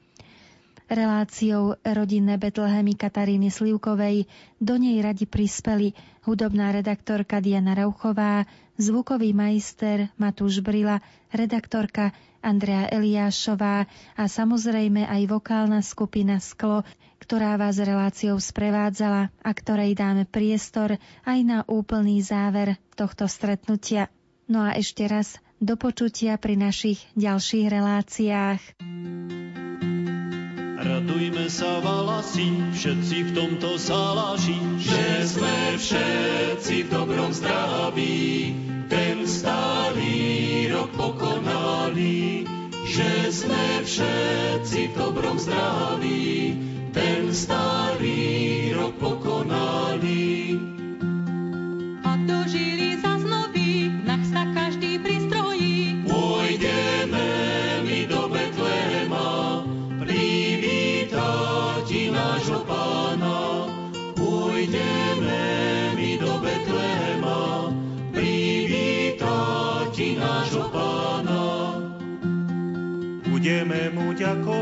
Reláciou 0.94 1.74
rodinné 1.82 2.38
Betlehemy 2.38 2.94
Kataríny 2.94 3.50
Slivkovej 3.50 4.30
do 4.62 4.78
nej 4.78 5.02
radi 5.02 5.26
prispeli 5.26 5.98
hudobná 6.22 6.70
redaktorka 6.70 7.42
Diana 7.42 7.74
Rauchová, 7.74 8.46
zvukový 8.78 9.34
majster 9.34 10.14
Matúš 10.22 10.62
Brila, 10.62 11.02
redaktorka 11.34 12.14
Andrea 12.46 12.86
Eliášová 12.94 13.90
a 14.14 14.24
samozrejme 14.30 15.10
aj 15.10 15.22
vokálna 15.34 15.82
skupina 15.82 16.38
Sklo, 16.38 16.86
ktorá 17.18 17.58
vás 17.58 17.82
reláciou 17.82 18.38
sprevádzala 18.38 19.34
a 19.42 19.50
ktorej 19.50 19.98
dáme 19.98 20.30
priestor 20.30 21.02
aj 21.26 21.40
na 21.42 21.66
úplný 21.66 22.22
záver 22.22 22.78
tohto 22.94 23.26
stretnutia. 23.26 24.14
No 24.46 24.62
a 24.62 24.78
ešte 24.78 25.10
raz 25.10 25.42
do 25.58 25.74
počutia 25.74 26.38
pri 26.38 26.54
našich 26.54 27.02
ďalších 27.18 27.66
reláciách. 27.66 28.62
Radujme 31.04 31.52
sa 31.52 31.84
valasi, 31.84 32.72
všetci 32.72 33.18
v 33.28 33.30
tomto 33.36 33.76
zálaži, 33.76 34.56
že 34.80 35.36
sme 35.36 35.76
všetci 35.76 36.88
v 36.88 36.92
dobrom 36.96 37.28
zdraví, 37.28 38.56
ten 38.88 39.28
starý 39.28 40.72
rok 40.72 40.96
pokonali. 40.96 42.48
Že 42.88 43.12
sme 43.36 43.84
všetci 43.84 44.80
v 44.88 44.94
dobrom 44.96 45.36
zdraví, 45.36 46.56
ten 46.96 47.36
starý 47.36 48.72
rok 48.72 48.96
pokonali. 48.96 49.23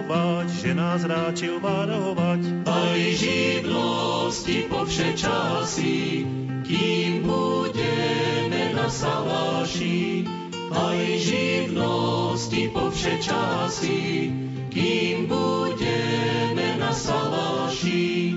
Mu 0.02 0.12
ďakovať, 0.12 0.48
že 0.50 0.72
nás 0.74 1.02
ráčil 1.06 1.56
varovať. 1.62 2.42
Aj 2.66 2.98
živnosti 2.98 4.58
po 4.70 4.86
časy, 4.90 6.26
kým 6.66 7.22
budeme 7.22 8.74
na 8.74 8.90
saláši. 8.90 10.26
Aj 10.72 11.00
živnosti 11.20 12.72
po 12.74 12.90
časy, 12.92 14.32
kým 14.72 15.28
budeme 15.28 16.68
na 16.80 16.92
saláši. 16.96 18.34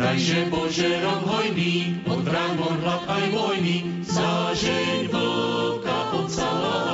Dajže 0.00 0.48
Bože 0.48 0.90
rok 1.04 1.28
hojný, 1.28 2.00
od 2.08 2.24
vrán 2.24 2.56
von 2.56 2.76
hlad 2.80 3.04
aj 3.04 3.24
vojny, 3.36 4.00
zážeň 4.08 5.12
vlka 5.12 5.98
od 6.16 6.26
saláša, 6.32 6.89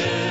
sme 0.00 0.29